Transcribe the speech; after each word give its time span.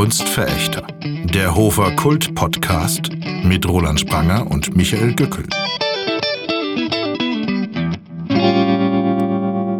Kunstverächter. 0.00 0.86
Der 1.02 1.54
Hofer 1.54 1.94
Kult 1.94 2.34
Podcast 2.34 3.10
mit 3.44 3.68
Roland 3.68 4.00
Spranger 4.00 4.50
und 4.50 4.74
Michael 4.74 5.14
Gückel. 5.14 5.44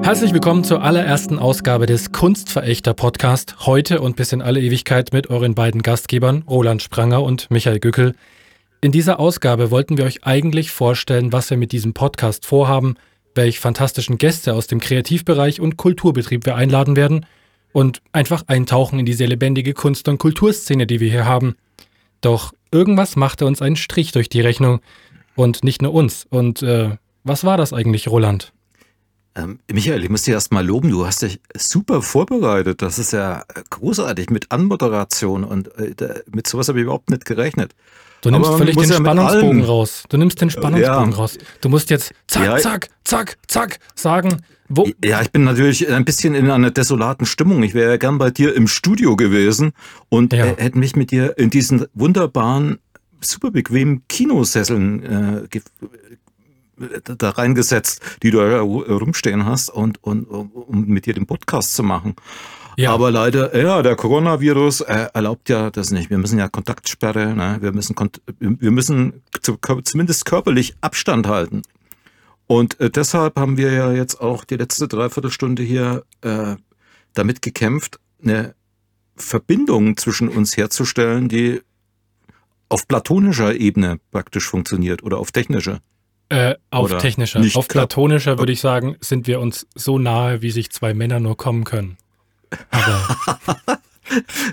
Herzlich 0.03 0.35
willkommen 0.35 0.63
zur 0.63 0.83
allerersten 0.83 1.39
Ausgabe 1.39 1.87
des 1.87 2.13
Kunstverächter 2.13 2.93
Podcast. 2.93 3.65
Heute 3.65 4.03
und 4.03 4.17
bis 4.17 4.35
in 4.35 4.43
alle 4.43 4.61
Ewigkeit 4.61 5.15
mit 5.15 5.31
euren 5.31 5.55
beiden 5.55 5.81
Gastgebern 5.81 6.45
Roland 6.47 6.83
Spranger 6.83 7.23
und 7.23 7.51
Michael 7.51 7.81
Gückel. 7.81 8.15
In 8.83 8.93
dieser 8.93 9.21
Ausgabe 9.21 9.71
wollten 9.71 9.97
wir 9.97 10.05
euch 10.05 10.25
eigentlich 10.25 10.71
vorstellen, 10.71 11.33
was 11.33 11.49
wir 11.49 11.57
mit 11.57 11.73
diesem 11.73 11.95
Podcast 11.95 12.45
vorhaben, 12.45 12.97
welch 13.35 13.59
fantastischen 13.59 14.19
Gäste 14.19 14.53
aus 14.53 14.67
dem 14.67 14.81
Kreativbereich 14.81 15.63
und 15.63 15.79
Kulturbetrieb 15.79 16.45
wir 16.45 16.57
einladen 16.57 16.95
werden 16.95 17.25
und 17.73 18.03
einfach 18.13 18.45
eintauchen 18.47 18.99
in 18.99 19.07
diese 19.07 19.27
lebendige 19.27 19.75
Kunst- 19.75 20.09
und 20.09 20.19
Kulturszene, 20.19 20.87
die 20.87 21.01
wir 21.01 21.11
hier 21.11 21.25
haben. 21.25 21.57
Doch 22.21 22.53
irgendwas 22.71 23.17
machte 23.17 23.47
uns 23.47 23.63
einen 23.63 23.77
Strich 23.77 24.13
durch 24.13 24.29
die 24.29 24.41
Rechnung 24.41 24.81
und 25.35 25.65
nicht 25.65 25.83
nur 25.83 25.95
uns. 25.95 26.27
Und 26.29 26.63
äh, 26.63 26.97
was 27.25 27.45
war 27.45 27.57
das 27.57 27.73
eigentlich, 27.73 28.09
Roland? 28.09 28.53
Ähm, 29.37 29.61
Michael, 29.73 30.03
ich 30.03 30.11
muss 30.11 30.23
dir 30.23 30.35
erst 30.35 30.53
mal 30.53 30.67
loben, 30.67 30.91
du 30.91 31.07
hast 31.07 31.23
dich 31.23 31.41
super 31.57 32.03
vorbereitet. 32.03 32.83
Das 32.83 32.99
ist 32.99 33.13
ja 33.13 33.45
großartig 33.71 34.31
mit 34.31 34.51
Anmoderation 34.51 35.45
und 35.45 35.75
äh, 35.79 36.23
mit 36.33 36.47
sowas 36.47 36.69
habe 36.69 36.81
ich 36.81 36.85
überhaupt 36.85 37.11
nicht 37.11 37.25
gerechnet. 37.25 37.73
Du 38.23 38.31
nimmst 38.31 38.51
völlig 38.53 38.77
den 38.77 38.91
ja 38.91 38.97
Spannungsbogen 38.97 39.65
raus. 39.65 40.03
Du 40.09 40.17
nimmst 40.19 40.41
den 40.41 40.51
Spannungsbogen 40.51 41.13
ja. 41.13 41.17
raus. 41.17 41.39
Du 41.61 41.69
musst 41.69 41.89
jetzt 41.91 42.13
zack, 42.27 42.61
zack, 42.61 42.89
zack, 43.05 43.39
zack 43.47 43.79
sagen. 43.95 44.43
Wo? 44.73 44.89
Ja, 45.05 45.21
ich 45.21 45.33
bin 45.33 45.43
natürlich 45.43 45.91
ein 45.93 46.05
bisschen 46.05 46.37
in 46.37 46.49
einer 46.49 46.71
desolaten 46.71 47.27
Stimmung. 47.27 47.65
Ich 47.65 47.75
wäre 47.75 47.91
ja 47.91 47.97
gern 47.97 48.19
bei 48.19 48.31
dir 48.31 48.55
im 48.55 48.69
Studio 48.69 49.17
gewesen 49.17 49.73
und 50.09 50.33
ja. 50.33 50.45
hätte 50.45 50.79
mich 50.79 50.95
mit 50.95 51.11
dir 51.11 51.37
in 51.37 51.51
diesen 51.51 51.87
wunderbaren, 51.93 52.79
super 53.21 53.51
bequemen 53.51 54.05
Kinosesseln 54.09 55.49
äh, 55.51 55.61
da 57.19 57.31
reingesetzt, 57.31 58.01
die 58.23 58.31
du 58.31 58.39
da 58.39 58.61
rumstehen 58.61 59.45
hast 59.45 59.71
und, 59.71 60.03
und 60.05 60.25
um 60.25 60.87
mit 60.87 61.05
dir 61.05 61.15
den 61.15 61.27
Podcast 61.27 61.75
zu 61.75 61.83
machen. 61.83 62.15
Ja. 62.77 62.93
Aber 62.93 63.11
leider, 63.11 63.55
ja, 63.61 63.83
der 63.83 63.97
Coronavirus 63.97 64.83
äh, 64.83 65.09
erlaubt 65.13 65.49
ja 65.49 65.71
das 65.71 65.91
nicht. 65.91 66.11
Wir 66.11 66.19
müssen 66.19 66.39
ja 66.39 66.49
Kontaktsperre, 66.49 67.35
ne? 67.35 67.59
wir 67.61 67.73
müssen, 67.73 67.97
wir 68.39 68.71
müssen 68.71 69.23
zu, 69.43 69.59
zumindest 69.83 70.25
körperlich 70.25 70.77
Abstand 70.81 71.27
halten. 71.27 71.63
Und 72.51 72.81
äh, 72.81 72.91
deshalb 72.91 73.39
haben 73.39 73.59
wir 73.59 73.73
ja 73.73 73.93
jetzt 73.93 74.21
auch 74.21 74.45
die 74.45 74.57
letzte 74.57 74.89
Dreiviertelstunde 74.89 75.63
hier 75.63 76.03
äh, 76.23 76.57
damit 77.15 77.43
gekämpft, 77.43 78.01
eine 78.21 78.57
Verbindung 79.15 79.97
zwischen 79.97 80.29
uns 80.29 80.57
herzustellen, 80.57 81.29
die 81.29 81.61
auf 82.69 82.89
platonischer 82.89 83.55
Ebene 83.55 84.01
praktisch 84.11 84.49
funktioniert 84.49 85.05
oder 85.05 85.19
auf 85.19 85.31
technischer. 85.31 85.81
Äh, 86.29 86.57
auf 86.71 86.99
technischer. 86.99 87.41
Auf 87.55 87.69
platonischer 87.69 88.37
würde 88.37 88.51
ich 88.51 88.61
sagen, 88.61 88.97
sind 89.01 89.29
wir 89.29 89.39
uns 89.39 89.69
so 89.77 90.01
nahe, 90.01 90.43
wie 90.43 90.51
sich 90.51 90.71
zwei 90.71 90.93
Männer 90.93 91.21
nur 91.21 91.37
kommen 91.37 91.63
können. 91.63 91.99
Aber. 92.73 93.79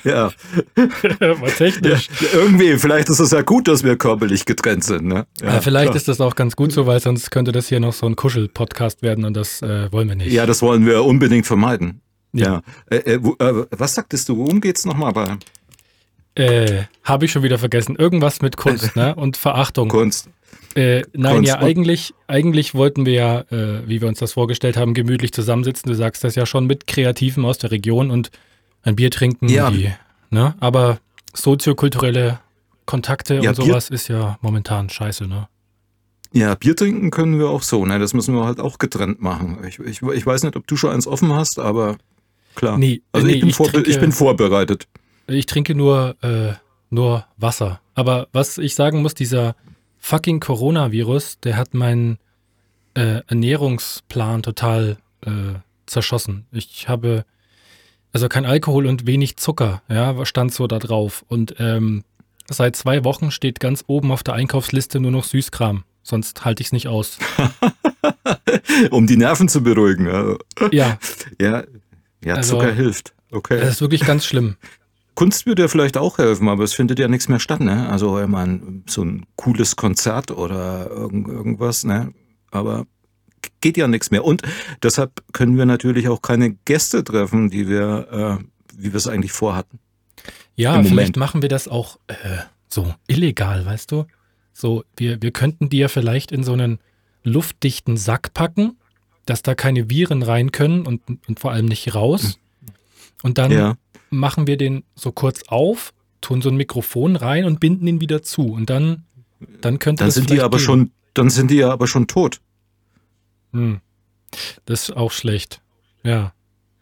ja. 0.03 0.31
War 1.19 1.49
technisch. 1.49 2.09
Ja, 2.21 2.27
irgendwie, 2.33 2.77
vielleicht 2.77 3.09
ist 3.09 3.19
es 3.19 3.31
ja 3.31 3.41
gut, 3.41 3.67
dass 3.67 3.83
wir 3.83 3.97
körperlich 3.97 4.45
getrennt 4.45 4.83
sind. 4.83 5.05
Ne? 5.05 5.25
Ja, 5.41 5.53
ja, 5.53 5.61
vielleicht 5.61 5.87
klar. 5.87 5.95
ist 5.95 6.07
das 6.07 6.21
auch 6.21 6.35
ganz 6.35 6.55
gut 6.55 6.71
so, 6.71 6.85
weil 6.85 6.99
sonst 6.99 7.31
könnte 7.31 7.51
das 7.51 7.67
hier 7.67 7.79
noch 7.79 7.93
so 7.93 8.05
ein 8.05 8.15
Kuschel-Podcast 8.15 9.01
werden 9.01 9.25
und 9.25 9.35
das 9.35 9.61
äh, 9.61 9.91
wollen 9.91 10.09
wir 10.09 10.15
nicht. 10.15 10.31
Ja, 10.31 10.45
das 10.45 10.61
wollen 10.61 10.85
wir 10.85 11.03
unbedingt 11.03 11.45
vermeiden. 11.45 12.01
Ja. 12.33 12.61
Äh, 12.89 12.97
äh, 12.97 13.13
äh 13.15 13.65
was 13.71 13.95
sagtest 13.95 14.29
du, 14.29 14.37
worum 14.37 14.61
geht's 14.61 14.85
nochmal 14.85 15.13
bei? 15.13 15.37
Äh, 16.35 16.83
Habe 17.03 17.25
ich 17.25 17.31
schon 17.31 17.43
wieder 17.43 17.57
vergessen. 17.57 17.95
Irgendwas 17.95 18.41
mit 18.41 18.57
Kunst 18.57 18.95
ne? 18.95 19.15
und 19.15 19.37
Verachtung. 19.37 19.89
Kunst. 19.89 20.29
Äh, 20.75 21.01
nein, 21.13 21.37
Kunst 21.37 21.49
ja, 21.49 21.59
eigentlich, 21.59 22.13
eigentlich 22.27 22.75
wollten 22.75 23.07
wir 23.07 23.13
ja, 23.13 23.39
äh, 23.51 23.87
wie 23.87 24.01
wir 24.01 24.07
uns 24.07 24.19
das 24.19 24.33
vorgestellt 24.33 24.77
haben, 24.77 24.93
gemütlich 24.93 25.33
zusammensitzen. 25.33 25.89
Du 25.89 25.95
sagst 25.95 26.23
das 26.23 26.35
ja 26.35 26.45
schon 26.45 26.67
mit 26.67 26.85
Kreativen 26.85 27.43
aus 27.45 27.57
der 27.57 27.71
Region 27.71 28.11
und 28.11 28.29
ein 28.83 28.95
Bier 28.95 29.11
trinken. 29.11 29.47
Ja. 29.49 29.69
Die, 29.71 29.91
ne? 30.29 30.55
Aber 30.59 30.99
soziokulturelle 31.33 32.39
Kontakte 32.85 33.35
ja, 33.35 33.49
und 33.49 33.55
sowas 33.55 33.89
Bier 33.89 33.95
ist 33.95 34.07
ja 34.07 34.37
momentan 34.41 34.89
scheiße, 34.89 35.27
ne? 35.27 35.47
Ja, 36.33 36.55
Bier 36.55 36.75
trinken 36.75 37.09
können 37.09 37.39
wir 37.39 37.49
auch 37.49 37.63
so, 37.63 37.85
ne? 37.85 37.99
Das 37.99 38.13
müssen 38.13 38.35
wir 38.35 38.45
halt 38.45 38.59
auch 38.59 38.77
getrennt 38.77 39.21
machen. 39.21 39.59
Ich, 39.67 39.79
ich, 39.79 40.01
ich 40.01 40.25
weiß 40.25 40.43
nicht, 40.43 40.55
ob 40.55 40.67
du 40.67 40.75
schon 40.75 40.91
eins 40.91 41.07
offen 41.07 41.33
hast, 41.33 41.59
aber 41.59 41.97
klar. 42.55 42.77
Nee, 42.77 43.01
also 43.11 43.27
nee, 43.27 43.33
ich, 43.33 43.39
bin 43.41 43.49
ich, 43.49 43.57
trinke, 43.57 43.89
ich 43.89 43.99
bin 43.99 44.11
vorbereitet. 44.11 44.87
Ich 45.27 45.45
trinke 45.45 45.75
nur, 45.75 46.15
äh, 46.21 46.53
nur 46.89 47.25
Wasser. 47.37 47.81
Aber 47.95 48.27
was 48.31 48.57
ich 48.57 48.75
sagen 48.75 49.01
muss, 49.01 49.13
dieser 49.13 49.55
fucking 49.97 50.39
Coronavirus, 50.39 51.39
der 51.39 51.57
hat 51.57 51.73
meinen 51.73 52.17
äh, 52.93 53.21
Ernährungsplan 53.27 54.43
total 54.43 54.97
äh, 55.21 55.55
zerschossen. 55.85 56.45
Ich 56.51 56.87
habe 56.87 57.25
also 58.17 58.29
kein 58.29 58.47
Alkohol 58.47 58.87
und 58.87 59.05
wenig 59.05 59.37
Zucker, 59.37 59.83
ja, 59.89 60.25
stand 60.25 60.51
so 60.51 60.65
da 60.65 60.79
drauf. 60.79 61.23
Und 61.27 61.53
ähm, 61.59 62.03
seit 62.49 62.75
zwei 62.75 63.03
Wochen 63.03 63.29
steht 63.29 63.59
ganz 63.59 63.83
oben 63.85 64.11
auf 64.11 64.23
der 64.23 64.33
Einkaufsliste 64.33 64.99
nur 64.99 65.11
noch 65.11 65.23
Süßkram. 65.23 65.83
Sonst 66.01 66.43
halte 66.43 66.61
ich 66.61 66.69
es 66.69 66.71
nicht 66.73 66.87
aus. 66.87 67.19
um 68.89 69.05
die 69.05 69.17
Nerven 69.17 69.47
zu 69.49 69.61
beruhigen. 69.61 70.07
Ja. 70.07 70.35
Ja, 70.71 70.97
ja, 71.39 71.63
ja 72.25 72.33
also, 72.33 72.55
Zucker 72.55 72.73
hilft. 72.73 73.13
Okay. 73.29 73.59
Das 73.59 73.69
ist 73.69 73.81
wirklich 73.81 74.01
ganz 74.01 74.25
schlimm. 74.25 74.55
Kunst 75.13 75.45
würde 75.45 75.61
ja 75.61 75.67
vielleicht 75.67 75.97
auch 75.97 76.17
helfen, 76.17 76.49
aber 76.49 76.63
es 76.63 76.73
findet 76.73 76.97
ja 76.97 77.07
nichts 77.07 77.29
mehr 77.29 77.39
statt, 77.39 77.59
ne? 77.59 77.87
Also 77.87 78.19
ich 78.19 78.27
meine, 78.27 78.81
so 78.87 79.03
ein 79.03 79.27
cooles 79.35 79.75
Konzert 79.75 80.31
oder 80.31 80.89
irgend, 80.89 81.27
irgendwas, 81.27 81.83
ne? 81.83 82.15
Aber 82.49 82.87
geht 83.61 83.77
ja 83.77 83.87
nichts 83.87 84.11
mehr. 84.11 84.23
Und 84.23 84.41
deshalb 84.83 85.23
können 85.33 85.57
wir 85.57 85.65
natürlich 85.65 86.07
auch 86.09 86.21
keine 86.21 86.53
Gäste 86.65 87.03
treffen, 87.03 87.49
die 87.49 87.67
wir, 87.67 88.39
äh, 88.39 88.43
wie 88.77 88.93
wir 88.93 88.95
es 88.95 89.07
eigentlich 89.07 89.31
vorhatten. 89.31 89.79
Ja, 90.55 90.81
vielleicht 90.83 91.17
machen 91.17 91.41
wir 91.41 91.49
das 91.49 91.67
auch 91.67 91.97
äh, 92.07 92.15
so 92.67 92.93
illegal, 93.07 93.65
weißt 93.65 93.91
du? 93.91 94.05
So, 94.53 94.83
wir, 94.95 95.21
wir 95.21 95.31
könnten 95.31 95.69
die 95.69 95.77
ja 95.77 95.87
vielleicht 95.87 96.31
in 96.31 96.43
so 96.43 96.53
einen 96.53 96.79
luftdichten 97.23 97.95
Sack 97.95 98.33
packen, 98.33 98.77
dass 99.25 99.43
da 99.43 99.53
keine 99.53 99.89
Viren 99.89 100.23
rein 100.23 100.51
können 100.51 100.87
und, 100.87 101.01
und 101.27 101.39
vor 101.39 101.51
allem 101.51 101.67
nicht 101.67 101.93
raus. 101.93 102.39
Und 103.21 103.37
dann 103.37 103.51
ja 103.51 103.75
machen 104.09 104.47
wir 104.47 104.57
den 104.57 104.83
so 104.95 105.11
kurz 105.11 105.43
auf, 105.47 105.93
tun 106.21 106.41
so 106.41 106.49
ein 106.49 106.55
Mikrofon 106.55 107.15
rein 107.15 107.45
und 107.45 107.59
binden 107.59 107.87
ihn 107.87 108.01
wieder 108.01 108.23
zu. 108.23 108.53
Und 108.53 108.69
dann, 108.69 109.03
dann 109.61 109.79
könnte 109.79 110.01
dann 110.01 110.07
das 110.07 110.15
sind 110.15 110.29
die 110.29 110.41
aber 110.41 110.57
gehen. 110.57 110.65
schon, 110.65 110.91
Dann 111.13 111.29
sind 111.29 111.51
die 111.51 111.57
ja 111.57 111.71
aber 111.71 111.87
schon 111.87 112.07
tot. 112.07 112.39
Hm. 113.53 113.81
Das 114.65 114.89
ist 114.89 114.97
auch 114.97 115.11
schlecht. 115.11 115.61
Ja. 116.03 116.33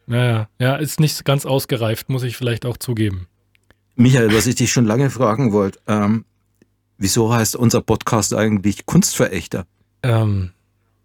Naja, 0.06 0.48
ja, 0.58 0.76
ist 0.76 1.00
nicht 1.00 1.24
ganz 1.24 1.46
ausgereift, 1.46 2.08
muss 2.08 2.22
ich 2.22 2.36
vielleicht 2.36 2.64
auch 2.64 2.76
zugeben. 2.76 3.26
Michael, 3.96 4.32
was 4.34 4.46
ich 4.46 4.54
dich 4.54 4.70
schon 4.70 4.84
lange 4.84 5.10
fragen 5.10 5.52
wollte, 5.52 5.80
ähm, 5.86 6.24
wieso 6.98 7.32
heißt 7.32 7.56
unser 7.56 7.80
Podcast 7.80 8.34
eigentlich 8.34 8.86
Kunstverächter? 8.86 9.66
Ähm, 10.02 10.52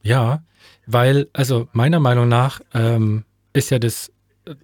ja, 0.03 0.43
weil, 0.85 1.29
also 1.33 1.67
meiner 1.73 1.99
Meinung 1.99 2.27
nach 2.27 2.61
ähm, 2.73 3.23
ist 3.53 3.71
ja 3.71 3.79
das 3.79 4.11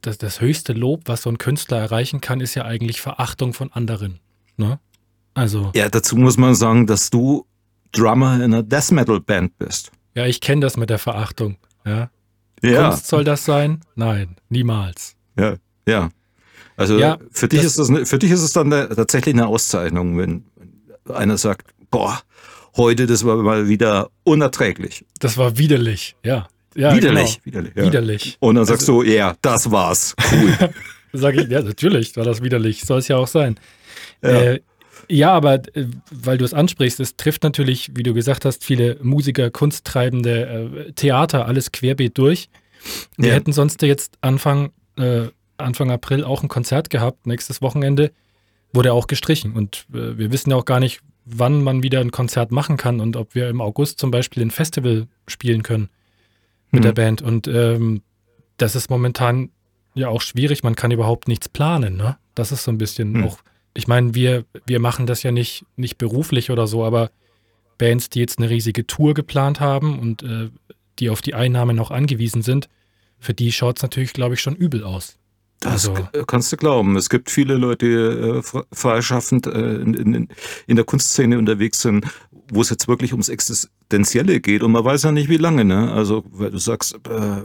das, 0.01 0.17
das 0.17 0.41
höchste 0.41 0.73
Lob, 0.73 1.03
was 1.05 1.23
so 1.23 1.29
ein 1.29 1.37
Künstler 1.37 1.77
erreichen 1.77 2.21
kann, 2.21 2.41
ist 2.41 2.55
ja 2.55 2.65
eigentlich 2.65 3.01
Verachtung 3.01 3.53
von 3.53 3.71
anderen. 3.71 4.19
Ne? 4.57 4.79
Also. 5.33 5.71
Ja, 5.75 5.89
dazu 5.89 6.15
muss 6.15 6.37
man 6.37 6.55
sagen, 6.55 6.87
dass 6.87 7.09
du 7.09 7.45
Drummer 7.91 8.35
in 8.35 8.53
einer 8.53 8.63
Death 8.63 8.91
Metal 8.91 9.19
Band 9.19 9.57
bist. 9.57 9.91
Ja, 10.17 10.25
ich 10.25 10.41
kenne 10.41 10.61
das 10.61 10.77
mit 10.77 10.89
der 10.89 10.97
Verachtung. 10.97 11.57
Ja. 11.85 12.09
ja. 12.63 12.89
Kunst 12.89 13.05
soll 13.05 13.23
das 13.23 13.45
sein? 13.45 13.81
Nein, 13.93 14.37
niemals. 14.49 15.15
Ja, 15.37 15.57
ja. 15.87 16.09
Also 16.75 16.97
ja, 16.97 17.19
für, 17.29 17.47
dich 17.47 17.61
ist 17.61 17.77
das, 17.77 17.91
für 18.09 18.17
dich 18.17 18.31
ist 18.31 18.41
es 18.41 18.51
dann 18.51 18.71
tatsächlich 18.71 19.35
eine 19.35 19.45
Auszeichnung, 19.45 20.17
wenn 20.17 20.45
einer 21.07 21.37
sagt, 21.37 21.67
boah, 21.91 22.19
heute, 22.75 23.05
das 23.05 23.25
war 23.25 23.37
mal 23.37 23.67
wieder 23.69 24.09
unerträglich. 24.23 25.05
Das 25.19 25.37
war 25.37 25.59
widerlich, 25.59 26.15
ja. 26.23 26.47
Ja, 26.73 26.95
widerlich. 26.95 27.39
Genau. 27.43 27.57
Widerlich, 27.57 27.75
ja. 27.75 27.83
widerlich. 27.83 28.37
Und 28.39 28.55
dann 28.55 28.65
sagst 28.65 28.89
also, 28.89 29.03
du, 29.03 29.09
ja, 29.09 29.35
das 29.43 29.69
war's. 29.69 30.15
Cool. 30.31 30.71
Sag 31.13 31.35
ich, 31.35 31.47
ja, 31.47 31.61
natürlich 31.61 32.15
war 32.17 32.23
das 32.23 32.41
widerlich. 32.41 32.81
Soll 32.81 32.99
es 32.99 33.07
ja 33.07 33.17
auch 33.17 33.27
sein. 33.27 33.59
Ja. 34.23 34.29
Äh, 34.29 34.61
ja, 35.09 35.31
aber 35.31 35.55
äh, 35.75 35.87
weil 36.11 36.37
du 36.37 36.45
es 36.45 36.53
ansprichst, 36.53 36.99
es 36.99 37.15
trifft 37.15 37.43
natürlich, 37.43 37.91
wie 37.95 38.03
du 38.03 38.13
gesagt 38.13 38.45
hast, 38.45 38.63
viele 38.63 38.97
Musiker, 39.01 39.49
Kunsttreibende, 39.49 40.87
äh, 40.87 40.91
Theater, 40.93 41.45
alles 41.45 41.71
querbeet 41.71 42.17
durch. 42.17 42.49
Wir 43.17 43.29
ja. 43.29 43.35
hätten 43.35 43.53
sonst 43.53 43.81
jetzt 43.81 44.17
Anfang, 44.21 44.71
äh, 44.97 45.27
Anfang 45.57 45.91
April 45.91 46.23
auch 46.23 46.43
ein 46.43 46.49
Konzert 46.49 46.89
gehabt, 46.89 47.25
nächstes 47.25 47.61
Wochenende 47.61 48.11
wurde 48.73 48.93
auch 48.93 49.07
gestrichen. 49.07 49.53
Und 49.53 49.85
äh, 49.93 50.17
wir 50.17 50.31
wissen 50.31 50.51
ja 50.51 50.55
auch 50.55 50.65
gar 50.65 50.79
nicht, 50.79 51.01
wann 51.25 51.63
man 51.63 51.83
wieder 51.83 51.99
ein 51.99 52.11
Konzert 52.11 52.51
machen 52.51 52.77
kann 52.77 52.99
und 52.99 53.15
ob 53.15 53.35
wir 53.35 53.49
im 53.49 53.61
August 53.61 53.99
zum 53.99 54.11
Beispiel 54.11 54.43
ein 54.43 54.51
Festival 54.51 55.07
spielen 55.27 55.63
können 55.63 55.89
mit 56.71 56.81
mhm. 56.81 56.85
der 56.85 56.93
Band. 56.93 57.21
Und 57.21 57.47
ähm, 57.47 58.01
das 58.57 58.75
ist 58.75 58.89
momentan 58.89 59.49
ja 59.93 60.09
auch 60.09 60.21
schwierig. 60.21 60.63
Man 60.63 60.75
kann 60.75 60.91
überhaupt 60.91 61.27
nichts 61.27 61.49
planen. 61.49 61.97
Ne? 61.97 62.17
Das 62.35 62.51
ist 62.51 62.63
so 62.63 62.71
ein 62.71 62.77
bisschen 62.77 63.15
hm. 63.15 63.23
auch, 63.25 63.39
ich 63.77 63.87
meine, 63.87 64.15
wir, 64.15 64.43
wir 64.65 64.79
machen 64.79 65.05
das 65.05 65.21
ja 65.21 65.31
nicht, 65.31 65.63
nicht 65.75 65.99
beruflich 65.99 66.49
oder 66.49 66.65
so, 66.65 66.83
aber 66.83 67.11
Bands, 67.77 68.09
die 68.09 68.19
jetzt 68.19 68.39
eine 68.39 68.49
riesige 68.49 68.87
Tour 68.87 69.13
geplant 69.13 69.59
haben 69.59 69.99
und 69.99 70.23
äh, 70.23 70.49
die 70.97 71.11
auf 71.11 71.21
die 71.21 71.35
Einnahmen 71.35 71.75
noch 71.75 71.91
angewiesen 71.91 72.41
sind, 72.41 72.69
für 73.19 73.35
die 73.35 73.51
schaut 73.51 73.77
es 73.77 73.83
natürlich, 73.83 74.13
glaube 74.13 74.33
ich, 74.33 74.41
schon 74.41 74.55
übel 74.55 74.83
aus. 74.83 75.19
Das 75.59 75.87
also. 75.87 76.07
kannst 76.25 76.51
du 76.51 76.57
glauben. 76.57 76.95
Es 76.95 77.07
gibt 77.07 77.29
viele 77.29 77.53
Leute, 77.53 77.85
die 77.85 77.93
äh, 77.93 78.63
freischaffend 78.73 79.45
äh, 79.45 79.75
in, 79.75 79.93
in, 79.93 80.27
in, 80.65 80.75
der 80.75 80.85
Kunstszene 80.85 81.37
unterwegs 81.37 81.81
sind, 81.81 82.07
wo 82.51 82.61
es 82.61 82.71
jetzt 82.71 82.87
wirklich 82.87 83.11
ums 83.11 83.29
Existenzielle 83.29 84.39
geht 84.39 84.63
und 84.63 84.71
man 84.71 84.85
weiß 84.85 85.03
ja 85.03 85.11
nicht, 85.11 85.29
wie 85.29 85.37
lange. 85.37 85.65
Ne? 85.65 85.91
Also, 85.91 86.23
weil 86.31 86.49
du 86.49 86.57
sagst, 86.57 86.95
äh, 86.95 87.43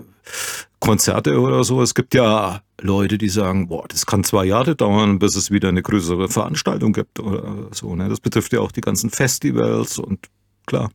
Konzerte 0.81 1.39
oder 1.39 1.63
so, 1.63 1.83
es 1.83 1.95
gibt 1.95 2.15
ja 2.15 2.63
Leute, 2.83 3.19
die 3.19 3.29
sagen, 3.29 3.69
boah, 3.69 3.87
das 3.89 4.07
kann 4.07 4.25
zwei 4.25 4.45
Jahre 4.45 4.75
dauern, 4.77 5.19
bis 5.19 5.37
es 5.37 5.51
wieder 5.51 5.69
eine 5.69 5.83
größere 5.83 6.29
Veranstaltung 6.29 6.93
gibt 6.93 7.21
oder 7.21 7.69
so. 7.71 7.95
Ne? 7.95 8.09
Das 8.09 8.21
betrifft 8.21 8.53
ja 8.53 8.61
auch 8.61 8.73
die 8.73 8.81
ganzen 8.81 9.11
Festivals 9.11 9.99
und 9.99 10.29
klar. 10.67 10.91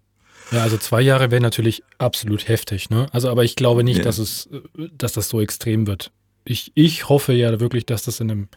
Ja, 0.51 0.63
also 0.63 0.77
zwei 0.77 1.01
Jahre 1.01 1.31
wäre 1.31 1.41
natürlich 1.41 1.83
absolut 1.97 2.47
heftig, 2.47 2.89
ne? 2.89 3.07
Also, 3.11 3.29
aber 3.29 3.43
ich 3.43 3.55
glaube 3.55 3.83
nicht, 3.83 3.97
ja. 3.97 4.03
dass 4.03 4.17
es, 4.17 4.49
dass 4.93 5.11
das 5.11 5.27
so 5.27 5.41
extrem 5.41 5.87
wird. 5.87 6.11
Ich, 6.45 6.71
ich 6.73 7.09
hoffe 7.09 7.33
ja 7.33 7.59
wirklich, 7.59 7.85
dass 7.85 8.03
das 8.03 8.21
in 8.21 8.31
einem, 8.31 8.47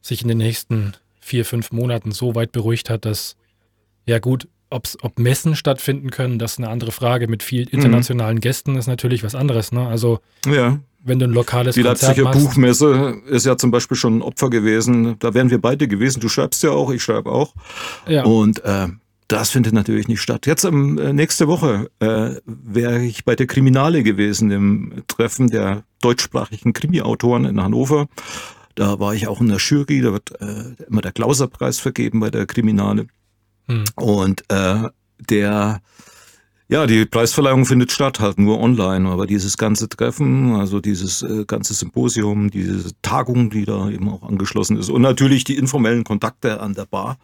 sich 0.00 0.22
in 0.22 0.28
den 0.28 0.38
nächsten 0.38 0.94
vier, 1.20 1.44
fünf 1.44 1.70
Monaten 1.70 2.12
so 2.12 2.34
weit 2.34 2.52
beruhigt 2.52 2.88
hat, 2.88 3.04
dass, 3.04 3.36
ja 4.06 4.18
gut, 4.18 4.48
ob's, 4.70 4.96
ob 5.02 5.18
Messen 5.18 5.54
stattfinden 5.54 6.10
können, 6.10 6.38
das 6.38 6.52
ist 6.52 6.58
eine 6.58 6.70
andere 6.70 6.92
Frage. 6.92 7.28
Mit 7.28 7.42
vielen 7.42 7.68
internationalen 7.68 8.36
mhm. 8.36 8.40
Gästen 8.40 8.76
ist 8.76 8.86
natürlich 8.86 9.22
was 9.22 9.34
anderes, 9.34 9.70
ne? 9.70 9.86
Also, 9.86 10.20
ja. 10.46 10.78
Wenn 11.00 11.18
du 11.18 11.26
ein 11.26 11.32
lokales 11.32 11.74
Die 11.74 11.82
Konzert 11.82 12.16
Leipziger 12.16 12.24
machst, 12.24 12.40
Buchmesse 12.40 13.20
ist 13.26 13.46
ja 13.46 13.56
zum 13.56 13.70
Beispiel 13.70 13.96
schon 13.96 14.18
ein 14.18 14.22
Opfer 14.22 14.50
gewesen. 14.50 15.16
Da 15.18 15.34
wären 15.34 15.50
wir 15.50 15.60
beide 15.60 15.88
gewesen. 15.88 16.20
Du 16.20 16.28
schreibst 16.28 16.62
ja 16.62 16.70
auch, 16.70 16.90
ich 16.90 17.02
schreibe 17.02 17.30
auch. 17.30 17.54
Ja. 18.06 18.24
Und, 18.24 18.64
äh, 18.64 18.88
das 19.28 19.50
findet 19.50 19.74
natürlich 19.74 20.08
nicht 20.08 20.22
statt. 20.22 20.46
Jetzt 20.46 20.64
ähm, 20.64 20.94
nächste 21.14 21.48
Woche 21.48 21.90
äh, 22.00 22.36
wäre 22.46 23.04
ich 23.04 23.26
bei 23.26 23.36
der 23.36 23.46
Kriminale 23.46 24.02
gewesen, 24.02 24.50
im 24.50 25.02
Treffen 25.06 25.48
der 25.48 25.84
deutschsprachigen 26.00 26.72
Krimi-Autoren 26.72 27.44
in 27.44 27.62
Hannover. 27.62 28.06
Da 28.74 28.98
war 28.98 29.14
ich 29.14 29.28
auch 29.28 29.42
in 29.42 29.48
der 29.48 29.58
Jury, 29.58 30.00
da 30.00 30.12
wird 30.12 30.40
äh, 30.40 30.82
immer 30.88 31.02
der 31.02 31.12
Klauserpreis 31.12 31.78
vergeben 31.78 32.20
bei 32.20 32.30
der 32.30 32.46
Kriminale. 32.46 33.06
Hm. 33.66 33.84
Und 33.96 34.44
äh, 34.50 34.88
der 35.28 35.82
ja, 36.70 36.86
die 36.86 37.06
Preisverleihung 37.06 37.64
findet 37.64 37.92
statt, 37.92 38.20
halt 38.20 38.38
nur 38.38 38.60
online, 38.60 39.08
aber 39.08 39.26
dieses 39.26 39.56
ganze 39.56 39.88
Treffen, 39.88 40.54
also 40.54 40.80
dieses 40.80 41.22
äh, 41.22 41.44
ganze 41.46 41.72
Symposium, 41.72 42.50
diese 42.50 42.92
Tagung, 43.00 43.48
die 43.48 43.64
da 43.64 43.88
eben 43.88 44.08
auch 44.10 44.22
angeschlossen 44.22 44.76
ist 44.76 44.90
und 44.90 45.00
natürlich 45.00 45.44
die 45.44 45.56
informellen 45.56 46.04
Kontakte 46.04 46.60
an 46.60 46.74
der 46.74 46.84
Bar, 46.84 47.16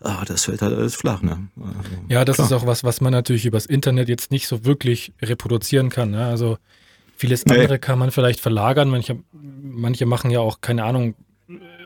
ah, 0.00 0.24
das 0.26 0.46
fällt 0.46 0.62
halt 0.62 0.74
alles 0.74 0.94
flach. 0.94 1.20
Ne? 1.20 1.48
Also, 1.56 1.90
ja, 2.08 2.24
das 2.24 2.36
klar. 2.36 2.46
ist 2.46 2.52
auch 2.54 2.66
was, 2.66 2.82
was 2.82 3.02
man 3.02 3.12
natürlich 3.12 3.44
übers 3.44 3.66
Internet 3.66 4.08
jetzt 4.08 4.30
nicht 4.30 4.48
so 4.48 4.64
wirklich 4.64 5.12
reproduzieren 5.20 5.90
kann. 5.90 6.12
Ne? 6.12 6.24
Also 6.24 6.56
vieles 7.14 7.46
andere 7.46 7.74
nee. 7.74 7.78
kann 7.78 7.98
man 7.98 8.10
vielleicht 8.10 8.40
verlagern. 8.40 8.88
Manche, 8.88 9.18
manche 9.32 10.06
machen 10.06 10.30
ja 10.30 10.40
auch, 10.40 10.62
keine 10.62 10.84
Ahnung, 10.84 11.14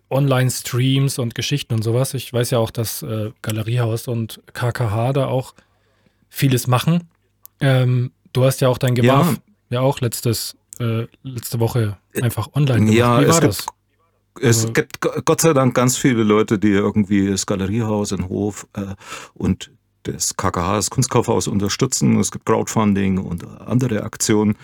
Online-Streams 0.09 1.19
und 1.19 1.35
Geschichten 1.35 1.75
und 1.75 1.83
sowas. 1.83 2.15
Ich 2.15 2.33
weiß 2.33 2.51
ja 2.51 2.59
auch, 2.59 2.71
dass 2.71 3.03
äh, 3.03 3.31
Galeriehaus 3.43 4.07
und 4.07 4.41
KKH 4.53 5.15
da 5.15 5.27
auch 5.27 5.55
vieles 6.33 6.67
machen. 6.67 7.09
Ähm, 7.61 8.11
du 8.33 8.45
hast 8.45 8.61
ja 8.63 8.69
auch 8.69 8.79
dein 8.79 8.95
Gewarf 8.95 9.41
ja, 9.71 9.79
ja 9.79 9.81
auch 9.81 10.01
letztes, 10.01 10.57
äh, 10.81 11.07
letzte 11.23 11.61
Woche 11.61 11.99
einfach 12.21 12.49
online 12.55 12.81
gemacht. 12.81 12.97
Ja, 12.97 13.21
Wie 13.21 13.29
war 13.29 13.35
es 13.35 13.41
das? 13.41 13.67
Gibt, 13.67 14.45
es 14.45 14.63
also, 14.63 14.73
gibt 14.73 15.01
Gott 15.01 15.41
sei 15.43 15.53
Dank 15.53 15.75
ganz 15.75 15.99
viele 15.99 16.23
Leute, 16.23 16.59
die 16.59 16.71
irgendwie 16.71 17.29
das 17.29 17.45
Galeriehaus 17.45 18.13
in 18.13 18.29
Hof 18.29 18.67
äh, 18.73 18.95
und 19.35 19.71
das 20.05 20.37
KKH, 20.37 20.77
das 20.77 20.91
Kunstkaufhaus 20.91 21.47
unterstützen. 21.47 22.19
Es 22.19 22.33
gibt 22.33 22.47
Crowdfunding 22.47 23.19
und 23.19 23.47
andere 23.61 24.03
Aktionen. 24.03 24.57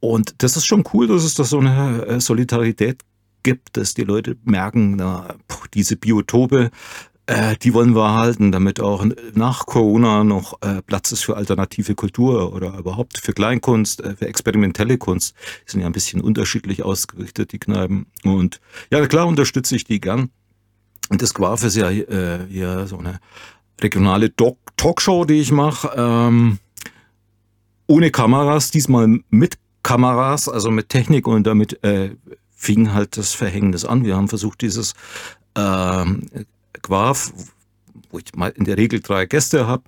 Und 0.00 0.42
das 0.42 0.56
ist 0.56 0.66
schon 0.66 0.84
cool, 0.94 1.06
dass 1.06 1.22
es 1.22 1.34
da 1.34 1.44
so 1.44 1.58
eine 1.58 2.06
äh, 2.06 2.20
Solidarität 2.20 3.02
gibt, 3.42 3.76
dass 3.76 3.94
die 3.94 4.04
Leute 4.04 4.36
merken, 4.44 4.96
na, 4.96 5.34
diese 5.74 5.96
Biotope, 5.96 6.70
äh, 7.30 7.56
die 7.56 7.74
wollen 7.74 7.94
wir 7.94 8.02
erhalten, 8.02 8.50
damit 8.50 8.80
auch 8.80 9.06
nach 9.34 9.64
Corona 9.64 10.24
noch 10.24 10.60
äh, 10.62 10.82
Platz 10.82 11.12
ist 11.12 11.22
für 11.22 11.36
alternative 11.36 11.94
Kultur 11.94 12.52
oder 12.52 12.76
überhaupt 12.76 13.18
für 13.18 13.32
Kleinkunst, 13.32 14.00
äh, 14.00 14.16
für 14.16 14.26
experimentelle 14.26 14.98
Kunst. 14.98 15.36
Die 15.66 15.70
sind 15.70 15.80
ja 15.80 15.86
ein 15.86 15.92
bisschen 15.92 16.20
unterschiedlich 16.20 16.82
ausgerichtet, 16.82 17.52
die 17.52 17.60
Kneipen. 17.60 18.06
Und 18.24 18.60
ja, 18.90 19.06
klar 19.06 19.28
unterstütze 19.28 19.76
ich 19.76 19.84
die 19.84 20.00
gern. 20.00 20.30
Und 21.08 21.22
das 21.22 21.32
Quaf 21.32 21.62
ist 21.62 21.76
ja 21.76 21.88
äh, 21.88 22.46
hier 22.48 22.88
so 22.88 22.98
eine 22.98 23.20
regionale 23.80 24.30
Doc 24.30 24.58
Talkshow, 24.76 25.24
die 25.24 25.40
ich 25.40 25.52
mache. 25.52 25.88
Ähm, 25.96 26.58
ohne 27.86 28.10
Kameras, 28.10 28.72
diesmal 28.72 29.20
mit 29.30 29.56
Kameras, 29.84 30.48
also 30.48 30.72
mit 30.72 30.88
Technik 30.88 31.28
und 31.28 31.46
damit 31.46 31.82
äh, 31.84 32.16
fing 32.50 32.92
halt 32.92 33.16
das 33.16 33.34
Verhängnis 33.34 33.84
an. 33.84 34.04
Wir 34.04 34.16
haben 34.16 34.28
versucht, 34.28 34.62
dieses 34.62 34.94
ähm, 35.56 36.28
Quaf, 36.82 37.32
wo 38.10 38.18
ich 38.18 38.34
mal 38.34 38.48
in 38.50 38.64
der 38.64 38.76
Regel 38.76 39.00
drei 39.00 39.26
Gäste 39.26 39.66
habe 39.66 39.84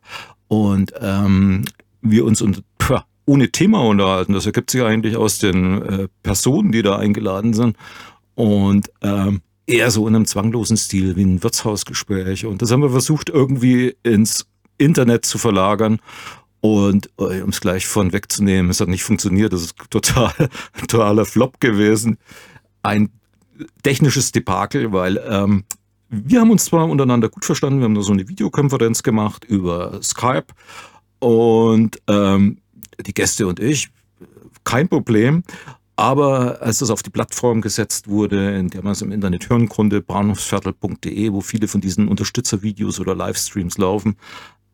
und 0.49 0.93
ähm, 1.01 1.65
wir 2.01 2.25
uns 2.25 2.43
und, 2.43 2.63
pff, 2.81 3.03
ohne 3.27 3.51
Thema 3.51 3.83
unterhalten. 3.83 4.33
Das 4.33 4.47
ergibt 4.47 4.71
sich 4.71 4.83
eigentlich 4.83 5.17
aus 5.17 5.39
den 5.39 5.83
äh, 5.83 6.09
Personen, 6.23 6.73
die 6.73 6.83
da 6.83 6.97
eingeladen 6.97 7.55
sind 7.55 7.77
und 8.35 8.91
ähm, 9.03 9.43
eher 9.67 9.91
so 9.91 10.07
in 10.09 10.17
einem 10.17 10.27
zwanglosen 10.27 10.77
Stil 10.77 11.17
wie 11.17 11.25
ein 11.25 11.43
Wirtshausgespräch. 11.43 12.47
Und 12.47 12.63
das 12.63 12.71
haben 12.71 12.83
wir 12.83 12.91
versucht 12.91 13.29
irgendwie 13.29 13.97
ins 14.03 14.47
Internet 14.79 15.25
zu 15.25 15.39
verlagern. 15.39 16.01
Und 16.61 17.11
äh, 17.19 17.43
um 17.43 17.51
es 17.51 17.61
gleich 17.61 17.87
von 17.87 18.13
wegzunehmen, 18.13 18.71
es 18.71 18.81
hat 18.81 18.89
nicht 18.89 19.03
funktioniert. 19.03 19.53
Das 19.53 19.63
ist 19.63 19.75
total 19.91 20.33
totaler 20.79 21.25
Flop 21.25 21.61
gewesen. 21.61 22.19
Ein 22.83 23.11
technisches 23.83 24.33
Debakel, 24.33 24.93
weil 24.93 25.21
ähm, 25.29 25.65
wir 26.13 26.41
haben 26.41 26.51
uns 26.51 26.67
zwar 26.67 26.89
untereinander 26.89 27.31
gut 27.31 27.45
verstanden, 27.45 27.79
wir 27.81 27.87
haben 27.87 27.95
da 27.95 28.03
so 28.03 28.13
eine 28.13 28.29
Videokonferenz 28.29 29.03
gemacht 29.03 29.45
über 29.45 29.99
Skype 30.03 30.47
und 31.21 31.97
ähm, 32.07 32.59
die 33.05 33.15
Gäste 33.15 33.47
und 33.47 33.59
ich, 33.59 33.89
kein 34.63 34.89
Problem. 34.89 35.43
Aber 35.97 36.61
als 36.61 36.79
das 36.79 36.91
auf 36.91 37.03
die 37.03 37.11
Plattform 37.11 37.61
gesetzt 37.61 38.09
wurde, 38.09 38.57
in 38.59 38.69
der 38.69 38.83
man 38.83 38.93
es 38.93 39.03
im 39.03 39.13
Internet 39.13 39.49
hören 39.49 39.69
konnte, 39.69 40.03
bahnhofsviertel.de, 40.03 41.33
wo 41.33 41.41
viele 41.41 41.69
von 41.69 41.81
diesen 41.81 42.09
Unterstützervideos 42.09 43.01
oder 43.01 43.15
Livestreams 43.15 43.79
laufen, 43.79 44.17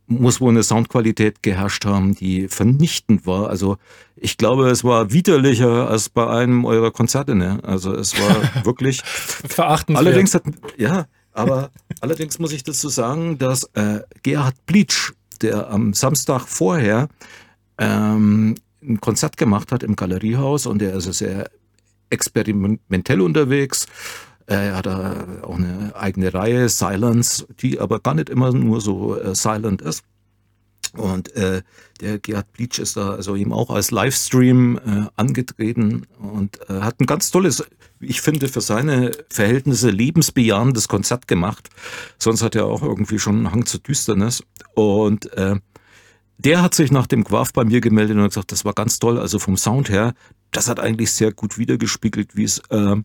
muss 0.07 0.41
wohl 0.41 0.51
eine 0.51 0.63
Soundqualität 0.63 1.43
geherrscht 1.43 1.85
haben, 1.85 2.15
die 2.15 2.49
vernichtend 2.49 3.27
war. 3.27 3.51
Also 3.51 3.77
ich 4.17 4.39
glaube, 4.39 4.71
es 4.71 4.83
war 4.83 5.13
widerlicher 5.13 5.89
als 5.89 6.09
bei 6.09 6.27
einem 6.27 6.65
eurer 6.65 6.91
Konzerte. 6.91 7.35
Ne? 7.35 7.61
Also 7.63 7.95
es 7.95 8.19
war 8.19 8.65
wirklich 8.65 9.03
verachtenswert. 9.05 10.07
Allerdings 10.07 10.35
hat 10.35 10.45
ja, 10.79 11.07
aber 11.39 11.71
allerdings 12.01 12.41
muss 12.41 12.53
ich 12.53 12.65
dazu 12.65 12.89
sagen, 12.89 13.39
dass 13.39 13.63
äh, 13.75 14.01
Gerhard 14.25 14.57
Bleach, 14.67 15.13
der 15.41 15.71
am 15.71 15.95
Samstag 15.95 16.49
vorher 16.49 17.09
ähm, 17.79 18.57
ein 18.83 19.01
Konzert 19.01 19.37
gemacht 19.37 19.71
hat 19.71 19.85
im 19.85 19.95
Galeriehaus 19.95 20.67
und 20.67 20.81
der 20.81 20.95
ist 20.95 21.05
sehr 21.13 21.49
experimentell 22.11 23.21
unterwegs. 23.21 23.87
Er 24.47 24.77
hat 24.77 24.89
auch 24.89 25.57
eine 25.57 25.93
eigene 25.95 26.35
Reihe, 26.35 26.69
Silence, 26.69 27.47
die 27.61 27.79
aber 27.79 28.01
gar 28.01 28.15
nicht 28.15 28.31
immer 28.31 28.51
nur 28.53 28.81
so 28.81 29.17
äh, 29.17 29.35
silent 29.35 29.81
ist. 29.81 30.03
Und 30.97 31.35
äh, 31.37 31.63
der 32.01 32.19
Gerhard 32.19 32.53
Bleach 32.53 32.79
ist 32.79 32.97
da 32.97 33.11
also 33.11 33.35
ihm 33.35 33.53
auch 33.53 33.71
als 33.71 33.91
Livestream 33.91 34.79
äh, 34.79 35.07
angetreten 35.17 36.07
und 36.19 36.59
äh, 36.71 36.81
hat 36.81 37.01
ein 37.01 37.07
ganz 37.07 37.31
tolles, 37.31 37.65
ich 38.01 38.21
finde, 38.21 38.49
für 38.49 38.61
seine 38.61 39.13
Verhältnisse 39.29 39.91
lebensbejahendes 39.91 40.89
Konzert 40.89 41.29
gemacht. 41.29 41.69
Sonst 42.19 42.43
hat 42.43 42.55
er 42.55 42.67
auch 42.67 42.83
irgendwie 42.83 43.19
schon 43.19 43.37
einen 43.37 43.53
Hang 43.53 43.67
zur 43.67 43.81
Düsternis. 43.81 44.43
Und 44.75 45.33
äh, 45.35 45.57
der 46.39 46.63
hat 46.63 46.75
sich 46.75 46.91
nach 46.91 47.07
dem 47.07 47.25
Quaf 47.25 47.53
bei 47.53 47.65
mir 47.65 47.81
gemeldet 47.81 48.17
und 48.17 48.29
gesagt, 48.29 48.53
das 48.53 48.65
war 48.65 48.73
ganz 48.73 48.99
toll. 48.99 49.19
Also 49.19 49.39
vom 49.39 49.57
Sound 49.57 49.91
her, 49.91 50.15
das 50.53 50.69
hat 50.69 50.81
eigentlich 50.81 51.13
sehr 51.13 51.33
gut 51.33 51.59
wiedergespiegelt, 51.59 52.37
wie 52.37 52.45
es 52.45 52.61
äh, 52.71 52.97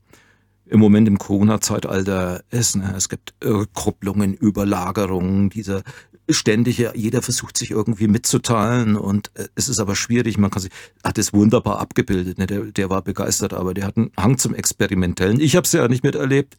im 0.66 0.80
Moment 0.80 1.08
im 1.08 1.18
Corona-Zeitalter 1.18 2.44
ist. 2.52 2.76
Ne? 2.76 2.94
Es 2.96 3.10
gibt 3.10 3.34
Rückkopplungen, 3.44 4.34
Überlagerungen, 4.36 5.50
dieser 5.50 5.84
ständig, 6.30 6.78
jeder 6.96 7.22
versucht 7.22 7.58
sich 7.58 7.72
irgendwie 7.72 8.08
mitzuteilen 8.08 8.96
und 8.96 9.32
äh, 9.36 9.48
es 9.56 9.68
ist 9.68 9.80
aber 9.80 9.96
schwierig, 9.96 10.38
man 10.38 10.52
kann 10.52 10.62
sich, 10.62 10.72
hat 11.04 11.18
es 11.18 11.34
wunderbar 11.34 11.80
abgebildet, 11.80 12.38
ne? 12.38 12.48
der, 12.48 12.62
der 12.62 12.90
war 12.90 13.02
begeistert, 13.02 13.54
aber 13.54 13.74
der 13.74 13.86
hat 13.86 13.98
einen 13.98 14.12
Hang 14.18 14.38
zum 14.38 14.56
Experimentellen. 14.56 15.40
Ich 15.40 15.56
habe 15.56 15.66
es 15.66 15.72
ja 15.74 15.88
nicht 15.88 16.04
miterlebt, 16.04 16.56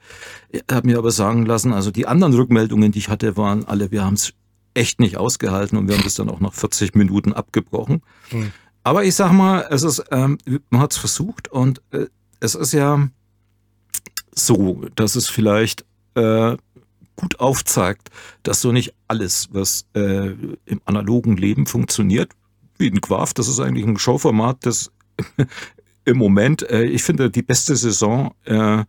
habe 0.70 0.86
mir 0.86 0.98
aber 0.98 1.10
sagen 1.10 1.46
lassen, 1.46 1.72
also 1.72 1.90
die 1.90 2.06
anderen 2.06 2.34
Rückmeldungen, 2.34 2.92
die 2.92 2.98
ich 2.98 3.08
hatte, 3.08 3.36
waren 3.36 3.64
alle, 3.64 3.90
wir 3.90 4.04
haben 4.04 4.14
es 4.14 4.34
echt 4.74 5.00
nicht 5.00 5.16
ausgehalten 5.16 5.78
und 5.78 5.88
wir 5.88 5.96
haben 5.96 6.04
das 6.04 6.14
dann 6.14 6.28
auch 6.28 6.40
nach 6.40 6.52
40 6.52 6.94
Minuten 6.94 7.32
abgebrochen. 7.32 8.02
Hm. 8.30 8.52
Aber 8.82 9.04
ich 9.04 9.14
sag 9.14 9.32
mal, 9.32 9.66
es 9.70 9.82
ist, 9.82 10.04
ähm, 10.10 10.36
man 10.68 10.82
hat 10.82 10.92
es 10.92 10.98
versucht 10.98 11.48
und 11.48 11.80
äh, 11.92 12.06
es 12.40 12.54
ist 12.54 12.72
ja 12.72 13.08
so, 14.34 14.84
dass 14.94 15.16
es 15.16 15.28
vielleicht 15.28 15.86
äh, 16.16 16.56
gut 17.16 17.40
aufzeigt, 17.40 18.10
dass 18.42 18.60
so 18.60 18.72
nicht 18.72 18.94
alles, 19.08 19.48
was 19.52 19.86
äh, 19.94 20.30
im 20.66 20.80
analogen 20.84 21.36
Leben 21.36 21.66
funktioniert, 21.66 22.32
wie 22.78 22.90
ein 22.90 23.00
Quaf, 23.00 23.34
das 23.34 23.48
ist 23.48 23.60
eigentlich 23.60 23.86
ein 23.86 23.98
Showformat, 23.98 24.66
das 24.66 24.90
im 26.04 26.18
Moment, 26.18 26.68
äh, 26.68 26.84
ich 26.84 27.02
finde, 27.02 27.30
die 27.30 27.42
beste 27.42 27.76
Saison, 27.76 28.34
äh, 28.44 28.84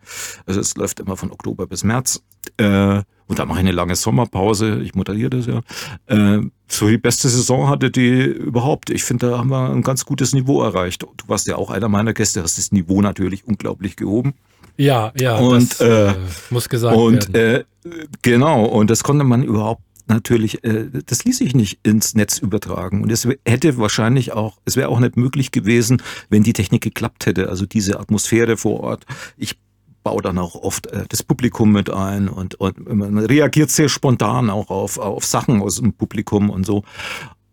also 0.46 0.60
es 0.60 0.75
läuft 0.75 1.00
immer 1.00 1.17
von 1.17 1.32
Oktober 1.32 1.67
bis 1.67 1.84
März, 1.84 2.22
äh, 2.58 3.01
und 3.27 3.39
da 3.39 3.46
mache 3.46 3.60
ich 3.60 3.65
eine 3.65 3.72
lange 3.72 3.96
Sommerpause, 3.96 4.82
ich 4.82 4.94
moderiere 4.94 5.32
das 5.32 5.48
ja. 5.48 5.62
Äh, 6.05 6.41
so 6.67 6.88
die 6.88 6.98
beste 6.98 7.27
Saison 7.29 7.70
hatte 7.70 7.89
die 7.89 8.24
überhaupt. 8.24 8.89
Ich 8.89 9.03
finde, 9.03 9.29
da 9.29 9.38
haben 9.39 9.50
wir 9.50 9.70
ein 9.70 9.82
ganz 9.82 10.05
gutes 10.05 10.34
Niveau 10.34 10.62
erreicht. 10.62 11.03
Du 11.03 11.27
warst 11.27 11.48
ja 11.48 11.55
auch 11.55 11.72
einer 11.72 11.89
meiner 11.89 12.13
Gäste, 12.13 12.44
hast 12.44 12.58
das 12.58 12.72
Niveau 12.72 13.01
natürlich 13.01 13.48
unglaublich 13.48 13.96
gehoben. 13.96 14.34
Ja, 14.77 15.13
ja, 15.17 15.38
und, 15.38 15.72
das 15.72 15.82
äh, 15.82 16.10
äh 16.10 16.13
muss 16.50 16.70
gesagt 16.70 16.96
und, 16.96 17.34
werden. 17.34 17.65
Und 17.84 17.94
äh, 17.94 18.08
genau, 18.22 18.65
und 18.65 18.89
das 18.89 19.03
konnte 19.03 19.24
man 19.24 19.44
überhaupt 19.44 19.82
natürlich, 20.08 20.63
äh, 20.63 20.89
das 21.05 21.24
ließ 21.24 21.38
sich 21.38 21.55
nicht 21.55 21.79
ins 21.84 22.15
Netz 22.15 22.39
übertragen. 22.39 23.01
Und 23.01 23.12
es 23.12 23.27
hätte 23.46 23.77
wahrscheinlich 23.77 24.34
auch, 24.34 24.60
es 24.65 24.75
wäre 24.75 24.89
auch 24.89 25.00
nicht 25.00 25.17
möglich 25.17 25.51
gewesen, 25.51 26.01
wenn 26.29 26.44
die 26.44 26.53
Technik 26.53 26.84
geklappt 26.84 27.25
hätte. 27.25 27.50
Also 27.50 27.65
diese 27.65 28.00
Atmosphäre 28.00 28.58
vor 28.58 28.82
Ort. 28.82 29.05
Ich 29.38 29.58
baue 30.03 30.22
dann 30.22 30.38
auch 30.38 30.55
oft 30.55 30.88
äh, 30.88 31.05
das 31.10 31.24
Publikum 31.24 31.72
mit 31.72 31.89
ein 31.89 32.27
und, 32.27 32.55
und 32.55 32.88
man 32.88 33.17
reagiert 33.17 33.72
sehr 33.72 33.89
spontan 33.89 34.50
auch 34.50 34.70
auf, 34.70 35.00
auf 35.00 35.25
Sachen 35.25 35.62
aus 35.62 35.77
dem 35.77 35.94
Publikum 35.94 36.50
und 36.50 36.65
so. 36.65 36.84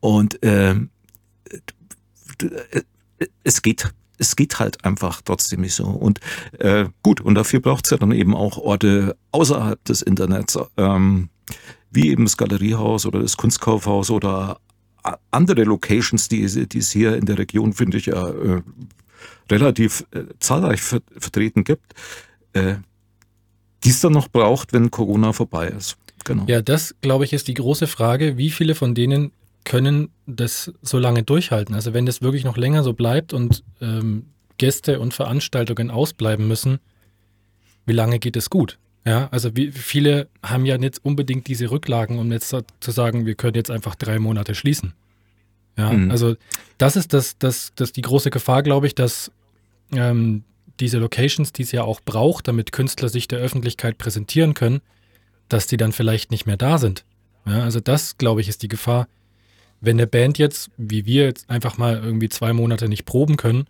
Und 0.00 0.43
äh, 0.43 0.75
es 3.45 3.62
geht 3.62 3.95
es 4.23 4.37
geht 4.37 4.61
halt 4.61 4.85
einfach 4.85 5.21
trotzdem 5.21 5.61
nicht 5.61 5.75
so. 5.75 5.85
Und 5.85 6.21
äh, 6.59 6.87
gut, 7.02 7.21
und 7.21 7.35
dafür 7.35 7.61
braucht 7.61 7.85
es 7.85 7.91
ja 7.91 7.97
dann 7.97 8.12
eben 8.12 8.35
auch 8.35 8.57
Orte 8.57 9.17
außerhalb 9.33 9.85
des 9.85 10.00
Internets, 10.00 10.59
ähm, 10.76 11.29
wie 11.91 12.11
eben 12.11 12.25
das 12.25 12.37
Galeriehaus 12.37 13.05
oder 13.05 13.21
das 13.21 13.37
Kunstkaufhaus 13.37 14.11
oder 14.11 14.59
andere 15.33 15.64
Locations, 15.64 16.29
die, 16.29 16.45
es 16.45 16.93
hier 16.93 17.17
in 17.17 17.26
der 17.26 17.37
Region, 17.37 17.73
finde 17.73 17.99
ich, 17.99 18.09
äh, 18.09 18.62
relativ 19.50 20.07
äh, 20.12 20.25
zahlreich 20.38 20.81
ver 20.81 21.00
vertreten 21.19 21.64
gibt, 21.64 21.95
äh, 22.52 22.76
die 23.83 23.91
es 23.91 24.00
dann 24.00 24.12
noch 24.12 24.29
braucht, 24.29 24.73
wenn 24.73 24.93
Corona 24.93 25.33
vorbei 25.33 25.67
ist. 25.67 25.97
Genau. 26.25 26.45
Ja, 26.47 26.62
das, 26.62 26.95
glaube 27.00 27.25
ich, 27.25 27.33
ist 27.33 27.49
die 27.49 27.55
große 27.55 27.88
Frage. 27.88 28.37
Wie 28.37 28.50
viele 28.50 28.76
von 28.76 28.95
denen 28.95 29.33
können 29.64 30.11
das 30.26 30.73
so 30.83 30.99
lange 30.99 31.23
durchhalten? 31.23 31.75
Also 31.75 31.95
wenn 31.95 32.07
das 32.07 32.23
wirklich 32.23 32.45
noch 32.45 32.57
länger 32.57 32.83
so 32.83 32.92
bleibt 32.92 33.33
und 33.33 33.62
ähm, 33.81 34.26
Gäste 34.59 35.00
und 35.00 35.14
Veranstaltungen 35.14 35.90
ausbleiben 35.90 36.47
müssen, 36.47 36.78
wie 37.87 37.92
lange 37.92 38.19
geht 38.19 38.37
es 38.37 38.50
gut? 38.50 38.78
Ja, 39.04 39.28
also 39.33 39.57
wie 39.57 39.73
viele 39.73 40.28
haben 40.45 40.64
ja 40.64 40.78
nicht 40.78 41.04
unbedingt 41.04 41.49
diese 41.49 41.71
Rücklagen, 41.71 42.19
um 42.19 42.31
jetzt 42.31 42.54
zu 42.81 42.90
sagen, 42.90 43.26
wir 43.26 43.35
können 43.35 43.57
jetzt 43.57 43.71
einfach 43.71 43.97
drei 43.97 44.19
Monate 44.21 44.54
schließen. 44.54 44.92
Ja, 45.76 45.92
mhm. 45.92 46.11
also 46.11 46.37
das 46.78 46.97
ist 46.97 47.12
das, 47.12 47.37
das, 47.38 47.73
das 47.75 47.92
die 47.92 48.02
große 48.02 48.31
Gefahr, 48.31 48.62
glaube 48.62 48.87
ich, 48.87 48.95
dass 48.95 49.33
ähm, 49.92 50.45
diese 50.78 50.99
Locations, 50.99 51.52
die 51.52 51.62
es 51.62 51.73
ja 51.73 51.83
auch 51.83 52.00
braucht, 52.00 52.47
damit 52.47 52.73
Künstler 52.73 53.09
sich 53.09 53.26
der 53.26 53.40
Öffentlichkeit 53.40 53.99
präsentieren 53.99 54.54
können, 54.54 54.81
dass 55.49 55.66
die 55.66 55.76
dann 55.76 55.92
vielleicht 55.92 56.31
nicht 56.31 56.47
mehr 56.47 56.57
da 56.57 56.78
sind. 56.78 57.04
Ja, 57.47 57.62
also 57.64 57.81
das, 57.81 58.19
glaube 58.19 58.40
ich, 58.40 58.49
ist 58.49 58.62
die 58.62 58.69
Gefahr. 58.69 59.09
Wenn 59.83 59.99
eine 59.99 60.07
Band 60.07 60.39
jetzt, 60.39 60.71
wie 60.79 61.05
wir 61.05 61.25
jetzt 61.25 61.51
einfach 61.51 61.77
mal 61.77 62.01
irgendwie 62.03 62.29
zwei 62.29 62.53
Monate 62.53 62.89
nicht 62.89 63.05
proben 63.05 63.37
können, 63.37 63.67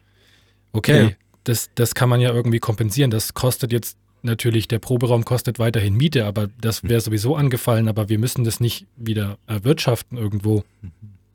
okay, 0.72 1.02
ja. 1.02 1.10
das, 1.44 1.70
das 1.74 1.94
kann 1.94 2.08
man 2.08 2.20
ja 2.20 2.32
irgendwie 2.32 2.60
kompensieren. 2.60 3.10
Das 3.10 3.34
kostet 3.34 3.72
jetzt 3.72 3.96
natürlich, 4.22 4.68
der 4.68 4.78
Proberaum 4.78 5.24
kostet 5.24 5.58
weiterhin 5.58 5.94
Miete, 5.96 6.26
aber 6.26 6.48
das 6.60 6.84
wäre 6.84 7.00
sowieso 7.00 7.34
angefallen, 7.34 7.88
aber 7.88 8.08
wir 8.08 8.18
müssen 8.18 8.44
das 8.44 8.60
nicht 8.60 8.86
wieder 8.96 9.38
erwirtschaften 9.46 10.16
irgendwo. 10.16 10.64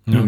Mhm. 0.06 0.14
Ja, 0.14 0.28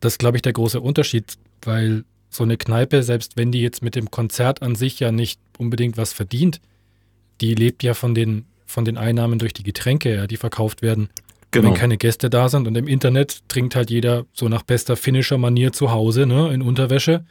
das 0.00 0.14
ist, 0.14 0.18
glaube 0.18 0.38
ich, 0.38 0.42
der 0.42 0.54
große 0.54 0.80
Unterschied, 0.80 1.36
weil 1.62 2.04
so 2.30 2.44
eine 2.44 2.56
Kneipe, 2.56 3.02
selbst 3.02 3.36
wenn 3.36 3.52
die 3.52 3.60
jetzt 3.60 3.82
mit 3.82 3.94
dem 3.94 4.10
Konzert 4.10 4.62
an 4.62 4.74
sich 4.74 4.98
ja 5.00 5.12
nicht 5.12 5.40
unbedingt 5.58 5.96
was 5.96 6.12
verdient, 6.12 6.60
die 7.40 7.54
lebt 7.54 7.82
ja 7.82 7.94
von 7.94 8.14
den, 8.14 8.44
von 8.66 8.84
den 8.84 8.96
Einnahmen 8.96 9.38
durch 9.38 9.52
die 9.52 9.62
Getränke, 9.62 10.14
ja, 10.14 10.26
die 10.26 10.36
verkauft 10.36 10.82
werden. 10.82 11.10
Genau. 11.52 11.68
Wenn 11.68 11.74
keine 11.74 11.96
Gäste 11.96 12.30
da 12.30 12.48
sind 12.48 12.68
und 12.68 12.76
im 12.76 12.86
Internet 12.86 13.48
trinkt 13.48 13.74
halt 13.74 13.90
jeder 13.90 14.24
so 14.32 14.48
nach 14.48 14.62
bester 14.62 14.96
finnischer 14.96 15.36
Manier 15.36 15.72
zu 15.72 15.90
Hause, 15.90 16.26
ne, 16.26 16.52
in 16.54 16.62
Unterwäsche, 16.62 17.24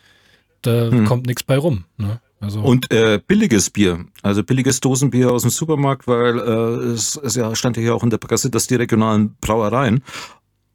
da 0.61 0.91
hm. 0.91 1.05
kommt 1.05 1.25
nichts 1.25 1.43
bei 1.43 1.57
rum. 1.57 1.85
Ne? 1.97 2.19
Also 2.41 2.61
und 2.61 2.91
äh, 2.91 3.19
billiges 3.25 3.69
Bier, 3.69 4.05
also 4.21 4.43
billiges 4.43 4.79
Dosenbier 4.79 5.31
aus 5.31 5.43
dem 5.43 5.51
Supermarkt, 5.51 6.07
weil 6.07 6.37
äh, 6.39 6.91
es, 6.91 7.17
es 7.17 7.35
ja 7.35 7.53
stand 7.55 7.77
ja 7.77 7.83
hier 7.83 7.95
auch 7.95 8.03
in 8.03 8.09
der 8.09 8.17
Presse, 8.17 8.49
dass 8.49 8.67
die 8.67 8.75
regionalen 8.75 9.35
Brauereien 9.41 10.03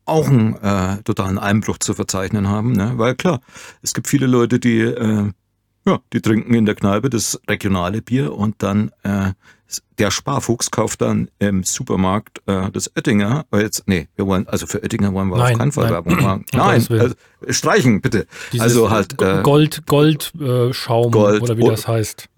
auch 0.07 0.29
einen 0.29 0.57
äh, 0.57 1.03
totalen 1.03 1.39
Einbruch 1.39 1.79
zu 1.79 1.95
verzeichnen 1.95 2.49
haben, 2.49 2.73
ne? 2.73 2.93
weil 2.97 3.15
klar, 3.15 3.41
es 3.81 3.95
gibt 3.95 4.09
viele 4.09 4.27
Leute, 4.27 4.59
die 4.59 4.81
äh, 4.81 5.31
ja, 5.87 6.01
die 6.13 6.21
trinken 6.21 6.55
in 6.55 6.67
der 6.67 6.75
Kneipe 6.75 7.11
das 7.11 7.41
regionale 7.49 8.03
Bier 8.03 8.35
und 8.35 8.63
dann 8.63 8.91
äh, 9.03 9.33
der 9.99 10.11
Sparfuchs 10.11 10.71
kauft 10.71 11.01
dann 11.01 11.31
im 11.39 11.63
Supermarkt 11.63 12.41
äh, 12.47 12.71
das 12.71 12.91
Oettinger. 12.97 13.47
Äh, 13.53 13.63
jetzt, 13.63 13.85
nee, 13.87 14.09
wir 14.17 14.27
wollen, 14.27 14.47
also 14.47 14.67
für 14.67 14.83
Oettinger 14.83 15.13
wollen 15.13 15.29
wir 15.29 15.39
nein, 15.39 15.53
auf 15.53 15.59
keinen 15.59 15.73
Fall 15.73 15.91
Werbung 15.91 16.17
machen. 16.23 16.45
Nein, 16.53 16.87
also, 16.91 17.15
streichen 17.49 18.01
bitte. 18.01 18.27
Dieses 18.53 18.65
also 18.65 18.91
halt 18.91 19.21
äh, 19.23 19.43
Gold, 19.43 19.87
Gold, 19.87 20.33
äh, 20.37 20.71
Gold, 20.71 21.43
oder 21.43 21.57
wie 21.57 21.67
das 21.67 21.89
heißt. 21.89 22.29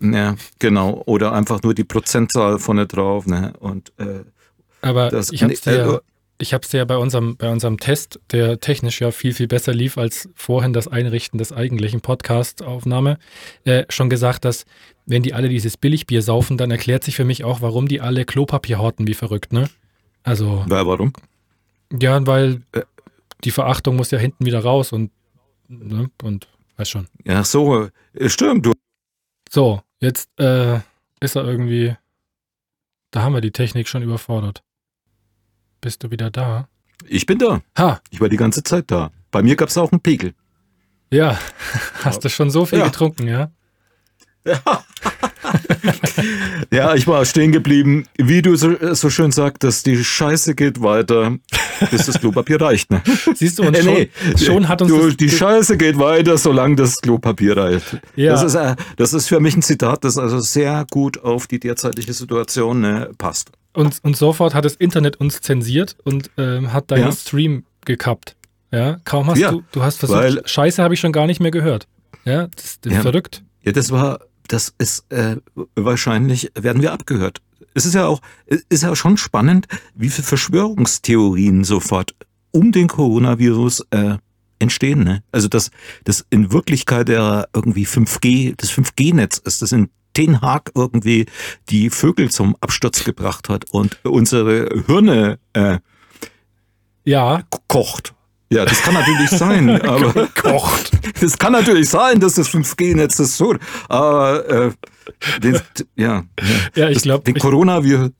Ja, 0.00 0.36
genau. 0.58 1.02
Oder 1.06 1.32
einfach 1.32 1.62
nur 1.62 1.74
die 1.74 1.84
Prozentzahl 1.84 2.58
vorne 2.58 2.86
drauf. 2.86 3.26
Ne? 3.26 3.52
Und 3.58 3.92
äh, 3.98 4.24
aber 4.82 5.10
das, 5.10 5.32
ich 5.32 5.42
hab's 5.42 5.62
dir, 5.62 5.94
äh, 5.94 5.98
ich 6.38 6.52
habe 6.52 6.64
es 6.64 6.72
ja 6.72 6.84
bei 6.84 6.96
unserem, 6.96 7.36
bei 7.36 7.50
unserem 7.50 7.78
Test, 7.78 8.20
der 8.30 8.60
technisch 8.60 9.00
ja 9.00 9.10
viel, 9.10 9.32
viel 9.32 9.48
besser 9.48 9.72
lief 9.72 9.96
als 9.96 10.28
vorhin 10.34 10.72
das 10.72 10.86
Einrichten 10.86 11.38
des 11.38 11.52
eigentlichen 11.52 12.02
Podcast-Aufnahme, 12.02 13.18
äh, 13.64 13.84
schon 13.88 14.10
gesagt, 14.10 14.44
dass 14.44 14.66
wenn 15.06 15.22
die 15.22 15.32
alle 15.34 15.48
dieses 15.48 15.76
Billigbier 15.76 16.20
saufen, 16.20 16.58
dann 16.58 16.70
erklärt 16.70 17.04
sich 17.04 17.16
für 17.16 17.24
mich 17.24 17.44
auch, 17.44 17.60
warum 17.60 17.88
die 17.88 18.00
alle 18.00 18.24
Klopapier 18.24 18.78
horten 18.78 19.06
wie 19.06 19.14
verrückt, 19.14 19.52
ne? 19.52 19.70
Also. 20.24 20.64
Ja, 20.68 20.86
warum? 20.86 21.12
Ja, 21.92 22.26
weil 22.26 22.62
äh, 22.72 22.82
die 23.44 23.52
Verachtung 23.52 23.96
muss 23.96 24.10
ja 24.10 24.18
hinten 24.18 24.44
wieder 24.44 24.60
raus 24.60 24.92
und, 24.92 25.12
ne? 25.68 26.10
Und, 26.22 26.48
weiß 26.76 26.90
schon. 26.90 27.06
Ja, 27.24 27.44
so, 27.44 27.88
äh, 28.14 28.28
stimmt, 28.28 28.66
du. 28.66 28.72
So, 29.48 29.80
jetzt 30.00 30.28
äh, 30.40 30.80
ist 31.20 31.36
er 31.36 31.44
irgendwie. 31.44 31.96
Da 33.12 33.22
haben 33.22 33.32
wir 33.32 33.40
die 33.40 33.52
Technik 33.52 33.86
schon 33.86 34.02
überfordert. 34.02 34.62
Bist 35.80 36.02
du 36.02 36.10
wieder 36.10 36.30
da? 36.30 36.68
Ich 37.06 37.26
bin 37.26 37.38
da. 37.38 37.62
Ha. 37.78 38.00
Ich 38.10 38.20
war 38.20 38.28
die 38.28 38.36
ganze 38.36 38.64
Zeit 38.64 38.90
da. 38.90 39.12
Bei 39.30 39.42
mir 39.42 39.54
gab 39.54 39.68
es 39.68 39.78
auch 39.78 39.92
einen 39.92 40.00
Pegel. 40.00 40.34
Ja, 41.10 41.38
hast 42.02 42.24
du 42.24 42.28
schon 42.28 42.50
so 42.50 42.66
viel 42.66 42.80
ja. 42.80 42.86
getrunken, 42.86 43.28
ja? 43.28 43.52
Ja. 44.44 44.60
ja, 46.70 46.94
ich 46.94 47.06
war 47.06 47.24
stehen 47.24 47.52
geblieben. 47.52 48.06
Wie 48.16 48.42
du 48.42 48.56
so, 48.56 48.74
so, 48.94 49.10
schön 49.10 49.32
sagtest, 49.32 49.86
die 49.86 50.02
Scheiße 50.02 50.54
geht 50.54 50.82
weiter, 50.82 51.36
bis 51.90 52.06
das 52.06 52.20
Klopapier 52.20 52.60
reicht. 52.60 52.90
Ne? 52.90 53.02
Siehst 53.34 53.58
du, 53.58 53.64
und 53.64 53.76
äh, 53.76 53.82
schon, 53.82 53.94
nee, 53.94 54.10
schon 54.36 54.68
hat 54.68 54.82
uns. 54.82 54.90
Du, 54.90 55.10
die 55.10 55.30
Scheiße 55.30 55.76
geht 55.76 55.98
weiter, 55.98 56.38
solange 56.38 56.76
das 56.76 57.00
Klopapier 57.00 57.56
reicht. 57.56 57.98
Ja. 58.16 58.32
Das, 58.32 58.42
ist, 58.42 58.54
äh, 58.54 58.76
das 58.96 59.12
ist 59.12 59.28
für 59.28 59.40
mich 59.40 59.56
ein 59.56 59.62
Zitat, 59.62 60.04
das 60.04 60.18
also 60.18 60.38
sehr 60.40 60.86
gut 60.90 61.22
auf 61.22 61.46
die 61.46 61.60
derzeitige 61.60 62.12
Situation 62.12 62.80
ne, 62.80 63.10
passt. 63.18 63.50
Und, 63.72 63.98
und 64.02 64.16
sofort 64.16 64.54
hat 64.54 64.64
das 64.64 64.74
Internet 64.74 65.16
uns 65.16 65.40
zensiert 65.40 65.96
und 66.04 66.30
ähm, 66.38 66.72
hat 66.72 66.90
deinen 66.90 67.04
ja. 67.04 67.12
Stream 67.12 67.64
gekappt. 67.84 68.36
Ja, 68.72 68.98
kaum 69.04 69.26
hast 69.28 69.38
ja, 69.38 69.50
du, 69.52 69.62
du 69.72 69.82
hast 69.82 69.98
versucht, 69.98 70.48
Scheiße 70.48 70.82
habe 70.82 70.94
ich 70.94 71.00
schon 71.00 71.12
gar 71.12 71.26
nicht 71.26 71.40
mehr 71.40 71.50
gehört. 71.50 71.86
Ja, 72.24 72.48
das, 72.56 72.80
das 72.80 72.92
ja, 72.92 73.00
verrückt. 73.00 73.42
Ja, 73.62 73.72
das 73.72 73.90
war, 73.90 74.20
das 74.48 74.74
ist 74.78 75.10
äh, 75.10 75.36
wahrscheinlich, 75.74 76.50
werden 76.54 76.82
wir 76.82 76.92
abgehört. 76.92 77.40
Es 77.74 77.86
ist 77.86 77.94
ja 77.94 78.06
auch, 78.06 78.20
ist 78.46 78.82
ja 78.82 78.94
schon 78.96 79.16
spannend, 79.16 79.66
wie 79.94 80.08
viele 80.08 80.26
Verschwörungstheorien 80.26 81.64
sofort 81.64 82.14
um 82.50 82.72
den 82.72 82.88
Coronavirus 82.88 83.86
äh, 83.90 84.16
entstehen. 84.58 85.04
Ne? 85.04 85.22
Also 85.32 85.48
dass 85.48 85.70
das 86.04 86.24
in 86.30 86.52
Wirklichkeit 86.52 87.08
ja 87.08 87.44
irgendwie 87.54 87.86
5G, 87.86 88.54
das 88.56 88.70
5G-Netz 88.70 89.38
ist, 89.38 89.62
das 89.62 89.72
in 89.72 89.90
Den 90.16 90.40
Haag 90.40 90.70
irgendwie 90.74 91.26
die 91.68 91.90
Vögel 91.90 92.30
zum 92.30 92.56
Absturz 92.60 93.04
gebracht 93.04 93.48
hat 93.50 93.70
und 93.70 93.98
unsere 94.04 94.84
Hirne 94.86 95.38
äh, 95.52 95.78
ja. 97.04 97.42
kocht. 97.68 98.15
Ja, 98.50 98.64
das 98.64 98.80
kann 98.82 98.94
natürlich 98.94 99.30
sein, 99.30 99.80
aber 99.82 100.28
kocht. 100.28 100.92
Das 101.20 101.38
kann 101.38 101.52
natürlich 101.52 101.88
sein, 101.88 102.20
dass 102.20 102.34
das 102.34 102.50
5G-Netz 102.50 103.16
das 103.16 103.38
tut. 103.38 103.58
Aber 103.88 104.46
äh, 104.50 104.70
den, 105.40 105.58
ja, 105.96 106.24
ja, 106.74 106.90
ich 106.90 107.00
glaube, 107.00 107.24
den 107.24 107.38
Coronavirus 107.38 108.10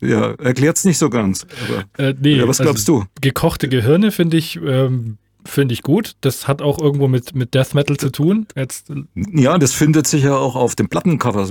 ja, 0.00 0.32
erklärt 0.34 0.76
es 0.76 0.84
nicht 0.84 0.98
so 0.98 1.10
ganz. 1.10 1.44
Aber, 1.66 2.08
äh, 2.08 2.14
nee, 2.20 2.36
ja, 2.36 2.46
was 2.46 2.58
glaubst 2.58 2.88
also, 2.88 3.00
du? 3.00 3.06
Gekochte 3.20 3.68
Gehirne 3.68 4.12
finde 4.12 4.36
ich 4.36 4.60
ähm, 4.64 5.18
Finde 5.44 5.72
ich 5.72 5.82
gut. 5.82 6.16
Das 6.20 6.48
hat 6.48 6.60
auch 6.60 6.78
irgendwo 6.78 7.08
mit, 7.08 7.34
mit 7.34 7.54
Death 7.54 7.74
Metal 7.74 7.96
zu 7.96 8.10
tun. 8.10 8.46
Jetzt, 8.56 8.92
ja, 9.14 9.56
das 9.58 9.72
findet 9.72 10.06
sich 10.06 10.24
ja 10.24 10.36
auch 10.36 10.54
auf 10.54 10.74
dem 10.74 10.88
Plattencover. 10.88 11.48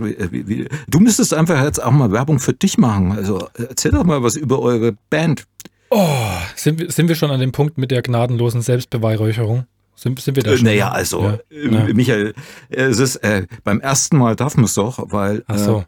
Du 0.87 0.99
müsstest 0.99 1.33
einfach 1.33 1.63
jetzt 1.63 1.81
auch 1.81 1.91
mal 1.91 2.11
Werbung 2.11 2.39
für 2.39 2.53
dich 2.53 2.77
machen. 2.77 3.11
Also 3.11 3.47
erzähl 3.57 3.91
doch 3.91 4.03
mal 4.03 4.21
was 4.21 4.35
über 4.35 4.59
eure 4.59 4.95
Band. 5.09 5.45
Oh, 5.89 6.37
sind 6.55 6.79
wir, 6.79 6.91
sind 6.91 7.07
wir 7.07 7.15
schon 7.15 7.31
an 7.31 7.39
dem 7.39 7.51
Punkt 7.51 7.77
mit 7.77 7.91
der 7.91 8.01
gnadenlosen 8.01 8.61
Selbstbeweihräucherung? 8.61 9.65
Sind, 9.95 10.19
sind 10.19 10.35
wir 10.35 10.43
da 10.43 10.55
schon? 10.55 10.65
Naja, 10.65 10.91
also, 10.91 11.23
ja. 11.23 11.39
äh, 11.49 11.93
Michael, 11.93 12.33
es 12.69 12.99
ist, 12.99 13.17
äh, 13.17 13.47
beim 13.63 13.81
ersten 13.81 14.17
Mal 14.17 14.35
darf 14.35 14.55
man 14.55 14.65
es 14.65 14.75
doch, 14.75 15.11
weil. 15.11 15.43
Ach 15.47 15.57
so. 15.57 15.79
Äh, 15.79 15.85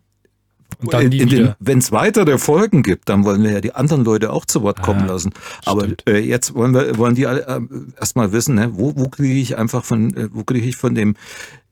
und 0.79 0.93
dann 0.93 1.55
Wenn 1.59 1.79
es 1.79 1.91
weitere 1.91 2.37
Folgen 2.37 2.83
gibt, 2.83 3.09
dann 3.09 3.23
wollen 3.25 3.43
wir 3.43 3.51
ja 3.51 3.61
die 3.61 3.73
anderen 3.73 4.03
Leute 4.03 4.31
auch 4.31 4.45
zu 4.45 4.63
Wort 4.63 4.81
kommen 4.81 5.03
ah, 5.03 5.13
lassen. 5.13 5.31
Aber 5.65 5.87
äh, 6.07 6.19
jetzt 6.19 6.53
wollen 6.55 6.73
wir 6.73 6.97
wollen 6.97 7.15
die 7.15 7.27
alle 7.27 7.45
äh, 7.47 7.59
erstmal 7.99 8.31
wissen, 8.31 8.55
ne, 8.55 8.69
wo, 8.73 8.93
wo 8.95 9.09
kriege 9.09 9.39
ich 9.39 9.57
einfach 9.57 9.83
von, 9.83 10.15
äh, 10.15 10.29
wo 10.31 10.43
kriege 10.43 10.67
ich 10.67 10.75
von 10.75 10.95
dem 10.95 11.15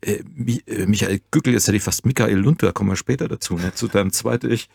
äh, 0.02 0.22
äh, 0.68 0.86
Michael 0.86 1.22
Gückel, 1.32 1.54
jetzt 1.54 1.68
hätte 1.68 1.78
ich 1.78 1.84
fast 1.84 2.06
Michael 2.06 2.38
Lundberg, 2.38 2.74
kommen 2.74 2.90
wir 2.90 2.96
später 2.96 3.28
dazu, 3.28 3.56
ne, 3.56 3.74
zu 3.74 3.88
deinem 3.88 4.12
zweiten 4.12 4.52
Ich. 4.52 4.70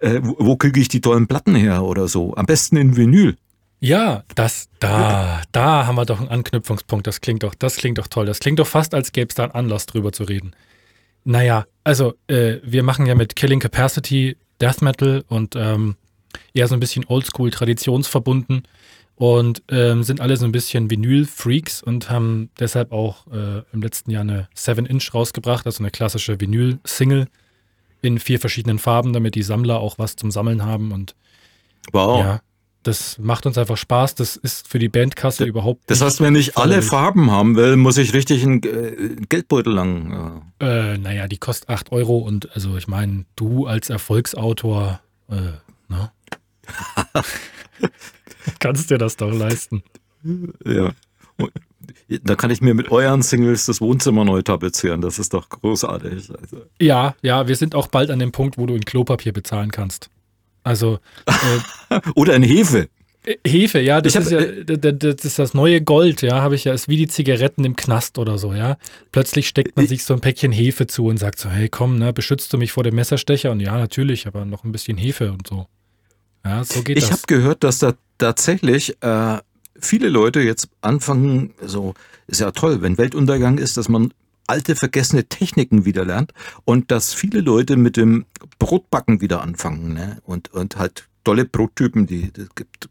Äh, 0.00 0.20
wo, 0.22 0.36
wo 0.38 0.56
kriege 0.56 0.80
ich 0.80 0.88
die 0.88 1.00
tollen 1.00 1.26
Platten 1.26 1.54
her 1.54 1.82
oder 1.82 2.08
so? 2.08 2.34
Am 2.34 2.46
besten 2.46 2.76
in 2.76 2.96
Vinyl. 2.96 3.36
Ja, 3.80 4.24
das, 4.34 4.68
da, 4.78 5.40
da 5.52 5.86
haben 5.86 5.96
wir 5.96 6.04
doch 6.04 6.20
einen 6.20 6.28
Anknüpfungspunkt. 6.28 7.06
Das 7.06 7.22
klingt 7.22 7.42
doch, 7.42 7.54
das 7.54 7.76
klingt 7.76 7.96
doch 7.96 8.08
toll. 8.08 8.26
Das 8.26 8.38
klingt 8.38 8.58
doch 8.58 8.66
fast, 8.66 8.94
als 8.94 9.12
gäbe 9.12 9.28
es 9.30 9.34
da 9.34 9.44
einen 9.44 9.52
Anlass 9.52 9.86
drüber 9.86 10.12
zu 10.12 10.24
reden. 10.24 10.52
Naja, 11.24 11.66
also 11.84 12.14
äh, 12.28 12.58
wir 12.62 12.82
machen 12.82 13.06
ja 13.06 13.14
mit 13.14 13.36
Killing 13.36 13.60
Capacity 13.60 14.36
Death 14.60 14.82
Metal 14.82 15.24
und 15.28 15.56
ähm, 15.56 15.96
eher 16.54 16.68
so 16.68 16.74
ein 16.74 16.80
bisschen 16.80 17.04
Oldschool 17.06 17.50
traditionsverbunden 17.50 18.62
und 19.16 19.62
ähm, 19.68 20.02
sind 20.02 20.20
alle 20.20 20.36
so 20.36 20.46
ein 20.46 20.52
bisschen 20.52 20.90
Vinyl-Freaks 20.90 21.82
und 21.82 22.10
haben 22.10 22.50
deshalb 22.58 22.92
auch 22.92 23.26
äh, 23.26 23.62
im 23.72 23.82
letzten 23.82 24.10
Jahr 24.10 24.22
eine 24.22 24.48
7-Inch 24.56 25.12
rausgebracht, 25.12 25.66
also 25.66 25.82
eine 25.82 25.90
klassische 25.90 26.40
Vinyl-Single 26.40 27.26
in 28.02 28.18
vier 28.18 28.40
verschiedenen 28.40 28.78
Farben, 28.78 29.12
damit 29.12 29.34
die 29.34 29.42
Sammler 29.42 29.80
auch 29.80 29.98
was 29.98 30.16
zum 30.16 30.30
Sammeln 30.30 30.64
haben 30.64 30.92
und 30.92 31.14
wow. 31.92 32.20
ja, 32.20 32.40
das 32.82 33.18
macht 33.18 33.46
uns 33.46 33.58
einfach 33.58 33.76
Spaß. 33.76 34.14
Das 34.14 34.36
ist 34.36 34.68
für 34.68 34.78
die 34.78 34.88
Bandkasse 34.88 35.44
überhaupt 35.44 35.82
Das 35.90 36.00
heißt, 36.00 36.20
wenn 36.20 36.34
ich 36.34 36.56
alle 36.56 36.82
Farben 36.82 37.30
haben 37.30 37.56
will, 37.56 37.76
muss 37.76 37.98
ich 37.98 38.14
richtig 38.14 38.42
einen 38.42 38.62
äh, 38.62 39.16
Geldbeutel 39.28 39.72
lang. 39.72 40.42
Ja. 40.60 40.92
Äh, 40.92 40.98
naja, 40.98 41.28
die 41.28 41.38
kostet 41.38 41.68
8 41.68 41.92
Euro 41.92 42.18
und 42.18 42.54
also 42.54 42.76
ich 42.76 42.88
meine, 42.88 43.26
du 43.36 43.66
als 43.66 43.90
Erfolgsautor, 43.90 45.00
äh, 45.28 45.34
ne? 45.88 46.10
kannst 48.60 48.90
dir 48.90 48.98
das 48.98 49.16
doch 49.16 49.32
leisten. 49.32 49.82
Ja. 50.64 50.92
Da 52.22 52.34
kann 52.34 52.50
ich 52.50 52.60
mir 52.60 52.74
mit 52.74 52.90
euren 52.90 53.22
Singles 53.22 53.66
das 53.66 53.80
Wohnzimmer 53.80 54.24
neu 54.24 54.42
tapezieren. 54.42 55.00
Das 55.00 55.18
ist 55.18 55.34
doch 55.34 55.48
großartig. 55.48 56.30
Also. 56.30 56.64
Ja, 56.80 57.14
ja, 57.22 57.48
wir 57.48 57.56
sind 57.56 57.74
auch 57.74 57.88
bald 57.88 58.10
an 58.10 58.18
dem 58.18 58.32
Punkt, 58.32 58.58
wo 58.58 58.66
du 58.66 58.74
in 58.74 58.84
Klopapier 58.84 59.32
bezahlen 59.32 59.70
kannst. 59.70 60.10
Also. 60.62 60.98
Äh, 61.26 62.00
Oder 62.14 62.34
in 62.36 62.42
Hefe. 62.42 62.88
Äh, 63.24 63.36
Hefe, 63.46 63.80
ja, 63.80 64.00
das 64.00 64.14
hab, 64.14 64.22
ist 64.22 64.30
ja 64.30 64.40
äh, 64.40 64.64
das, 64.64 65.24
ist 65.24 65.38
das 65.38 65.54
neue 65.54 65.82
Gold, 65.82 66.22
ja, 66.22 66.40
habe 66.40 66.54
ich 66.54 66.64
ja, 66.64 66.72
ist 66.72 66.88
wie 66.88 66.96
die 66.96 67.08
Zigaretten 67.08 67.64
im 67.64 67.76
Knast 67.76 68.18
oder 68.18 68.38
so, 68.38 68.54
ja. 68.54 68.76
Plötzlich 69.12 69.48
steckt 69.48 69.76
man 69.76 69.86
sich 69.86 70.04
so 70.04 70.14
ein 70.14 70.20
Päckchen 70.20 70.52
Hefe 70.52 70.86
zu 70.86 71.06
und 71.06 71.18
sagt 71.18 71.38
so, 71.38 71.50
hey, 71.50 71.68
komm, 71.68 71.98
ne, 71.98 72.12
beschützt 72.12 72.52
du 72.52 72.58
mich 72.58 72.72
vor 72.72 72.82
dem 72.82 72.94
Messerstecher? 72.94 73.50
Und 73.50 73.60
ja, 73.60 73.76
natürlich, 73.76 74.26
aber 74.26 74.44
noch 74.44 74.64
ein 74.64 74.72
bisschen 74.72 74.96
Hefe 74.96 75.32
und 75.32 75.46
so. 75.46 75.66
Ja, 76.44 76.64
so 76.64 76.82
geht 76.82 76.96
ich 76.96 77.04
das. 77.04 77.10
Ich 77.10 77.12
habe 77.12 77.22
gehört, 77.26 77.64
dass 77.64 77.78
da 77.78 77.94
tatsächlich 78.18 78.96
äh, 79.02 79.38
viele 79.78 80.08
Leute 80.08 80.40
jetzt 80.40 80.68
anfangen, 80.80 81.52
so, 81.60 81.94
ist 82.26 82.40
ja 82.40 82.50
toll, 82.52 82.80
wenn 82.82 82.96
Weltuntergang 82.96 83.58
ist, 83.58 83.76
dass 83.76 83.88
man 83.88 84.12
alte, 84.50 84.76
vergessene 84.76 85.24
Techniken 85.24 85.84
wieder 85.84 86.04
lernt 86.04 86.32
und 86.64 86.90
dass 86.90 87.14
viele 87.14 87.40
Leute 87.40 87.76
mit 87.76 87.96
dem 87.96 88.26
Brotbacken 88.58 89.20
wieder 89.20 89.42
anfangen 89.42 89.94
ne? 89.94 90.18
und, 90.24 90.52
und 90.52 90.76
halt 90.76 91.08
tolle 91.24 91.44
Brottypen, 91.44 92.06
die 92.06 92.30
es 92.36 92.54
gibt. 92.54 92.88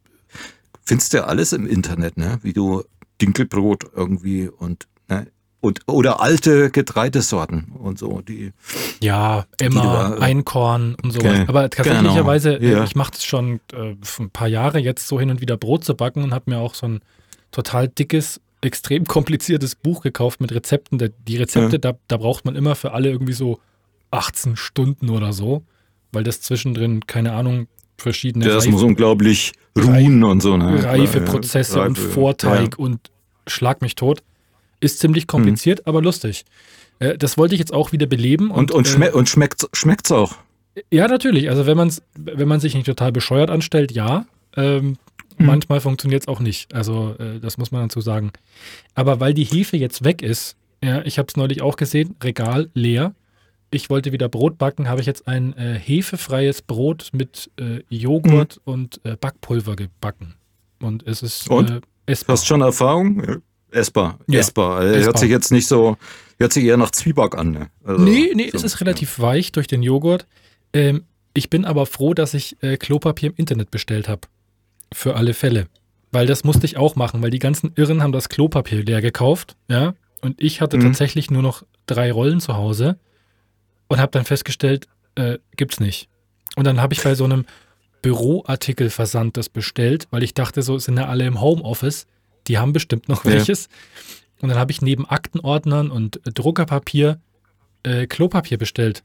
Findest 0.83 1.13
du 1.13 1.17
ja 1.17 1.25
alles 1.25 1.53
im 1.53 1.67
Internet, 1.67 2.17
ne? 2.17 2.39
wie 2.41 2.53
du 2.53 2.83
Dinkelbrot 3.21 3.83
irgendwie 3.93 4.47
und 4.47 4.87
ne? 5.07 5.27
und 5.61 5.81
oder 5.87 6.21
alte 6.21 6.71
Getreidesorten 6.71 7.73
und 7.77 7.99
so 7.99 8.21
die 8.21 8.53
ja 9.01 9.45
immer 9.59 10.15
die 10.15 10.21
Einkorn 10.21 10.95
und 11.03 11.11
sowas 11.11 11.33
okay. 11.33 11.45
aber 11.47 11.69
tatsächlicherweise 11.69 12.59
genau. 12.59 12.77
ja. 12.77 12.83
ich 12.85 12.95
mache 12.95 13.11
das 13.11 13.25
schon 13.25 13.59
äh, 13.73 13.95
ein 14.19 14.29
paar 14.29 14.47
Jahre 14.47 14.79
jetzt 14.79 15.07
so 15.07 15.19
hin 15.19 15.29
und 15.29 15.41
wieder 15.41 15.57
Brot 15.57 15.83
zu 15.83 15.95
backen 15.95 16.23
und 16.23 16.33
habe 16.33 16.49
mir 16.49 16.59
auch 16.59 16.75
so 16.75 16.87
ein 16.87 17.01
total 17.51 17.89
dickes 17.89 18.39
extrem 18.61 19.05
kompliziertes 19.05 19.75
Buch 19.75 20.01
gekauft 20.01 20.41
mit 20.41 20.51
Rezepten. 20.51 21.13
Die 21.27 21.37
Rezepte, 21.37 21.73
ja. 21.73 21.77
da, 21.77 21.93
da 22.07 22.17
braucht 22.17 22.45
man 22.45 22.55
immer 22.55 22.75
für 22.75 22.91
alle 22.91 23.09
irgendwie 23.09 23.33
so 23.33 23.59
18 24.11 24.55
Stunden 24.55 25.09
oder 25.09 25.33
so, 25.33 25.63
weil 26.11 26.23
das 26.23 26.41
zwischendrin, 26.41 27.05
keine 27.07 27.33
Ahnung, 27.33 27.67
verschiedene. 27.97 28.45
Das 28.45 28.63
Reife, 28.63 28.71
muss 28.71 28.83
unglaublich 28.83 29.53
ruhen 29.77 30.23
und 30.23 30.41
so, 30.41 30.57
ne? 30.57 30.83
Reifeprozesse 30.83 31.75
ja, 31.75 31.83
Reife, 31.83 31.89
und 31.89 31.97
Vorteig 31.97 32.75
ja. 32.77 32.85
und 32.85 33.11
schlag 33.47 33.81
mich 33.81 33.95
tot. 33.95 34.23
Ist 34.81 34.99
ziemlich 34.99 35.27
kompliziert, 35.27 35.79
mhm. 35.79 35.89
aber 35.89 36.01
lustig. 36.01 36.45
Äh, 36.99 37.17
das 37.17 37.37
wollte 37.37 37.55
ich 37.55 37.59
jetzt 37.59 37.73
auch 37.73 37.91
wieder 37.91 38.05
beleben. 38.05 38.51
Und, 38.51 38.71
und, 38.71 38.77
und, 38.77 38.87
schme 38.87 39.07
äh, 39.07 39.11
und 39.11 39.27
schmeckt 39.29 39.65
es 40.05 40.11
auch? 40.11 40.35
Ja, 40.91 41.07
natürlich. 41.07 41.49
Also 41.49 41.65
wenn, 41.65 41.77
man's, 41.77 42.01
wenn 42.15 42.47
man 42.47 42.59
sich 42.59 42.75
nicht 42.75 42.85
total 42.85 43.11
bescheuert 43.11 43.49
anstellt, 43.49 43.91
ja. 43.91 44.25
Ähm, 44.55 44.97
Mhm. 45.39 45.45
Manchmal 45.45 45.81
funktioniert 45.81 46.23
es 46.23 46.27
auch 46.27 46.39
nicht. 46.39 46.73
Also 46.73 47.15
äh, 47.17 47.39
das 47.39 47.57
muss 47.57 47.71
man 47.71 47.83
dazu 47.83 48.01
sagen. 48.01 48.31
Aber 48.93 49.19
weil 49.19 49.33
die 49.33 49.45
Hefe 49.45 49.77
jetzt 49.77 50.03
weg 50.03 50.21
ist, 50.21 50.55
ja, 50.83 51.01
ich 51.03 51.17
habe 51.17 51.27
es 51.27 51.35
neulich 51.35 51.61
auch 51.61 51.75
gesehen, 51.75 52.15
Regal 52.23 52.69
leer. 52.73 53.15
Ich 53.71 53.89
wollte 53.89 54.11
wieder 54.11 54.29
Brot 54.29 54.57
backen, 54.57 54.89
habe 54.89 55.01
ich 55.01 55.07
jetzt 55.07 55.27
ein 55.27 55.55
äh, 55.55 55.77
hefefreies 55.77 56.61
Brot 56.61 57.09
mit 57.13 57.51
äh, 57.59 57.81
Joghurt 57.89 58.59
mhm. 58.65 58.73
und 58.73 59.01
äh, 59.03 59.15
Backpulver 59.15 59.75
gebacken. 59.75 60.35
Und 60.81 61.05
es 61.05 61.21
ist 61.21 61.49
und? 61.49 61.69
Äh, 61.69 61.81
essbar. 62.05 62.33
Hast 62.33 62.47
schon 62.47 62.61
Erfahrung? 62.61 63.41
Essbar. 63.71 64.17
Ja, 64.27 64.39
essbar. 64.39 64.81
essbar. 64.81 65.03
Hört 65.03 65.19
sich 65.19 65.29
jetzt 65.29 65.51
nicht 65.51 65.67
so, 65.67 65.97
hört 66.39 66.53
sich 66.53 66.63
eher 66.63 66.77
nach 66.77 66.91
Zwieback 66.91 67.37
an. 67.37 67.51
Ne? 67.51 67.69
Also, 67.83 68.01
nee, 68.01 68.31
nee, 68.33 68.49
so, 68.49 68.57
es 68.57 68.63
ist 68.63 68.81
relativ 68.81 69.19
ja. 69.19 69.25
weich 69.25 69.51
durch 69.51 69.67
den 69.67 69.83
Joghurt. 69.83 70.25
Ähm, 70.73 71.03
ich 71.33 71.49
bin 71.49 71.65
aber 71.65 71.85
froh, 71.85 72.13
dass 72.13 72.33
ich 72.33 72.57
äh, 72.61 72.77
Klopapier 72.77 73.29
im 73.29 73.35
Internet 73.35 73.69
bestellt 73.69 74.07
habe. 74.07 74.21
Für 74.93 75.15
alle 75.15 75.33
Fälle. 75.33 75.67
Weil 76.11 76.25
das 76.25 76.43
musste 76.43 76.65
ich 76.65 76.77
auch 76.77 76.95
machen, 76.95 77.21
weil 77.21 77.29
die 77.29 77.39
ganzen 77.39 77.71
Irren 77.75 78.01
haben 78.01 78.11
das 78.11 78.29
Klopapier 78.29 78.83
leer 78.83 79.01
gekauft, 79.01 79.55
ja. 79.67 79.93
Und 80.21 80.41
ich 80.41 80.61
hatte 80.61 80.77
mhm. 80.77 80.81
tatsächlich 80.81 81.31
nur 81.31 81.41
noch 81.41 81.63
drei 81.85 82.11
Rollen 82.11 82.39
zu 82.39 82.55
Hause 82.55 82.97
und 83.87 83.99
habe 83.99 84.11
dann 84.11 84.25
festgestellt, 84.25 84.87
äh, 85.15 85.37
gibt's 85.55 85.79
nicht. 85.79 86.09
Und 86.55 86.65
dann 86.65 86.81
habe 86.81 86.93
ich 86.93 87.03
bei 87.03 87.15
so 87.15 87.23
einem 87.23 87.45
Büroartikelversand 88.01 89.37
das 89.37 89.49
bestellt, 89.49 90.07
weil 90.11 90.23
ich 90.23 90.33
dachte, 90.33 90.61
so 90.61 90.77
sind 90.77 90.97
ja 90.97 91.07
alle 91.07 91.25
im 91.25 91.41
Homeoffice, 91.41 92.05
die 92.47 92.57
haben 92.57 92.73
bestimmt 92.73 93.07
noch 93.07 93.25
welches. 93.25 93.65
Ja. 93.65 94.41
Und 94.41 94.49
dann 94.49 94.57
habe 94.57 94.71
ich 94.71 94.81
neben 94.81 95.05
Aktenordnern 95.05 95.91
und 95.91 96.19
Druckerpapier 96.23 97.19
äh, 97.83 98.07
Klopapier 98.07 98.57
bestellt 98.57 99.03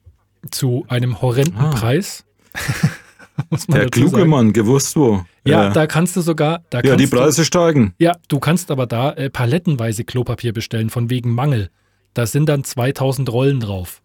zu 0.51 0.85
einem 0.89 1.21
horrenden 1.23 1.59
ah. 1.59 1.71
Preis. 1.71 2.25
Der 3.69 3.91
kluge 3.91 4.11
sagen. 4.11 4.31
Mann, 4.31 4.53
gewusst 4.53 4.97
wo. 4.97 5.25
Ja, 5.45 5.65
ja, 5.65 5.71
da 5.71 5.87
kannst 5.87 6.17
du 6.17 6.21
sogar. 6.21 6.63
Da 6.71 6.81
ja, 6.81 6.97
die 6.97 7.07
Preise 7.07 7.43
du, 7.43 7.45
steigen. 7.45 7.95
Ja, 7.99 8.17
du 8.29 8.39
kannst 8.39 8.71
aber 8.71 8.87
da 8.87 9.13
äh, 9.13 9.31
palettenweise 9.31 10.05
Klopapier 10.05 10.53
bestellen, 10.53 10.91
von 10.91 11.11
wegen 11.11 11.35
Mangel. 11.35 11.71
Da 12.15 12.27
sind 12.27 12.49
dann 12.49 12.65
2000 12.65 13.31
Rollen 13.33 13.61
drauf. 13.61 14.03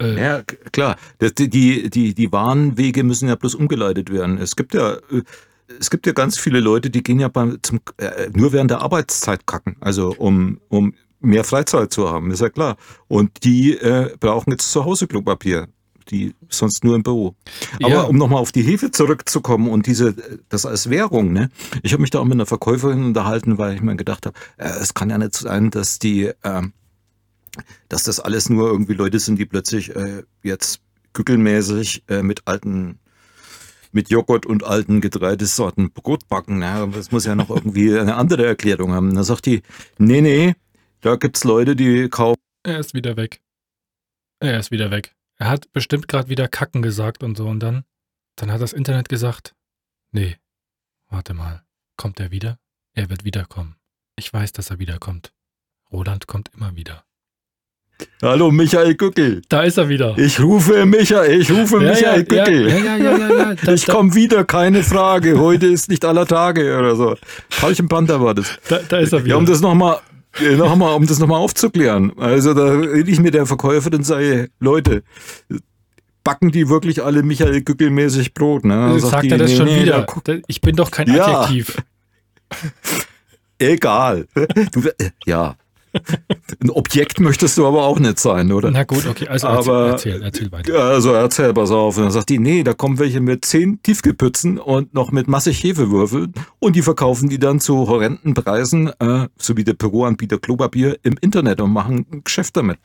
Äh, 0.00 0.20
ja, 0.20 0.42
klar. 0.72 0.96
Das, 1.18 1.34
die, 1.34 1.88
die, 1.88 2.14
die 2.14 2.32
Warenwege 2.32 3.04
müssen 3.04 3.28
ja 3.28 3.36
bloß 3.36 3.54
umgeleitet 3.54 4.10
werden. 4.10 4.38
Es 4.38 4.56
gibt 4.56 4.74
ja. 4.74 4.94
Äh, 4.94 5.22
es 5.80 5.88
gibt 5.88 6.06
ja 6.06 6.12
ganz 6.12 6.36
viele 6.36 6.60
Leute, 6.60 6.90
die 6.90 7.02
gehen 7.02 7.18
ja 7.18 7.28
beim, 7.28 7.58
zum, 7.62 7.80
äh, 7.96 8.28
nur 8.34 8.52
während 8.52 8.70
der 8.70 8.82
Arbeitszeit 8.82 9.46
kacken, 9.46 9.76
also 9.80 10.14
um, 10.18 10.60
um 10.68 10.92
mehr 11.20 11.44
Freizeit 11.44 11.92
zu 11.92 12.10
haben, 12.10 12.30
ist 12.30 12.40
ja 12.40 12.50
klar. 12.50 12.76
Und 13.08 13.44
die 13.44 13.78
äh, 13.78 14.14
brauchen 14.20 14.50
jetzt 14.50 14.70
zu 14.70 14.84
Hause 14.84 15.06
Klopapier 15.06 15.68
die 16.12 16.34
sonst 16.48 16.84
nur 16.84 16.94
im 16.94 17.02
Büro. 17.02 17.34
Aber 17.82 17.88
ja. 17.88 18.02
um 18.02 18.16
nochmal 18.16 18.40
auf 18.40 18.52
die 18.52 18.62
Hefe 18.62 18.90
zurückzukommen 18.90 19.68
und 19.68 19.86
diese, 19.86 20.14
das 20.48 20.66
als 20.66 20.90
Währung, 20.90 21.32
ne? 21.32 21.48
Ich 21.82 21.92
habe 21.92 22.02
mich 22.02 22.10
da 22.10 22.20
auch 22.20 22.24
mit 22.24 22.34
einer 22.34 22.46
Verkäuferin 22.46 23.04
unterhalten, 23.04 23.58
weil 23.58 23.74
ich 23.74 23.82
mir 23.82 23.96
gedacht 23.96 24.26
habe, 24.26 24.38
äh, 24.58 24.68
es 24.68 24.94
kann 24.94 25.10
ja 25.10 25.18
nicht 25.18 25.34
sein, 25.34 25.70
dass 25.70 25.98
die, 25.98 26.26
äh, 26.42 26.62
dass 27.88 28.04
das 28.04 28.20
alles 28.20 28.48
nur 28.48 28.70
irgendwie 28.70 28.94
Leute 28.94 29.18
sind, 29.18 29.38
die 29.38 29.46
plötzlich 29.46 29.96
äh, 29.96 30.22
jetzt 30.42 30.80
gückelmäßig 31.14 32.04
äh, 32.08 32.22
mit 32.22 32.42
alten 32.46 32.98
mit 33.94 34.08
Joghurt 34.08 34.46
und 34.46 34.64
alten 34.64 35.02
Getreidesorten 35.02 35.92
Brot 35.92 36.26
backen. 36.28 36.58
Ne? 36.58 36.90
Das 36.94 37.12
muss 37.12 37.26
ja 37.26 37.34
noch 37.34 37.50
irgendwie 37.50 37.98
eine 37.98 38.14
andere 38.14 38.46
Erklärung 38.46 38.92
haben. 38.92 39.14
Da 39.14 39.22
sagt 39.22 39.44
die, 39.44 39.60
nee, 39.98 40.22
nee, 40.22 40.54
da 41.02 41.16
gibt's 41.16 41.44
Leute, 41.44 41.76
die 41.76 42.08
kaufen. 42.08 42.40
Er 42.62 42.78
ist 42.78 42.94
wieder 42.94 43.18
weg. 43.18 43.42
Er 44.40 44.58
ist 44.58 44.70
wieder 44.70 44.90
weg. 44.90 45.14
Er 45.38 45.48
hat 45.48 45.72
bestimmt 45.72 46.08
gerade 46.08 46.28
wieder 46.28 46.48
Kacken 46.48 46.82
gesagt 46.82 47.22
und 47.22 47.36
so 47.36 47.46
und 47.48 47.60
dann, 47.60 47.84
dann 48.36 48.52
hat 48.52 48.60
das 48.60 48.72
Internet 48.72 49.08
gesagt, 49.08 49.54
nee, 50.10 50.36
warte 51.08 51.34
mal, 51.34 51.64
kommt 51.96 52.20
er 52.20 52.30
wieder? 52.30 52.58
Er 52.94 53.10
wird 53.10 53.24
wiederkommen. 53.24 53.76
Ich 54.16 54.32
weiß, 54.32 54.52
dass 54.52 54.70
er 54.70 54.78
wiederkommt. 54.78 55.32
Roland 55.90 56.26
kommt 56.26 56.50
immer 56.54 56.76
wieder. 56.76 57.04
Hallo 58.20 58.50
Michael 58.50 58.94
Gückel. 58.94 59.42
Da 59.48 59.62
ist 59.62 59.78
er 59.78 59.88
wieder. 59.88 60.16
Ich 60.18 60.40
rufe 60.40 60.84
Michael, 60.86 61.40
ich 61.40 61.50
rufe 61.50 61.82
ja, 61.82 61.90
Michael 61.90 62.26
ja, 62.32 62.44
Gückel. 62.44 62.68
Ja, 62.68 62.78
ja, 62.78 62.96
ja, 62.96 63.16
ja, 63.16 63.52
ja. 63.52 63.72
Ich 63.72 63.86
komme 63.86 64.14
wieder, 64.14 64.44
keine 64.44 64.82
Frage. 64.82 65.38
Heute 65.38 65.66
ist 65.66 65.88
nicht 65.88 66.04
aller 66.04 66.26
Tage 66.26 66.76
oder 66.78 66.96
so. 66.96 67.16
Falsch 67.48 67.82
Panther 67.88 68.20
war 68.20 68.34
das. 68.34 68.58
Da, 68.68 68.80
da 68.88 68.98
ist 68.98 69.12
er 69.12 69.24
wieder. 69.24 69.34
Ja, 69.34 69.36
um 69.36 69.46
das 69.46 69.60
nochmal 69.60 70.00
noch 70.40 70.76
mal, 70.76 70.94
um 70.94 71.06
das 71.06 71.18
nochmal 71.18 71.40
aufzuklären. 71.40 72.12
Also 72.18 72.54
da 72.54 72.64
rede 72.72 73.10
ich 73.10 73.20
mit 73.20 73.34
der 73.34 73.46
Verkäuferin 73.46 73.98
und 73.98 74.04
sage, 74.04 74.50
Leute, 74.60 75.02
backen 76.24 76.50
die 76.50 76.68
wirklich 76.68 77.02
alle 77.02 77.22
Michael 77.22 77.62
Gückel-mäßig 77.62 78.34
Brot? 78.34 78.64
Ne? 78.64 78.98
Sagt, 79.00 79.10
sagt 79.10 79.24
die, 79.24 79.30
er 79.30 79.38
das 79.38 79.50
nee, 79.50 79.56
schon 79.56 79.66
nee, 79.66 79.82
wieder? 79.82 80.06
Da, 80.24 80.34
ich 80.46 80.60
bin 80.60 80.76
doch 80.76 80.90
kein 80.90 81.10
Adjektiv. 81.10 81.76
Egal. 83.58 84.26
Du, 84.72 84.82
ja, 85.26 85.56
ein 86.62 86.70
Objekt 86.70 87.20
möchtest 87.20 87.58
du 87.58 87.66
aber 87.66 87.84
auch 87.84 87.98
nicht 87.98 88.18
sein, 88.18 88.52
oder? 88.52 88.70
Na 88.70 88.84
gut, 88.84 89.06
okay, 89.06 89.28
also 89.28 89.46
aber, 89.46 89.90
erzähl, 89.90 90.22
erzähl 90.22 90.50
weiter. 90.52 90.78
Also 90.78 91.12
erzähl, 91.12 91.52
pass 91.52 91.70
auf. 91.70 91.96
Und 91.96 92.04
dann 92.04 92.12
sagt 92.12 92.30
die, 92.30 92.38
nee, 92.38 92.62
da 92.62 92.72
kommen 92.72 92.98
welche 92.98 93.20
mit 93.20 93.44
zehn 93.44 93.82
Tiefgepützen 93.82 94.58
und 94.58 94.94
noch 94.94 95.12
mit 95.12 95.28
massig 95.28 95.62
Hefewürfeln 95.62 96.32
und 96.58 96.76
die 96.76 96.82
verkaufen 96.82 97.28
die 97.28 97.38
dann 97.38 97.60
zu 97.60 97.88
horrenden 97.88 98.34
Preisen, 98.34 98.92
äh, 98.98 99.28
so 99.36 99.56
wie 99.56 99.64
der 99.64 99.74
Büroanbieter 99.74 100.38
Klopapier, 100.38 100.98
im 101.02 101.14
Internet 101.20 101.60
und 101.60 101.72
machen 101.72 102.06
ein 102.12 102.24
Geschäft 102.24 102.56
damit. 102.56 102.78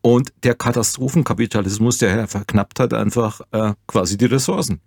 Und 0.00 0.34
der 0.42 0.54
Katastrophenkapitalismus, 0.54 1.96
der 1.96 2.28
verknappt 2.28 2.78
hat 2.78 2.92
einfach 2.92 3.40
äh, 3.52 3.72
quasi 3.86 4.18
die 4.18 4.26
Ressourcen. 4.26 4.80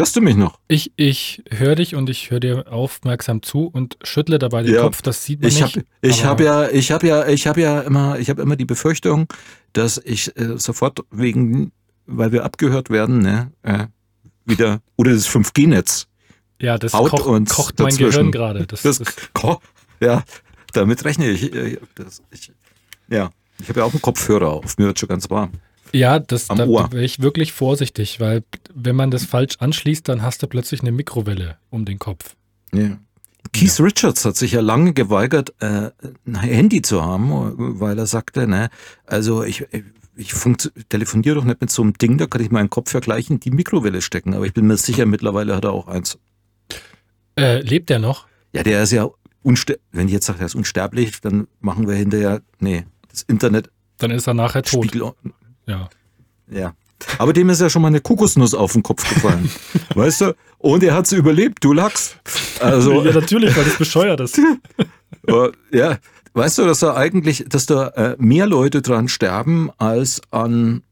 Hörst 0.00 0.16
du 0.16 0.22
mich 0.22 0.34
noch? 0.34 0.58
Ich, 0.66 0.92
ich 0.96 1.42
höre 1.50 1.74
dich 1.74 1.94
und 1.94 2.08
ich 2.08 2.30
höre 2.30 2.40
dir 2.40 2.72
aufmerksam 2.72 3.42
zu 3.42 3.66
und 3.66 3.98
schüttle 4.02 4.38
dabei 4.38 4.62
den 4.62 4.74
ja. 4.74 4.80
Kopf. 4.80 5.02
Das 5.02 5.26
sieht 5.26 5.42
man 5.42 5.50
ich 5.50 5.60
nicht. 5.60 5.76
Hab, 5.76 5.84
ich 6.00 6.24
habe 6.24 6.42
ja, 6.42 6.68
ich 6.70 6.90
habe 6.90 7.06
ja, 7.06 7.28
ich 7.28 7.46
habe 7.46 7.60
ja 7.60 7.82
immer, 7.82 8.18
ich 8.18 8.30
habe 8.30 8.40
immer 8.40 8.56
die 8.56 8.64
Befürchtung, 8.64 9.26
dass 9.74 10.00
ich 10.02 10.34
äh, 10.38 10.56
sofort 10.56 11.00
wegen, 11.10 11.72
weil 12.06 12.32
wir 12.32 12.44
abgehört 12.46 12.88
werden, 12.88 13.18
ne, 13.18 13.52
äh, 13.62 13.88
wieder 14.46 14.80
oder 14.96 15.12
das 15.12 15.28
5G-Netz. 15.28 16.06
Ja, 16.62 16.78
das 16.78 16.92
koch, 16.92 17.26
uns 17.26 17.54
kocht 17.54 17.78
mein 17.78 17.94
Gehirn 17.94 18.32
gerade. 18.32 18.66
Das, 18.66 18.80
das, 18.80 18.98
das 19.00 19.14
ja, 20.00 20.24
damit 20.72 21.04
rechne 21.04 21.28
ich. 21.28 21.54
Äh, 21.54 21.78
das, 21.94 22.22
ich 22.30 22.50
ja, 23.08 23.30
ich 23.60 23.68
habe 23.68 23.80
ja 23.80 23.84
auch 23.84 23.92
einen 23.92 24.00
Kopfhörer 24.00 24.48
auf. 24.48 24.78
Mir 24.78 24.86
wird 24.86 24.98
schon 24.98 25.10
ganz 25.10 25.28
warm. 25.28 25.52
Ja, 25.92 26.18
das, 26.18 26.46
da 26.48 26.68
wäre 26.68 27.02
ich 27.02 27.20
wirklich 27.20 27.52
vorsichtig, 27.52 28.20
weil 28.20 28.44
wenn 28.74 28.96
man 28.96 29.10
das 29.10 29.24
falsch 29.24 29.56
anschließt, 29.58 30.08
dann 30.08 30.22
hast 30.22 30.42
du 30.42 30.46
plötzlich 30.46 30.80
eine 30.82 30.92
Mikrowelle 30.92 31.56
um 31.70 31.84
den 31.84 31.98
Kopf. 31.98 32.36
Ja. 32.72 32.98
Keith 33.52 33.78
ja. 33.78 33.84
Richards 33.84 34.24
hat 34.24 34.36
sich 34.36 34.52
ja 34.52 34.60
lange 34.60 34.92
geweigert, 34.92 35.54
äh, 35.60 35.90
ein 36.26 36.34
Handy 36.36 36.82
zu 36.82 37.02
haben, 37.02 37.30
weil 37.80 37.98
er 37.98 38.06
sagte, 38.06 38.46
ne, 38.46 38.70
also 39.06 39.42
ich, 39.42 39.66
ich 40.16 40.34
telefoniere 40.88 41.36
doch 41.36 41.44
nicht 41.44 41.60
mit 41.60 41.70
so 41.70 41.82
einem 41.82 41.94
Ding, 41.94 42.18
da 42.18 42.26
kann 42.26 42.42
ich 42.42 42.50
meinen 42.50 42.70
Kopf 42.70 42.90
vergleichen, 42.90 43.40
die 43.40 43.50
Mikrowelle 43.50 44.02
stecken. 44.02 44.34
Aber 44.34 44.46
ich 44.46 44.52
bin 44.52 44.66
mir 44.66 44.76
sicher, 44.76 45.06
mittlerweile 45.06 45.56
hat 45.56 45.64
er 45.64 45.72
auch 45.72 45.88
eins. 45.88 46.18
Äh, 47.36 47.60
lebt 47.62 47.90
er 47.90 47.98
noch? 47.98 48.26
Ja, 48.52 48.62
der 48.62 48.82
ist 48.82 48.92
ja 48.92 49.08
unsterblich. 49.42 49.84
Wenn 49.92 50.06
ich 50.06 50.12
jetzt 50.12 50.26
sage, 50.26 50.40
er 50.40 50.46
ist 50.46 50.54
unsterblich, 50.54 51.20
dann 51.20 51.48
machen 51.60 51.88
wir 51.88 51.94
hinterher, 51.94 52.42
nee, 52.58 52.84
das 53.08 53.22
Internet. 53.22 53.70
Dann 53.98 54.10
ist 54.10 54.26
er 54.26 54.34
nachher 54.34 54.62
tot. 54.62 54.86
Spiegel, 54.86 55.12
ja. 55.70 55.88
Ja. 56.50 56.74
Aber 57.18 57.32
dem 57.32 57.48
ist 57.48 57.60
ja 57.60 57.70
schon 57.70 57.82
mal 57.82 57.88
eine 57.88 58.00
Kokosnuss 58.00 58.54
auf 58.54 58.72
den 58.72 58.82
Kopf 58.82 59.08
gefallen. 59.08 59.50
weißt 59.94 60.20
du? 60.20 60.36
Und 60.58 60.82
er 60.82 60.94
hat 60.94 61.06
sie 61.06 61.16
überlebt, 61.16 61.64
du 61.64 61.72
Lachs. 61.72 62.16
Also, 62.60 63.02
ja, 63.02 63.12
natürlich, 63.12 63.56
weil 63.56 63.64
das 63.64 63.78
bescheuert 63.78 64.20
ist. 64.20 64.38
ja. 65.72 65.98
Weißt 66.32 66.58
du, 66.58 66.64
dass 66.64 66.80
da 66.80 66.94
eigentlich, 66.94 67.46
dass 67.48 67.66
da 67.66 67.88
äh, 67.88 68.16
mehr 68.18 68.46
Leute 68.46 68.82
dran 68.82 69.08
sterben 69.08 69.70
als 69.78 70.20
an 70.30 70.82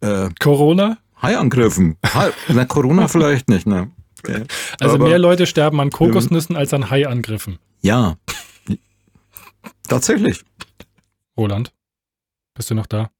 äh, 0.00 0.28
Corona? 0.38 0.98
Haiangriffen. 1.20 1.96
Hai, 2.04 2.30
na, 2.48 2.64
Corona 2.64 3.08
vielleicht 3.08 3.48
nicht, 3.48 3.66
ne? 3.66 3.90
Also 4.80 4.96
Aber, 4.96 5.08
mehr 5.08 5.18
Leute 5.18 5.46
sterben 5.46 5.80
an 5.80 5.90
Kokosnüssen 5.90 6.56
ähm, 6.56 6.60
als 6.60 6.74
an 6.74 6.90
Haiangriffen. 6.90 7.58
Ja. 7.80 8.16
Tatsächlich. 9.88 10.42
Roland, 11.36 11.72
bist 12.54 12.70
du 12.70 12.74
noch 12.74 12.86
da? 12.86 13.10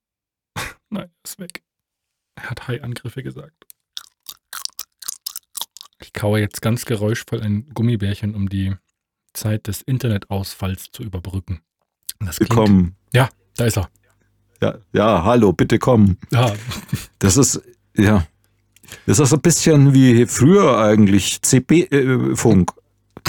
Nein, 0.91 1.11
ist 1.25 1.39
weg. 1.39 1.63
Er 2.37 2.51
hat 2.51 2.69
Haiangriffe 2.69 3.23
gesagt. 3.23 3.67
Ich 6.01 6.13
kaue 6.13 6.41
jetzt 6.41 6.63
ganz 6.63 6.85
geräuschvoll 6.85 7.41
ein 7.41 7.69
Gummibärchen, 7.75 8.35
um 8.35 8.49
die 8.49 8.75
Zeit 9.33 9.67
des 9.67 9.83
Internetausfalls 9.83 10.91
zu 10.93 11.03
überbrücken. 11.03 11.63
Das 12.21 12.37
klingt, 12.37 12.51
komm. 12.51 12.95
Ja, 13.13 13.29
da 13.57 13.65
ist 13.65 13.79
er. 13.79 13.91
Ja, 14.61 14.79
ja, 14.93 15.25
hallo, 15.25 15.53
bitte 15.53 15.79
komm. 15.79 16.17
Ja. 16.31 16.55
Das 17.19 17.37
ist, 17.37 17.61
ja. 17.97 18.27
Das 19.07 19.19
ist 19.19 19.33
ein 19.33 19.41
bisschen 19.41 19.95
wie 19.95 20.27
früher 20.27 20.79
eigentlich, 20.79 21.43
CB-Funk. 21.43 22.73
Äh, 22.77 22.81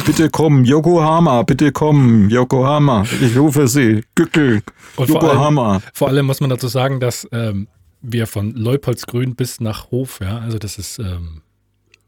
bitte 0.05 0.29
komm, 0.29 0.63
Yokohama, 0.63 1.43
bitte 1.43 1.71
komm, 1.71 2.29
Yokohama. 2.29 3.05
Ich 3.21 3.37
rufe 3.37 3.67
Sie, 3.67 4.03
Gückel, 4.15 4.61
Und 4.95 5.09
Yokohama. 5.09 5.63
Vor 5.63 5.71
allem, 5.73 5.81
vor 5.93 6.07
allem 6.09 6.25
muss 6.25 6.39
man 6.39 6.49
dazu 6.49 6.67
sagen, 6.67 6.99
dass 6.99 7.27
ähm, 7.31 7.67
wir 8.01 8.27
von 8.27 8.51
Leupoldsgrün 8.51 9.35
bis 9.35 9.59
nach 9.59 9.91
Hof, 9.91 10.19
ja, 10.21 10.39
also 10.39 10.57
das 10.57 10.77
ist, 10.77 10.99
ähm, 10.99 11.41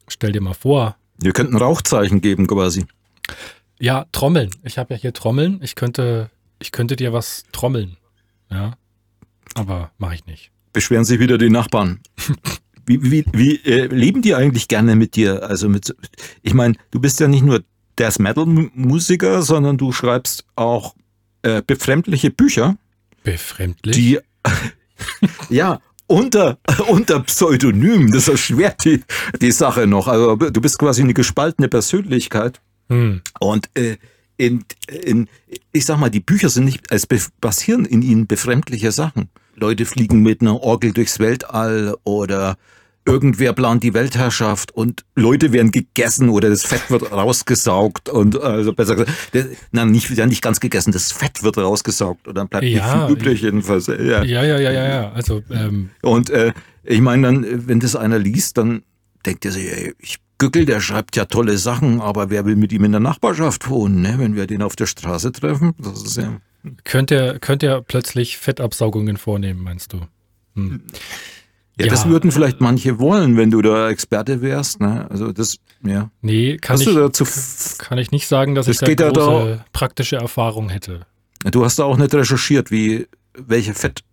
stell 0.08 0.32
dir 0.32 0.42
mal 0.42 0.54
vor. 0.54 0.96
Wir 1.22 1.34
könnten 1.34 1.58
Rauchzeichen 1.58 2.22
geben 2.22 2.48
quasi. 2.48 2.86
Ja, 3.80 4.06
Trommeln. 4.12 4.52
Ich 4.64 4.78
habe 4.78 4.94
ja 4.94 5.00
hier 5.00 5.14
Trommeln. 5.14 5.60
Ich 5.62 5.76
könnte, 5.76 6.30
ich 6.60 6.72
könnte 6.72 6.96
dir 6.96 7.14
was 7.14 7.46
trommeln. 7.52 7.98
Ja. 8.50 8.74
Aber 9.56 9.92
mache 9.98 10.16
ich 10.16 10.26
nicht. 10.26 10.52
Beschweren 10.74 11.06
sich 11.06 11.20
wieder 11.20 11.38
die 11.38 11.50
Nachbarn. 11.50 12.00
wie 12.86 13.04
wie, 13.04 13.26
wie 13.32 13.56
äh, 13.66 13.88
leben 13.88 14.22
die 14.22 14.36
eigentlich 14.36 14.68
gerne 14.68 14.96
mit 14.96 15.16
dir? 15.16 15.44
Also 15.44 15.70
mit, 15.70 15.96
ich 16.42 16.54
meine, 16.54 16.76
du 16.92 17.00
bist 17.00 17.20
ja 17.20 17.28
nicht 17.28 17.44
nur 17.44 17.64
der 18.00 18.14
Metal-Musiker, 18.18 19.42
sondern 19.42 19.78
du 19.78 19.92
schreibst 19.92 20.46
auch 20.56 20.96
äh, 21.42 21.62
befremdliche 21.66 22.32
Bücher. 22.32 22.78
Befremdlich? 23.24 23.96
Die, 23.96 24.20
ja, 25.50 25.80
unter, 26.08 26.58
unter 26.88 27.20
Pseudonym, 27.22 28.12
das 28.12 28.28
erschwert 28.28 28.84
die, 28.86 29.04
die 29.42 29.52
Sache 29.52 29.88
noch. 29.88 30.08
Also 30.08 30.36
du 30.36 30.62
bist 30.62 30.80
quasi 30.80 31.02
eine 31.02 31.14
gespaltene 31.14 31.68
Persönlichkeit. 31.68 32.62
Hm. 32.90 33.22
Und 33.40 33.70
äh, 33.76 33.98
in, 34.38 34.64
in, 34.88 35.28
ich 35.72 35.86
sag 35.86 36.00
mal, 36.00 36.10
die 36.10 36.22
Bücher 36.22 36.50
sind 36.50 36.66
nicht, 36.66 36.86
es 36.90 37.06
passieren 37.42 37.86
in 37.86 38.02
ihnen 38.02 38.26
befremdliche 38.26 38.92
Sachen. 38.92 39.30
Leute 39.56 39.86
fliegen 39.86 40.22
mit 40.22 40.42
einer 40.42 40.62
Orgel 40.62 40.94
durchs 40.94 41.20
Weltall 41.20 41.96
oder 42.06 42.58
irgendwer 43.06 43.54
plant 43.54 43.84
die 43.84 43.94
Weltherrschaft 43.94 44.72
und 44.72 45.04
Leute 45.16 45.52
werden 45.52 45.72
gegessen 45.72 46.30
oder 46.30 46.50
das 46.50 46.64
Fett 46.64 46.92
wird 46.92 47.12
rausgesaugt 47.12 48.10
und 48.10 48.40
also 48.40 48.74
besser 48.74 48.96
gesagt, 48.96 49.12
na 49.72 49.86
nicht, 49.86 50.10
ja, 50.12 50.26
nicht 50.26 50.42
ganz 50.42 50.60
gegessen, 50.60 50.92
das 50.92 51.12
Fett 51.12 51.42
wird 51.42 51.58
rausgesaugt 51.58 52.28
und 52.28 52.36
dann 52.36 52.48
bleibt 52.48 52.66
ja, 52.66 53.08
nicht 53.08 53.08
viel 53.08 53.18
übrig 53.18 53.42
jedenfalls. 53.42 53.88
Ja, 53.88 54.24
ja, 54.24 54.24
ja, 54.24 54.44
ja, 54.44 54.72
ja. 54.72 54.88
ja. 54.88 55.12
Also 55.12 55.42
ähm. 55.50 55.90
und 56.02 56.30
äh, 56.30 56.54
ich 56.84 57.02
meine 57.02 57.24
dann, 57.24 57.68
wenn 57.68 57.80
das 57.80 57.96
einer 57.96 58.20
liest, 58.20 58.58
dann 58.58 58.84
denkt 59.26 59.46
er 59.46 59.52
sich, 59.52 59.72
ey, 59.72 59.94
ich 60.00 60.20
Gückel, 60.40 60.66
der 60.66 60.80
schreibt 60.80 61.18
ja 61.18 61.26
tolle 61.26 61.58
Sachen, 61.58 62.00
aber 62.00 62.30
wer 62.30 62.46
will 62.46 62.56
mit 62.56 62.72
ihm 62.72 62.86
in 62.86 62.92
der 62.92 63.02
Nachbarschaft 63.02 63.70
wohnen, 63.70 64.02
ne? 64.02 64.16
wenn 64.18 64.36
wir 64.36 64.48
den 64.48 64.62
auf 64.62 64.76
der 64.78 64.86
Straße 64.86 65.34
treffen? 65.34 65.74
Das 65.78 66.02
ist 66.02 66.16
ja. 66.16 66.40
Könnt 66.86 67.12
ihr, 67.12 67.40
könnt 67.40 67.62
ihr 67.62 67.82
plötzlich 67.86 68.38
Fettabsaugungen 68.38 69.18
vornehmen, 69.18 69.62
meinst 69.62 69.94
du? 69.94 70.02
Hm. 70.56 70.82
Ja, 71.80 71.86
ja, 71.86 71.92
das 71.92 72.08
würden 72.08 72.32
vielleicht 72.32 72.60
manche 72.60 73.00
wollen, 73.00 73.38
wenn 73.38 73.52
du 73.52 73.62
da 73.62 73.90
Experte 73.90 74.42
wärst. 74.42 74.82
Ne? 74.82 75.10
Also 75.10 75.32
das, 75.32 75.58
ja. 75.84 76.12
Nee, 76.22 76.58
kann, 76.58 76.80
ich, 76.80 76.94
dazu, 76.94 77.26
kann 77.78 77.98
ich 77.98 78.12
nicht 78.12 78.28
sagen, 78.28 78.54
dass 78.54 78.66
das 78.66 78.82
ich 78.82 78.96
da 78.98 79.10
große 79.10 79.58
da, 79.58 79.66
praktische 79.72 80.18
Erfahrung 80.18 80.70
hätte. 80.70 81.06
Du 81.52 81.64
hast 81.64 81.80
da 81.80 81.86
auch 81.86 81.98
nicht 81.98 82.14
recherchiert, 82.14 82.70
wie 82.70 83.08
welche 83.34 83.74
Fett, 83.74 84.04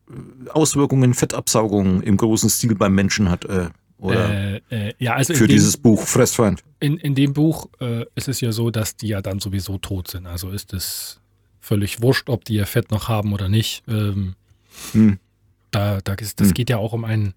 Auswirkungen 0.50 1.14
Fettabsaugung 1.14 2.02
im 2.02 2.16
großen 2.16 2.48
Stil 2.48 2.76
beim 2.76 2.94
Menschen 2.94 3.28
hat. 3.30 3.44
Äh, 3.46 3.70
oder 3.98 4.30
äh, 4.30 4.60
äh, 4.70 4.94
ja, 4.98 5.14
also 5.14 5.34
für 5.34 5.48
dem, 5.48 5.56
dieses 5.56 5.76
Buch 5.76 6.02
Fressfeind. 6.02 6.62
In, 6.80 6.98
in 6.98 7.14
dem 7.14 7.32
Buch 7.32 7.66
äh, 7.80 8.04
ist 8.14 8.28
es 8.28 8.40
ja 8.40 8.52
so, 8.52 8.70
dass 8.70 8.96
die 8.96 9.08
ja 9.08 9.22
dann 9.22 9.40
sowieso 9.40 9.78
tot 9.78 10.08
sind. 10.08 10.26
Also 10.26 10.50
ist 10.50 10.72
es 10.72 11.20
völlig 11.60 12.02
wurscht, 12.02 12.28
ob 12.28 12.44
die 12.44 12.54
ihr 12.54 12.66
Fett 12.66 12.90
noch 12.90 13.08
haben 13.08 13.32
oder 13.32 13.48
nicht. 13.48 13.82
Ähm, 13.88 14.34
hm. 14.92 15.18
Da, 15.72 16.00
da 16.04 16.14
ist, 16.14 16.40
das 16.40 16.48
hm. 16.48 16.54
geht 16.54 16.70
ja 16.70 16.76
auch 16.76 16.92
um 16.92 17.04
einen 17.04 17.34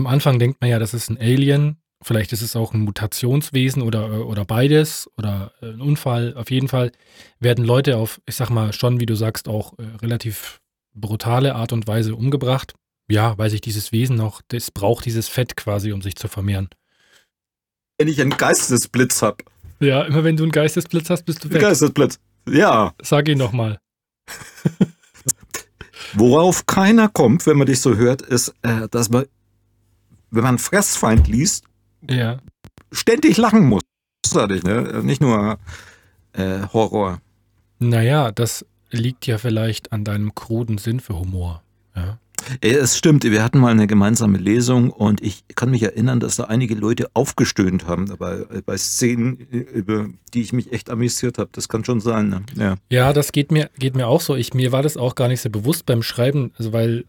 am 0.00 0.06
Anfang 0.06 0.38
denkt 0.38 0.60
man 0.60 0.70
ja, 0.70 0.78
das 0.78 0.94
ist 0.94 1.10
ein 1.10 1.18
Alien. 1.18 1.76
Vielleicht 2.02 2.32
ist 2.32 2.40
es 2.40 2.56
auch 2.56 2.72
ein 2.72 2.80
Mutationswesen 2.80 3.82
oder, 3.82 4.26
oder 4.26 4.46
beides 4.46 5.10
oder 5.18 5.52
äh, 5.60 5.66
ein 5.66 5.82
Unfall. 5.82 6.34
Auf 6.34 6.50
jeden 6.50 6.68
Fall 6.68 6.92
werden 7.38 7.64
Leute 7.64 7.98
auf, 7.98 8.22
ich 8.24 8.36
sag 8.36 8.48
mal, 8.48 8.72
schon, 8.72 9.00
wie 9.00 9.06
du 9.06 9.14
sagst, 9.14 9.48
auch 9.48 9.78
äh, 9.78 9.82
relativ 10.00 10.60
brutale 10.94 11.54
Art 11.54 11.74
und 11.74 11.86
Weise 11.86 12.14
umgebracht. 12.14 12.74
Ja, 13.10 13.36
weil 13.36 13.50
sich 13.50 13.60
dieses 13.60 13.92
Wesen 13.92 14.16
noch, 14.16 14.40
das 14.48 14.70
braucht 14.70 15.04
dieses 15.04 15.28
Fett 15.28 15.56
quasi, 15.56 15.92
um 15.92 16.00
sich 16.00 16.16
zu 16.16 16.28
vermehren. 16.28 16.70
Wenn 17.98 18.08
ich 18.08 18.20
einen 18.20 18.30
Geistesblitz 18.30 19.20
habe. 19.20 19.44
Ja, 19.80 20.02
immer 20.02 20.24
wenn 20.24 20.38
du 20.38 20.44
einen 20.44 20.52
Geistesblitz 20.52 21.10
hast, 21.10 21.24
bist 21.24 21.44
du 21.44 21.50
weg. 21.50 21.60
Geistesblitz. 21.60 22.18
Ja. 22.48 22.94
Sag 23.02 23.28
ihn 23.28 23.36
noch 23.36 23.52
mal. 23.52 23.78
Worauf 26.14 26.64
keiner 26.66 27.08
kommt, 27.08 27.46
wenn 27.46 27.58
man 27.58 27.66
dich 27.66 27.80
so 27.80 27.96
hört, 27.96 28.22
ist, 28.22 28.54
äh, 28.62 28.88
dass 28.90 29.10
man, 29.10 29.26
wenn 30.30 30.42
man 30.42 30.58
Fressfeind 30.58 31.28
liest, 31.28 31.64
ja. 32.08 32.38
ständig 32.92 33.36
lachen 33.36 33.66
muss. 33.68 33.82
Großartig, 34.24 34.62
ne? 34.62 35.00
Nicht 35.02 35.20
nur 35.20 35.58
äh, 36.32 36.60
Horror. 36.72 37.20
Naja, 37.78 38.30
das 38.32 38.64
liegt 38.90 39.26
ja 39.26 39.38
vielleicht 39.38 39.92
an 39.92 40.04
deinem 40.04 40.34
kruden 40.34 40.78
Sinn 40.78 41.00
für 41.00 41.18
Humor. 41.18 41.62
Ja. 41.96 42.18
Es 42.60 42.96
stimmt, 42.96 43.24
wir 43.24 43.42
hatten 43.42 43.58
mal 43.58 43.70
eine 43.70 43.86
gemeinsame 43.86 44.38
Lesung 44.38 44.90
und 44.90 45.22
ich 45.22 45.44
kann 45.54 45.70
mich 45.70 45.82
erinnern, 45.82 46.20
dass 46.20 46.36
da 46.36 46.44
einige 46.44 46.74
Leute 46.74 47.08
aufgestöhnt 47.14 47.86
haben 47.86 48.06
dabei, 48.06 48.44
bei 48.64 48.76
Szenen, 48.76 49.36
über 49.36 50.08
die 50.34 50.40
ich 50.40 50.52
mich 50.52 50.72
echt 50.72 50.90
amüsiert 50.90 51.38
habe. 51.38 51.50
Das 51.52 51.68
kann 51.68 51.84
schon 51.84 52.00
sein. 52.00 52.28
Ne? 52.28 52.42
Ja. 52.56 52.74
ja, 52.88 53.12
das 53.12 53.32
geht 53.32 53.52
mir, 53.52 53.70
geht 53.78 53.94
mir 53.94 54.06
auch 54.06 54.20
so. 54.20 54.36
Ich, 54.36 54.54
mir 54.54 54.72
war 54.72 54.82
das 54.82 54.96
auch 54.96 55.14
gar 55.14 55.28
nicht 55.28 55.40
so 55.40 55.50
bewusst 55.50 55.86
beim 55.86 56.02
Schreiben, 56.02 56.52
also 56.56 56.72
weil 56.72 57.04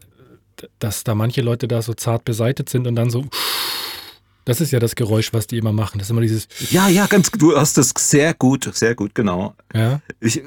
dass 0.79 1.03
da 1.03 1.15
manche 1.15 1.41
Leute 1.41 1.67
da 1.67 1.81
so 1.81 1.93
zart 1.93 2.25
beseitet 2.25 2.69
sind 2.69 2.87
und 2.87 2.95
dann 2.95 3.09
so 3.09 3.25
das 4.45 4.59
ist 4.59 4.71
ja 4.71 4.79
das 4.79 4.95
Geräusch, 4.95 5.33
was 5.33 5.45
die 5.45 5.57
immer 5.57 5.71
machen. 5.71 5.99
Das 5.99 6.07
ist 6.07 6.11
immer 6.11 6.21
dieses. 6.21 6.47
Ja, 6.71 6.87
ja, 6.87 7.05
ganz. 7.05 7.29
Du 7.31 7.55
hast 7.55 7.77
das 7.77 7.93
sehr 7.97 8.33
gut, 8.33 8.69
sehr 8.73 8.95
gut, 8.95 9.13
genau. 9.13 9.55
Ja. 9.73 10.01
Ich, 10.19 10.41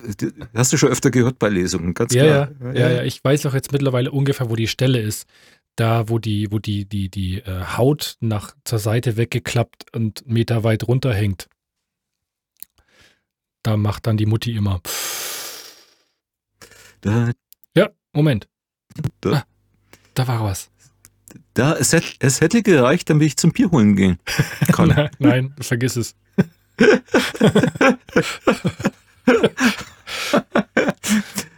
hast 0.53 0.73
du 0.73 0.77
schon 0.77 0.91
öfter 0.91 1.11
gehört 1.11 1.39
bei 1.39 1.49
Lesungen, 1.49 1.95
ganz 1.95 2.13
ja, 2.13 2.25
klar. 2.25 2.51
Ja, 2.61 2.73
ja, 2.73 2.91
ja, 2.97 3.03
Ich 3.05 3.23
weiß 3.23 3.47
auch 3.47 3.55
jetzt 3.55 3.73
mittlerweile 3.73 4.11
ungefähr, 4.11 4.51
wo 4.51 4.57
die 4.57 4.69
Stelle 4.69 5.01
ist. 5.01 5.29
Da, 5.77 6.09
wo 6.09 6.19
die, 6.19 6.53
wo 6.53 6.61
die, 6.61 6.85
die, 6.85 7.09
die 7.09 7.39
äh, 7.39 7.65
Haut 7.77 8.17
nach 8.21 8.55
zur 8.65 8.79
Seite 8.79 9.17
weggeklappt 9.17 9.87
und 9.95 10.27
Meter 10.27 10.63
weit 10.63 10.87
runterhängt. 10.87 11.49
Da 13.63 13.77
macht 13.77 14.07
dann 14.07 14.17
die 14.17 14.27
Mutti 14.27 14.55
immer. 14.55 14.81
Da. 17.01 17.33
Ja, 17.77 17.91
Moment. 18.13 18.49
Da, 19.21 19.31
ah, 19.33 19.45
da 20.15 20.27
war 20.29 20.45
was. 20.45 20.71
Da, 21.55 21.75
es, 21.75 21.93
hätte, 21.93 22.07
es 22.21 22.41
hätte 22.41 22.63
gereicht, 22.63 23.11
dann 23.11 23.21
will 23.21 23.27
ich 23.27 23.37
zum 23.37 23.53
Bier 23.53 23.71
holen 23.71 23.97
gehen. 23.97 24.19
nein, 24.79 25.11
nein, 25.19 25.55
vergiss 25.61 25.97
es. 25.97 26.15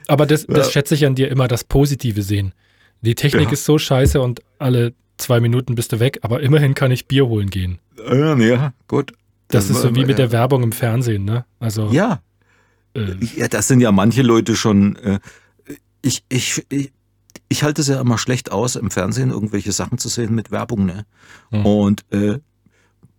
Aber 0.09 0.27
das, 0.27 0.47
das 0.47 0.67
ja. 0.67 0.73
schätze 0.73 0.95
ich 0.95 1.05
an 1.07 1.15
dir 1.15 1.31
immer, 1.31 1.49
das 1.49 1.65
Positive 1.65 2.23
sehen. 2.23 2.53
Die 3.01 3.15
Technik 3.15 3.47
ja. 3.47 3.53
ist 3.53 3.65
so 3.65 3.79
scheiße 3.79 4.21
und 4.21 4.41
alle 4.59 4.95
zwei 5.17 5.41
Minuten 5.41 5.75
bist 5.75 5.93
du 5.93 6.01
weg, 6.01 6.19
aber 6.23 6.41
immerhin 6.41 6.75
kann 6.75 6.91
ich 6.91 7.07
Bier 7.07 7.27
holen 7.27 7.51
gehen. 7.51 7.79
Ja, 8.11 8.37
ja 8.37 8.73
gut. 8.89 9.13
Das, 9.49 9.69
das 9.69 9.77
ist 9.77 9.83
so 9.83 9.95
wie 9.95 10.05
mit 10.05 10.19
der 10.19 10.33
Werbung 10.33 10.63
im 10.63 10.73
Fernsehen, 10.73 11.25
ne? 11.25 11.45
Also. 11.61 11.89
Ja. 11.91 12.21
Äh, 12.95 13.15
ja, 13.37 13.49
das 13.49 13.69
sind 13.69 13.81
ja 13.81 13.93
manche 13.93 14.23
Leute 14.23 14.57
schon. 14.57 14.97
Äh, 14.97 15.21
ich, 16.03 16.25
ich, 16.29 16.65
ich, 16.69 16.93
ich 17.49 17.63
halte 17.63 17.81
es 17.81 17.89
ja 17.89 18.01
immer 18.01 18.19
schlecht 18.19 18.53
aus, 18.53 18.77
im 18.77 18.91
Fernsehen 18.91 19.31
irgendwelche 19.31 19.73
Sachen 19.73 19.99
zu 19.99 20.09
sehen 20.09 20.35
mit 20.35 20.51
Werbung. 20.51 20.87
Ne? 20.87 21.07
Mhm. 21.51 21.67
Und 21.67 22.13
äh, 22.13 22.39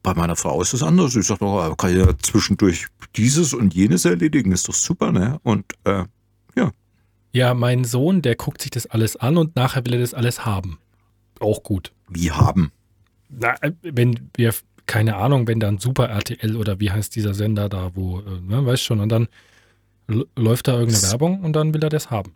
bei 0.03 0.13
meiner 0.13 0.35
Frau 0.35 0.61
ist 0.61 0.73
es 0.73 0.83
anders. 0.83 1.15
Ich 1.15 1.27
sage 1.27 1.41
doch, 1.41 1.75
kann 1.75 1.97
ja 1.97 2.17
zwischendurch 2.17 2.87
dieses 3.15 3.53
und 3.53 3.73
jenes 3.73 4.05
erledigen, 4.05 4.51
ist 4.51 4.69
doch 4.69 4.73
super, 4.73 5.11
ne? 5.11 5.39
Und 5.43 5.65
äh, 5.83 6.05
ja. 6.55 6.71
Ja, 7.33 7.53
mein 7.53 7.83
Sohn, 7.83 8.21
der 8.21 8.35
guckt 8.35 8.61
sich 8.61 8.71
das 8.71 8.85
alles 8.85 9.17
an 9.17 9.37
und 9.37 9.55
nachher 9.55 9.85
will 9.85 9.93
er 9.93 9.99
das 9.99 10.13
alles 10.13 10.45
haben. 10.45 10.79
Auch 11.39 11.61
gut. 11.61 11.91
Wie 12.07 12.31
haben? 12.31 12.71
Na, 13.29 13.55
äh, 13.61 13.73
wenn 13.81 14.29
wir, 14.35 14.53
keine 14.85 15.17
Ahnung, 15.17 15.47
wenn 15.47 15.59
dann 15.59 15.77
Super 15.77 16.07
RTL 16.07 16.55
oder 16.55 16.79
wie 16.79 16.91
heißt 16.91 17.15
dieser 17.15 17.33
Sender 17.33 17.67
da, 17.67 17.91
wo, 17.93 18.19
äh, 18.19 18.39
ne, 18.41 18.65
weißt 18.65 18.83
schon, 18.83 18.99
und 19.01 19.09
dann 19.09 19.27
läuft 20.07 20.69
da 20.69 20.73
irgendeine 20.73 21.01
das 21.01 21.11
Werbung 21.11 21.43
und 21.43 21.53
dann 21.53 21.73
will 21.73 21.83
er 21.83 21.89
das 21.89 22.09
haben. 22.09 22.33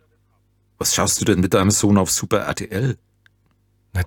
Was 0.82 0.96
schaust 0.96 1.20
du 1.20 1.24
denn 1.24 1.38
mit 1.38 1.54
deinem 1.54 1.70
Sohn 1.70 1.96
auf 1.96 2.10
Super 2.10 2.38
RTL? 2.38 2.96
Na, 3.92 4.02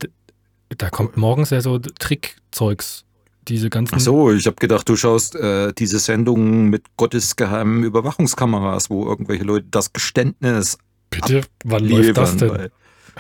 da 0.78 0.90
kommt 0.90 1.16
morgens 1.16 1.52
ja 1.52 1.62
so 1.62 1.80
Trickzeugs. 1.80 3.06
Diese 3.48 3.70
ganzen. 3.70 3.96
Ach 3.96 4.00
so, 4.02 4.34
ich 4.34 4.46
habe 4.46 4.58
gedacht, 4.58 4.90
du 4.90 4.98
schaust 4.98 5.38
äh, 5.38 5.72
diese 5.72 6.00
Sendungen 6.00 6.68
mit 6.68 6.84
gottesgeheimen 6.98 7.86
Überwachungskameras, 7.86 8.90
wo 8.90 9.06
irgendwelche 9.06 9.46
Leute 9.46 9.68
das 9.72 9.94
Geständnis. 9.94 10.78
Bitte? 11.10 11.44
Wann 11.64 11.86
läuft 11.88 12.18
das 12.18 12.36
denn? 12.36 12.50
Bei, 12.50 12.70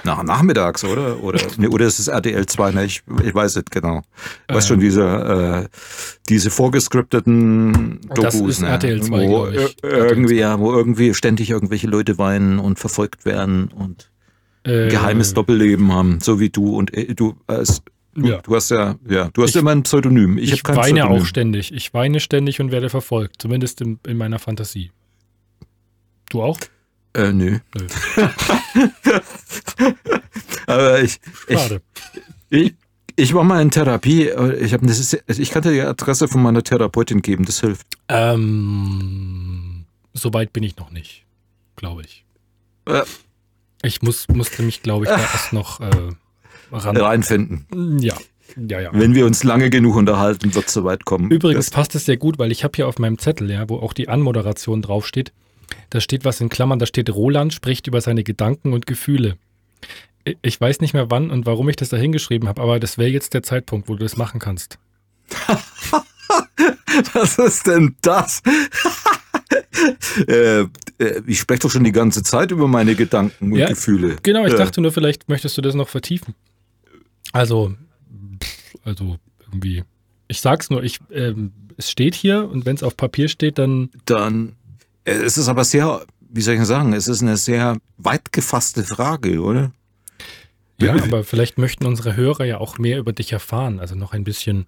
nach, 0.03 0.23
nachmittags, 0.23 0.83
oder? 0.83 1.21
Oder, 1.23 1.39
nee, 1.57 1.67
oder 1.67 1.85
ist 1.85 1.99
es 1.99 2.07
RTL 2.07 2.45
2? 2.45 2.71
Ne, 2.71 2.85
ich, 2.85 3.03
ich 3.23 3.33
weiß 3.33 3.55
nicht 3.55 3.71
genau. 3.71 4.01
Ich 4.47 4.55
weiß 4.55 4.65
ähm, 4.65 4.67
schon, 4.67 4.79
diese, 4.79 5.03
äh, 5.03 5.77
diese 6.29 6.49
vorgescripteten 6.49 8.01
Dokus, 8.13 8.23
das 8.23 8.35
ist 8.35 8.61
ne? 8.61 8.69
RTL 8.69 9.01
2, 9.01 9.27
wo 9.27 9.47
irgendwie, 9.83 10.35
ja, 10.35 10.59
wo 10.59 10.73
irgendwie 10.73 11.13
ständig 11.13 11.49
irgendwelche 11.49 11.87
Leute 11.87 12.17
weinen 12.17 12.59
und 12.59 12.79
verfolgt 12.79 13.25
werden 13.25 13.69
und 13.69 14.11
äh, 14.63 14.89
geheimes 14.89 15.33
Doppelleben 15.33 15.91
haben, 15.93 16.19
so 16.21 16.39
wie 16.39 16.49
du 16.49 16.75
und 16.75 16.93
äh, 16.93 17.13
du 17.13 17.35
als 17.47 17.81
Du, 18.17 18.27
ja. 18.27 18.37
du, 18.37 18.55
hast 18.55 18.71
ja, 18.71 18.95
ja, 19.09 19.29
du 19.33 19.43
hast 19.43 19.49
ich, 19.49 19.55
immer 19.57 19.71
ein 19.71 19.83
Pseudonym. 19.83 20.37
Ich, 20.37 20.53
ich 20.53 20.63
weine 20.63 21.01
Pseudonym. 21.01 21.21
auch 21.21 21.25
ständig. 21.25 21.73
Ich 21.73 21.93
weine 21.93 22.21
ständig 22.21 22.61
und 22.61 22.71
werde 22.71 22.89
verfolgt. 22.89 23.41
Zumindest 23.41 23.81
in, 23.81 23.99
in 24.07 24.15
meiner 24.15 24.39
Fantasie. 24.39 24.91
Du 26.29 26.41
auch? 26.41 26.57
Äh, 27.15 27.31
nö. 27.31 27.59
nö. 27.73 27.87
Aber 30.67 31.01
ich, 31.01 31.19
Schade. 31.49 31.81
Ich, 32.49 32.65
ich, 32.65 32.73
ich 33.15 33.33
war 33.33 33.45
mal 33.45 33.61
in 33.61 33.71
Therapie. 33.71 34.29
Ich, 34.59 34.73
hab, 34.73 34.81
das 34.81 34.99
ist, 34.99 35.23
ich 35.27 35.49
kann 35.51 35.63
dir 35.63 35.71
die 35.71 35.81
Adresse 35.81 36.27
von 36.27 36.43
meiner 36.43 36.61
Therapeutin 36.61 37.21
geben, 37.21 37.45
das 37.45 37.61
hilft. 37.61 37.87
Ähm, 38.09 39.85
Soweit 40.13 40.51
bin 40.53 40.63
ich 40.63 40.77
noch 40.77 40.91
nicht, 40.91 41.25
glaube 41.75 42.01
ich. 42.01 42.25
Äh, 42.85 43.03
ich 43.81 44.01
muss, 44.01 44.27
musste 44.27 44.63
mich, 44.63 44.81
glaube 44.81 45.05
ich, 45.05 45.11
da 45.11 45.17
erst 45.17 45.53
noch 45.53 45.79
äh, 45.79 45.89
ran 46.71 46.97
reinfinden. 46.97 47.99
Ja. 47.99 48.15
Ja, 48.57 48.79
ja. 48.79 48.89
Wenn 48.93 49.15
wir 49.15 49.25
uns 49.25 49.43
lange 49.43 49.69
genug 49.69 49.95
unterhalten, 49.95 50.53
wird 50.53 50.67
es 50.67 50.73
soweit 50.73 51.03
kommen. 51.03 51.31
Übrigens 51.31 51.65
das 51.65 51.71
passt 51.71 51.95
es 51.95 52.05
sehr 52.05 52.17
gut, 52.17 52.39
weil 52.39 52.51
ich 52.51 52.63
habe 52.63 52.73
hier 52.75 52.87
auf 52.87 52.99
meinem 52.99 53.17
Zettel, 53.17 53.49
ja, 53.49 53.67
wo 53.67 53.77
auch 53.77 53.91
die 53.91 54.07
Anmoderation 54.07 54.81
draufsteht, 54.81 55.33
da 55.89 55.99
steht 56.01 56.25
was 56.25 56.41
in 56.41 56.49
Klammern, 56.49 56.79
da 56.79 56.85
steht 56.85 57.09
Roland 57.09 57.53
spricht 57.53 57.87
über 57.87 58.01
seine 58.01 58.23
Gedanken 58.23 58.73
und 58.73 58.85
Gefühle. 58.85 59.37
Ich 60.41 60.59
weiß 60.59 60.81
nicht 60.81 60.93
mehr 60.93 61.11
wann 61.11 61.29
und 61.29 61.45
warum 61.45 61.69
ich 61.69 61.75
das 61.75 61.89
da 61.89 61.97
hingeschrieben 61.97 62.49
habe, 62.49 62.61
aber 62.61 62.79
das 62.79 62.97
wäre 62.97 63.09
jetzt 63.09 63.33
der 63.33 63.43
Zeitpunkt, 63.43 63.87
wo 63.87 63.93
du 63.93 64.03
das 64.03 64.17
machen 64.17 64.39
kannst. 64.39 64.79
was 67.13 67.37
ist 67.37 67.67
denn 67.67 67.95
das? 68.01 68.41
äh, 70.27 70.61
äh, 70.61 70.67
ich 71.27 71.39
spreche 71.39 71.61
doch 71.61 71.71
schon 71.71 71.83
die 71.83 71.91
ganze 71.91 72.23
Zeit 72.23 72.51
über 72.51 72.67
meine 72.67 72.95
Gedanken 72.95 73.51
und 73.51 73.59
ja, 73.59 73.67
Gefühle. 73.67 74.17
Genau, 74.23 74.45
ich 74.45 74.53
äh. 74.53 74.57
dachte 74.57 74.81
nur, 74.81 74.91
vielleicht 74.91 75.29
möchtest 75.29 75.57
du 75.57 75.61
das 75.61 75.75
noch 75.75 75.89
vertiefen. 75.89 76.33
Also, 77.31 77.75
also 78.83 79.17
irgendwie. 79.41 79.83
Ich 80.27 80.41
sag's 80.41 80.69
nur, 80.69 80.83
ich, 80.83 80.99
ähm, 81.11 81.51
es 81.77 81.91
steht 81.91 82.15
hier 82.15 82.49
und 82.49 82.65
wenn 82.65 82.75
es 82.75 82.83
auf 82.83 82.97
Papier 82.97 83.27
steht, 83.27 83.57
dann. 83.57 83.89
Dann 84.05 84.55
es 85.05 85.37
ist 85.37 85.47
aber 85.47 85.63
sehr, 85.63 86.05
wie 86.19 86.41
soll 86.41 86.55
ich 86.55 86.65
sagen, 86.65 86.93
es 86.93 87.07
ist 87.07 87.21
eine 87.21 87.37
sehr 87.37 87.77
weit 87.97 88.33
gefasste 88.33 88.83
Frage, 88.83 89.39
oder? 89.39 89.71
Ja, 90.81 90.93
aber 91.01 91.23
vielleicht 91.23 91.57
möchten 91.57 91.85
unsere 91.85 92.17
Hörer 92.17 92.43
ja 92.43 92.57
auch 92.57 92.77
mehr 92.77 92.99
über 92.99 93.13
dich 93.13 93.31
erfahren, 93.31 93.79
also 93.79 93.95
noch 93.95 94.11
ein 94.11 94.25
bisschen 94.25 94.65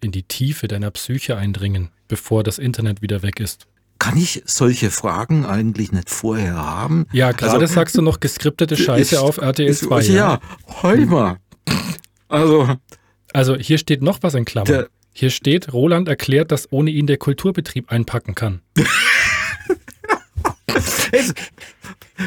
in 0.00 0.12
die 0.12 0.22
Tiefe 0.22 0.68
deiner 0.68 0.90
Psyche 0.92 1.36
eindringen, 1.36 1.90
bevor 2.06 2.44
das 2.44 2.58
Internet 2.58 3.02
wieder 3.02 3.22
weg 3.22 3.40
ist. 3.40 3.66
Kann 3.98 4.16
ich 4.16 4.42
solche 4.44 4.90
Fragen 4.90 5.46
eigentlich 5.46 5.90
nicht 5.90 6.10
vorher 6.10 6.54
haben? 6.54 7.06
Ja, 7.12 7.32
gerade 7.32 7.60
also, 7.60 7.74
sagst 7.74 7.96
du 7.96 8.02
noch 8.02 8.20
geskriptete 8.20 8.76
Scheiße 8.76 9.16
ich, 9.16 9.20
auf 9.20 9.38
RTL 9.38 9.74
2. 9.74 10.02
Ja, 10.02 10.12
ja. 10.14 10.40
heu 10.82 11.06
mal. 11.06 11.38
Also, 12.28 12.76
also 13.32 13.56
hier 13.56 13.78
steht 13.78 14.02
noch 14.02 14.22
was 14.22 14.34
in 14.34 14.44
Klammern. 14.44 14.66
Der, 14.66 14.88
hier 15.12 15.30
steht, 15.30 15.72
Roland 15.72 16.08
erklärt, 16.08 16.52
dass 16.52 16.70
ohne 16.70 16.90
ihn 16.90 17.06
der 17.06 17.16
Kulturbetrieb 17.16 17.90
einpacken 17.90 18.34
kann. 18.34 18.60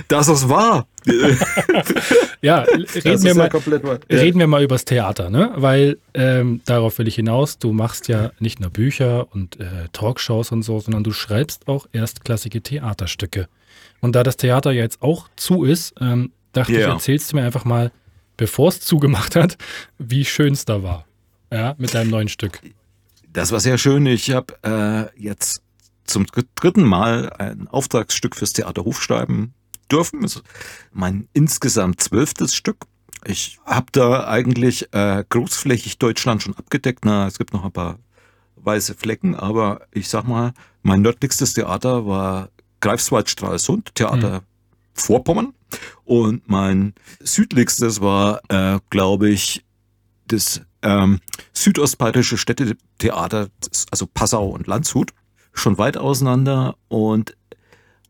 Das 0.07 0.27
ist 0.27 0.49
wahr. 0.49 0.87
ja, 2.41 2.59
reden, 2.59 3.23
wir, 3.23 3.35
mal, 3.35 3.49
ja. 3.51 4.17
reden 4.17 4.39
wir 4.39 4.47
mal 4.47 4.63
übers 4.63 4.85
Theater, 4.85 5.29
ne? 5.29 5.51
Weil 5.55 5.97
ähm, 6.13 6.61
darauf 6.65 6.99
will 6.99 7.07
ich 7.07 7.15
hinaus, 7.15 7.57
du 7.57 7.71
machst 7.71 8.07
ja 8.07 8.31
nicht 8.39 8.59
nur 8.59 8.69
Bücher 8.69 9.27
und 9.33 9.59
äh, 9.59 9.87
Talkshows 9.91 10.51
und 10.51 10.61
so, 10.63 10.79
sondern 10.79 11.03
du 11.03 11.11
schreibst 11.11 11.67
auch 11.67 11.87
erstklassige 11.91 12.61
Theaterstücke. 12.61 13.47
Und 14.01 14.15
da 14.15 14.23
das 14.23 14.37
Theater 14.37 14.71
ja 14.71 14.83
jetzt 14.83 15.01
auch 15.01 15.27
zu 15.35 15.63
ist, 15.63 15.95
ähm, 15.99 16.31
dachte 16.53 16.73
yeah. 16.73 16.81
ich, 16.81 16.87
erzählst 16.87 17.31
du 17.31 17.37
mir 17.37 17.43
einfach 17.43 17.65
mal, 17.65 17.91
bevor 18.37 18.69
es 18.69 18.81
zugemacht 18.81 19.35
hat, 19.35 19.57
wie 19.97 20.25
schön 20.25 20.53
es 20.53 20.65
da 20.65 20.83
war. 20.83 21.05
Ja, 21.51 21.75
mit 21.77 21.93
deinem 21.93 22.11
neuen 22.11 22.27
Stück. 22.27 22.61
Das 23.33 23.51
war 23.51 23.59
sehr 23.59 23.77
schön. 23.77 24.05
Ich 24.05 24.31
habe 24.31 24.53
äh, 24.63 25.21
jetzt 25.21 25.61
zum 26.09 26.25
dritten 26.55 26.83
Mal 26.83 27.31
ein 27.33 27.67
Auftragsstück 27.67 28.35
fürs 28.35 28.53
Theater 28.53 28.83
Hofschreiben 28.85 29.53
dürfen. 29.91 30.21
Das 30.21 30.37
ist 30.37 30.43
mein 30.91 31.27
insgesamt 31.33 32.01
zwölftes 32.01 32.55
Stück. 32.55 32.85
Ich 33.25 33.59
habe 33.65 33.87
da 33.91 34.27
eigentlich 34.27 34.93
äh, 34.93 35.23
großflächig 35.27 35.99
Deutschland 35.99 36.41
schon 36.41 36.55
abgedeckt. 36.55 37.05
Na, 37.05 37.27
es 37.27 37.37
gibt 37.37 37.53
noch 37.53 37.65
ein 37.65 37.71
paar 37.71 37.99
weiße 38.55 38.95
Flecken, 38.95 39.35
aber 39.35 39.87
ich 39.91 40.09
sag 40.09 40.27
mal, 40.27 40.53
mein 40.81 41.01
nördlichstes 41.01 41.53
Theater 41.53 42.05
war 42.05 42.49
Greifswald 42.81 43.29
Stralsund, 43.29 43.93
Theater 43.95 44.41
mhm. 44.41 44.45
Vorpommern. 44.93 45.53
Und 46.03 46.49
mein 46.49 46.93
südlichstes 47.19 48.01
war, 48.01 48.41
äh, 48.49 48.79
glaube 48.89 49.29
ich, 49.29 49.65
das 50.27 50.61
ähm, 50.81 51.19
südostbayerische 51.53 52.37
Städtetheater, 52.37 53.49
also 53.91 54.07
Passau 54.07 54.49
und 54.49 54.67
Landshut, 54.67 55.11
schon 55.53 55.77
weit 55.77 55.97
auseinander 55.97 56.75
und 56.87 57.35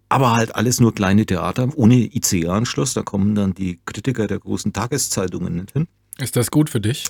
aber 0.09 0.35
halt 0.35 0.55
alles 0.55 0.79
nur 0.79 0.93
kleine 0.93 1.25
Theater 1.25 1.69
ohne 1.75 1.95
ICE-Anschluss. 1.95 2.93
Da 2.95 3.03
kommen 3.03 3.35
dann 3.35 3.53
die 3.53 3.79
Kritiker 3.85 4.25
der 4.27 4.39
großen 4.39 4.73
Tageszeitungen 4.73 5.55
nicht 5.55 5.71
hin. 5.71 5.87
Ist 6.17 6.35
das 6.35 6.49
gut 6.49 6.69
für 6.69 6.81
dich? 6.81 7.05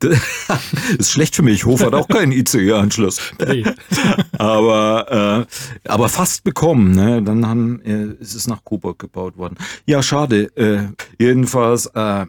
Das 0.00 0.18
ist 0.98 1.12
schlecht 1.12 1.36
für 1.36 1.42
mich. 1.42 1.64
Hof 1.64 1.84
hat 1.84 1.94
auch 1.94 2.08
keinen 2.08 2.32
ICE-Anschluss. 2.32 3.20
Nee. 3.46 3.64
aber, 4.38 5.46
äh, 5.84 5.88
aber 5.88 6.08
fast 6.08 6.42
bekommen. 6.42 6.94
Ne? 6.94 7.22
Dann 7.22 7.46
haben, 7.46 7.80
äh, 7.82 8.14
ist 8.20 8.34
es 8.34 8.46
nach 8.48 8.64
Coburg 8.64 8.98
gebaut 8.98 9.36
worden. 9.36 9.56
Ja, 9.84 10.02
schade. 10.02 10.44
Äh, 10.56 10.88
jedenfalls, 11.22 11.86
äh, 11.94 12.26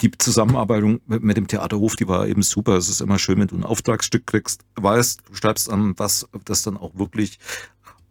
die 0.00 0.10
Zusammenarbeit 0.16 0.82
mit 1.06 1.36
dem 1.36 1.48
Theaterhof, 1.48 1.96
die 1.96 2.08
war 2.08 2.26
eben 2.26 2.42
super. 2.42 2.76
Es 2.76 2.88
ist 2.88 3.00
immer 3.00 3.18
schön, 3.18 3.38
wenn 3.38 3.48
du 3.48 3.56
ein 3.56 3.64
Auftragsstück 3.64 4.26
kriegst, 4.26 4.64
weißt, 4.76 5.22
du 5.28 5.34
schreibst 5.34 5.70
an 5.70 5.94
was, 5.98 6.26
das 6.44 6.62
dann 6.62 6.76
auch 6.76 6.96
wirklich 6.96 7.38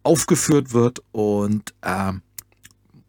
aufgeführt 0.02 0.72
wird 0.72 1.02
und 1.12 1.74
äh, 1.82 2.12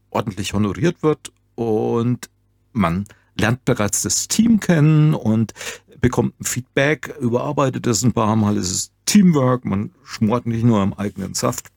ordentlich 0.10 0.54
honoriert 0.54 1.04
wird 1.04 1.32
und 1.56 2.30
man 2.74 3.06
lernt 3.38 3.64
bereits 3.66 4.02
das 4.02 4.28
Team 4.28 4.60
kennen 4.60 5.14
und 5.14 5.54
bekommt 6.02 6.40
ein 6.40 6.46
Feedback, 6.46 7.16
überarbeitet 7.20 7.86
es 7.88 8.04
ein 8.04 8.14
paar 8.14 8.36
Mal, 8.36 8.58
es 8.58 8.72
ist 8.72 8.94
Teamwork, 9.06 9.66
man 9.66 9.92
schmort 10.04 10.46
nicht 10.46 10.64
nur 10.64 10.80
am 10.80 10.94
eigenen 10.94 11.34
Saft. 11.34 11.68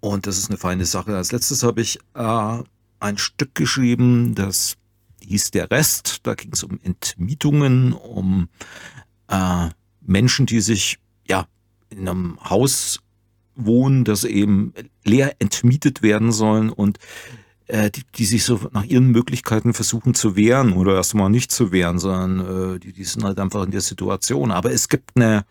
Und 0.00 0.26
das 0.26 0.38
ist 0.38 0.50
eine 0.50 0.58
feine 0.58 0.84
Sache. 0.84 1.16
Als 1.16 1.32
letztes 1.32 1.62
habe 1.62 1.80
ich 1.80 1.98
äh, 2.14 2.62
ein 3.00 3.18
Stück 3.18 3.54
geschrieben, 3.54 4.34
das 4.34 4.76
hieß 5.28 5.50
Der 5.50 5.70
Rest. 5.70 6.20
Da 6.24 6.34
ging 6.34 6.52
es 6.52 6.62
um 6.62 6.78
Entmietungen, 6.82 7.92
um 7.92 8.48
äh, 9.28 9.68
Menschen, 10.00 10.46
die 10.46 10.60
sich 10.60 10.98
ja 11.28 11.46
in 11.90 12.08
einem 12.08 12.38
Haus 12.48 13.00
wohnen, 13.56 14.04
das 14.04 14.24
eben 14.24 14.74
leer 15.04 15.36
entmietet 15.38 16.02
werden 16.02 16.32
sollen 16.32 16.70
und 16.70 16.98
äh, 17.66 17.90
die, 17.90 18.02
die 18.14 18.24
sich 18.24 18.44
so 18.44 18.60
nach 18.72 18.84
ihren 18.84 19.10
Möglichkeiten 19.10 19.72
versuchen 19.72 20.14
zu 20.14 20.36
wehren 20.36 20.72
oder 20.72 20.96
erstmal 20.96 21.30
nicht 21.30 21.50
zu 21.50 21.72
wehren, 21.72 21.98
sondern 21.98 22.74
äh, 22.74 22.78
die, 22.78 22.92
die 22.92 23.04
sind 23.04 23.24
halt 23.24 23.38
einfach 23.38 23.64
in 23.64 23.70
der 23.70 23.80
Situation. 23.80 24.50
Aber 24.50 24.72
es 24.72 24.88
gibt 24.88 25.12
eine 25.16 25.44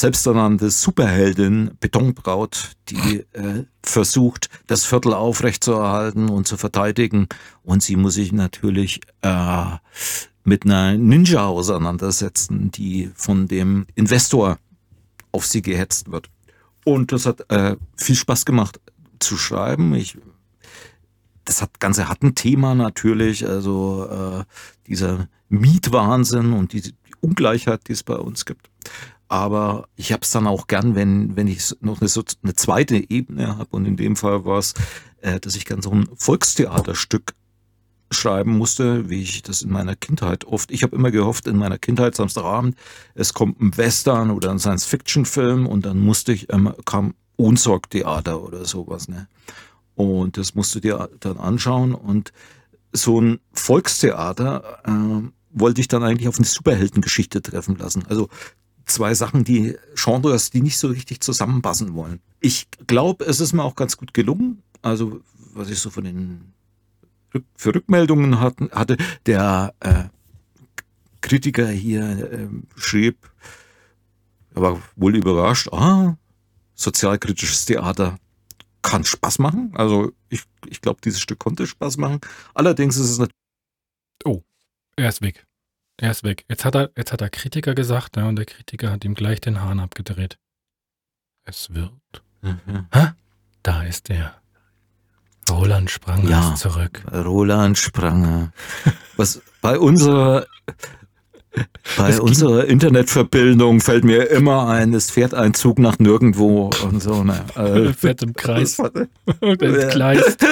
selbsternannte 0.00 0.70
Superheldin, 0.70 1.72
Betonbraut, 1.80 2.72
die 2.88 3.24
äh, 3.32 3.64
versucht, 3.82 4.48
das 4.66 4.84
Viertel 4.84 5.14
aufrechtzuerhalten 5.14 6.28
und 6.28 6.46
zu 6.46 6.56
verteidigen. 6.56 7.28
Und 7.62 7.82
sie 7.82 7.96
muss 7.96 8.14
sich 8.14 8.32
natürlich 8.32 9.00
äh, 9.22 9.64
mit 10.44 10.64
einer 10.64 10.96
Ninja 10.96 11.46
auseinandersetzen, 11.46 12.70
die 12.70 13.10
von 13.14 13.48
dem 13.48 13.86
Investor 13.94 14.58
auf 15.32 15.46
sie 15.46 15.62
gehetzt 15.62 16.10
wird. 16.10 16.30
Und 16.84 17.12
das 17.12 17.26
hat 17.26 17.50
äh, 17.50 17.76
viel 17.96 18.16
Spaß 18.16 18.44
gemacht 18.44 18.80
zu 19.18 19.36
schreiben. 19.36 19.94
Ich 19.94 20.16
das 21.44 21.62
hat, 21.62 21.80
Ganze 21.80 22.08
hat 22.08 22.22
ein 22.22 22.34
Thema 22.34 22.74
natürlich, 22.74 23.46
also 23.48 24.06
äh, 24.06 24.44
dieser 24.86 25.28
Mietwahnsinn 25.48 26.52
und 26.52 26.74
die, 26.74 26.94
Ungleichheit, 27.20 27.88
die 27.88 27.92
es 27.92 28.02
bei 28.02 28.16
uns 28.16 28.44
gibt. 28.44 28.70
Aber 29.28 29.88
ich 29.96 30.12
habe 30.12 30.22
es 30.22 30.30
dann 30.30 30.46
auch 30.46 30.66
gern, 30.66 30.94
wenn, 30.94 31.36
wenn 31.36 31.46
ich 31.46 31.74
noch 31.80 32.00
eine, 32.00 32.10
eine 32.42 32.54
zweite 32.54 33.10
Ebene 33.10 33.58
habe. 33.58 33.68
Und 33.70 33.84
in 33.84 33.96
dem 33.96 34.16
Fall 34.16 34.44
war 34.44 34.58
es, 34.58 34.74
äh, 35.20 35.38
dass 35.38 35.54
ich 35.54 35.66
gern 35.66 35.82
so 35.82 35.90
ein 35.90 36.08
Volkstheaterstück 36.16 37.34
schreiben 38.10 38.56
musste, 38.56 39.10
wie 39.10 39.22
ich 39.22 39.42
das 39.42 39.62
in 39.62 39.70
meiner 39.70 39.94
Kindheit 39.94 40.46
oft. 40.46 40.70
Ich 40.70 40.82
habe 40.82 40.96
immer 40.96 41.10
gehofft, 41.10 41.46
in 41.46 41.56
meiner 41.56 41.78
Kindheit, 41.78 42.14
Samstagabend, 42.14 42.76
es 43.14 43.34
kommt 43.34 43.60
ein 43.60 43.76
Western 43.76 44.30
oder 44.30 44.50
ein 44.50 44.58
Science-Fiction-Film 44.58 45.66
und 45.66 45.84
dann 45.84 45.98
musste 45.98 46.32
ich, 46.32 46.50
ähm, 46.52 46.72
kam 46.86 47.14
Unsorg-Theater 47.36 48.42
oder 48.42 48.64
sowas. 48.64 49.08
Ne? 49.08 49.28
Und 49.94 50.36
das 50.36 50.54
musst 50.54 50.74
du 50.74 50.80
dir 50.80 51.10
dann 51.20 51.36
anschauen. 51.36 51.94
Und 51.94 52.32
so 52.92 53.20
ein 53.20 53.40
Volkstheater 53.52 54.80
äh, 54.84 55.28
wollte 55.50 55.80
ich 55.80 55.88
dann 55.88 56.02
eigentlich 56.02 56.28
auf 56.28 56.38
eine 56.38 56.46
Superheldengeschichte 56.46 57.42
treffen 57.42 57.76
lassen. 57.76 58.04
Also 58.08 58.28
zwei 58.88 59.14
Sachen, 59.14 59.44
die 59.44 59.76
Genres, 59.94 60.50
die 60.50 60.62
nicht 60.62 60.78
so 60.78 60.88
richtig 60.88 61.20
zusammenpassen 61.20 61.94
wollen. 61.94 62.20
Ich 62.40 62.68
glaube, 62.86 63.24
es 63.24 63.40
ist 63.40 63.52
mir 63.52 63.64
auch 63.64 63.74
ganz 63.74 63.96
gut 63.96 64.14
gelungen. 64.14 64.62
Also, 64.82 65.20
was 65.54 65.70
ich 65.70 65.78
so 65.78 65.90
von 65.90 66.04
den 66.04 66.52
für 67.56 67.74
Rückmeldungen 67.74 68.40
hatten, 68.40 68.70
hatte, 68.70 68.96
der 69.26 69.74
äh, 69.80 70.04
Kritiker 71.20 71.68
hier 71.68 72.32
äh, 72.32 72.48
schrieb, 72.76 73.30
er 74.54 74.62
war 74.62 74.82
wohl 74.96 75.16
überrascht, 75.16 75.68
ah, 75.72 76.16
sozialkritisches 76.74 77.66
Theater, 77.66 78.18
kann 78.82 79.04
Spaß 79.04 79.38
machen. 79.40 79.72
Also 79.74 80.12
ich, 80.30 80.44
ich 80.66 80.80
glaube, 80.80 81.00
dieses 81.04 81.20
Stück 81.20 81.38
konnte 81.38 81.66
Spaß 81.66 81.98
machen. 81.98 82.20
Allerdings 82.54 82.96
ist 82.96 83.10
es 83.10 83.18
natürlich. 83.18 83.34
Oh, 84.24 84.42
er 84.96 85.08
ist 85.08 85.20
weg. 85.20 85.47
Er 86.00 86.12
ist 86.12 86.22
weg. 86.22 86.44
Jetzt 86.48 86.64
hat 86.64 86.76
er, 86.76 86.90
jetzt 86.96 87.12
hat 87.12 87.20
er 87.20 87.28
Kritiker 87.28 87.74
gesagt, 87.74 88.16
ja, 88.16 88.28
und 88.28 88.36
der 88.36 88.44
Kritiker 88.44 88.92
hat 88.92 89.04
ihm 89.04 89.14
gleich 89.14 89.40
den 89.40 89.60
Hahn 89.60 89.80
abgedreht. 89.80 90.38
Es 91.44 91.74
wird. 91.74 91.90
Mhm. 92.40 92.86
Ha? 92.94 93.14
Da 93.64 93.82
ist 93.82 94.08
er. 94.08 94.36
Roland 95.50 95.90
Spranger 95.90 96.30
ja, 96.30 96.52
ist 96.52 96.60
zurück. 96.60 97.02
Roland 97.12 97.78
Spranger. 97.78 98.52
Was 99.16 99.42
bei 99.60 99.78
unserer 99.78 100.46
bei 101.96 102.20
unserer 102.20 102.66
Internetverbindung 102.66 103.80
fällt 103.80 104.04
mir 104.04 104.30
immer 104.30 104.68
ein, 104.68 104.94
es 104.94 105.10
fährt 105.10 105.34
ein 105.34 105.54
Zug 105.54 105.80
nach 105.80 105.98
nirgendwo 105.98 106.70
und 106.84 107.02
so. 107.02 107.24
Ne? 107.24 107.44
Also, 107.56 107.92
fährt 107.98 108.22
im 108.22 108.34
Kreis. 108.34 108.78
und 109.40 109.62
entgleist. 109.62 110.46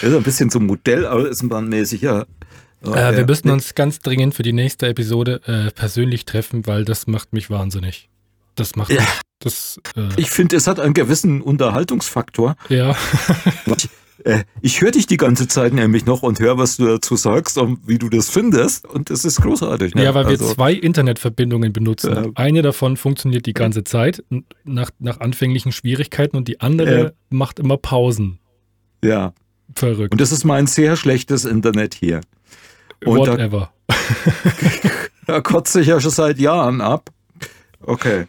ist 0.00 0.14
ein 0.14 0.22
bisschen 0.22 0.48
so 0.48 0.60
Modelleisenbahnmäßig, 0.60 2.02
ja. 2.84 3.10
Äh, 3.10 3.16
wir 3.16 3.26
müssen 3.26 3.50
uns 3.50 3.74
ganz 3.74 3.98
dringend 4.00 4.34
für 4.34 4.42
die 4.42 4.52
nächste 4.52 4.88
Episode 4.88 5.40
äh, 5.44 5.70
persönlich 5.70 6.24
treffen, 6.24 6.66
weil 6.66 6.84
das 6.84 7.06
macht 7.06 7.32
mich 7.32 7.50
wahnsinnig. 7.50 8.08
Das 8.54 8.76
macht 8.76 8.90
ja. 8.90 9.00
mich, 9.00 9.08
das. 9.40 9.80
Äh 9.96 10.08
ich 10.16 10.30
finde, 10.30 10.56
es 10.56 10.66
hat 10.66 10.80
einen 10.80 10.94
gewissen 10.94 11.42
Unterhaltungsfaktor. 11.42 12.56
Ja. 12.68 12.96
Äh, 14.24 14.44
ich 14.60 14.80
höre 14.80 14.90
dich 14.90 15.06
die 15.06 15.16
ganze 15.16 15.48
Zeit 15.48 15.72
nämlich 15.72 16.04
noch 16.04 16.22
und 16.22 16.40
höre, 16.40 16.58
was 16.58 16.76
du 16.76 16.86
dazu 16.86 17.16
sagst 17.16 17.56
und 17.56 17.88
wie 17.88 17.98
du 17.98 18.08
das 18.08 18.28
findest. 18.28 18.86
Und 18.86 19.08
das 19.08 19.24
ist 19.24 19.40
großartig. 19.40 19.94
Ne? 19.94 20.04
Ja, 20.04 20.14
weil 20.14 20.26
also, 20.26 20.46
wir 20.46 20.54
zwei 20.54 20.74
Internetverbindungen 20.74 21.72
benutzen. 21.72 22.36
Eine 22.36 22.62
davon 22.62 22.98
funktioniert 22.98 23.46
die 23.46 23.54
ganze 23.54 23.84
Zeit 23.84 24.22
nach, 24.64 24.90
nach 24.98 25.20
anfänglichen 25.20 25.72
Schwierigkeiten 25.72 26.36
und 26.36 26.48
die 26.48 26.60
andere 26.60 27.14
macht 27.30 27.58
immer 27.58 27.78
Pausen. 27.78 28.40
Ja. 29.02 29.32
Verrückt. 29.74 30.12
Und 30.12 30.20
das 30.20 30.32
ist 30.32 30.44
mein 30.44 30.66
sehr 30.66 30.96
schlechtes 30.96 31.44
Internet 31.44 31.94
hier. 31.94 32.20
Und 33.04 33.18
Whatever. 33.18 33.70
Da, 33.86 33.94
da 35.26 35.40
kotze 35.40 35.80
ich 35.80 35.88
ja 35.88 36.00
schon 36.00 36.10
seit 36.10 36.38
Jahren 36.38 36.80
ab. 36.80 37.10
Okay. 37.80 38.26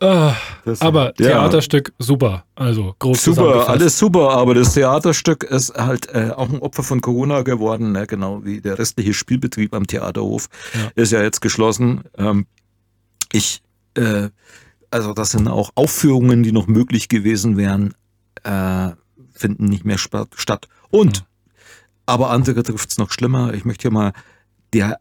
Ah, 0.00 0.36
aber 0.78 1.06
ja. 1.18 1.30
Theaterstück 1.30 1.92
super, 1.98 2.44
also 2.54 2.94
groß 3.00 3.24
Super, 3.24 3.68
alles 3.68 3.98
super, 3.98 4.30
aber 4.30 4.54
das 4.54 4.74
Theaterstück 4.74 5.42
ist 5.42 5.74
halt 5.74 6.08
äh, 6.14 6.30
auch 6.30 6.48
ein 6.48 6.60
Opfer 6.60 6.84
von 6.84 7.00
Corona 7.00 7.42
geworden, 7.42 7.92
ne? 7.92 8.06
genau 8.06 8.44
wie 8.44 8.60
der 8.60 8.78
restliche 8.78 9.12
Spielbetrieb 9.12 9.74
am 9.74 9.88
Theaterhof 9.88 10.48
ja. 10.74 10.90
ist 10.94 11.10
ja 11.10 11.22
jetzt 11.22 11.40
geschlossen. 11.40 12.04
Ähm, 12.16 12.46
ich, 13.32 13.62
äh, 13.94 14.28
also 14.90 15.14
das 15.14 15.30
sind 15.30 15.48
auch 15.48 15.70
Aufführungen, 15.74 16.44
die 16.44 16.52
noch 16.52 16.68
möglich 16.68 17.08
gewesen 17.08 17.56
wären, 17.56 17.94
äh, 18.44 18.90
finden 19.32 19.64
nicht 19.64 19.84
mehr 19.84 19.98
statt. 19.98 20.68
Und, 20.90 21.18
ja. 21.18 21.22
Aber 22.08 22.30
andere 22.30 22.62
trifft 22.62 22.90
es 22.90 22.98
noch 22.98 23.12
schlimmer. 23.12 23.52
Ich 23.54 23.64
möchte 23.64 23.82
hier 23.82 23.90
mal 23.90 24.12
der 24.72 24.98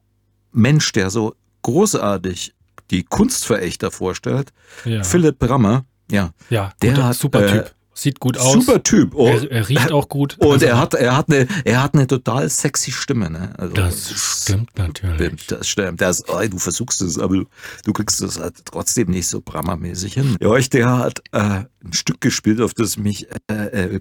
Mensch, 0.52 0.92
der 0.92 1.10
so 1.10 1.36
großartig 1.62 2.54
die 2.92 3.04
Kunstverächter 3.04 3.92
vorstellt. 3.92 4.52
Ja. 4.86 5.04
Philipp 5.04 5.40
Brammer, 5.40 5.86
ja, 6.12 6.32
ja 6.50 6.74
der 6.82 6.92
guter, 6.92 7.06
hat 7.06 7.16
super 7.16 7.46
äh, 7.46 7.52
Typ. 7.52 7.76
Sieht 7.94 8.20
gut 8.20 8.38
aus. 8.38 8.54
Super 8.54 8.84
Typ. 8.84 9.16
Oh, 9.16 9.28
er, 9.28 9.50
er, 9.50 9.70
riecht 9.70 9.92
auch 9.92 10.08
gut. 10.08 10.38
Und 10.38 10.52
also, 10.52 10.66
er 10.66 10.78
hat, 10.78 10.94
er 10.94 11.18
hat 11.18 11.30
eine, 11.30 11.48
er 11.64 11.82
hat 11.82 11.96
eine 11.96 12.06
total 12.06 12.50
sexy 12.50 12.92
Stimme, 12.92 13.30
ne? 13.30 13.54
Also, 13.58 13.74
das, 13.74 14.44
stimmt 14.44 14.78
natürlich. 14.78 15.48
Das 15.48 15.68
stimmt. 15.68 16.00
Das, 16.00 16.24
oh, 16.28 16.40
du 16.48 16.60
versuchst 16.60 17.02
es, 17.02 17.18
aber 17.18 17.46
du, 17.86 17.94
kriegst 17.94 18.22
es 18.22 18.40
halt 18.40 18.66
trotzdem 18.66 19.10
nicht 19.10 19.28
so 19.28 19.42
Brammer-mäßig 19.42 20.14
hin. 20.14 20.38
Ja, 20.40 20.56
ich, 20.58 20.70
der 20.70 20.98
hat 20.98 21.24
äh, 21.32 21.40
ein 21.40 21.94
Stück 21.94 22.22
gespielt, 22.22 22.62
auf 22.62 22.76
das 22.76 22.98
mich 22.98 23.28
äh, 23.50 23.96
äh, 23.96 24.00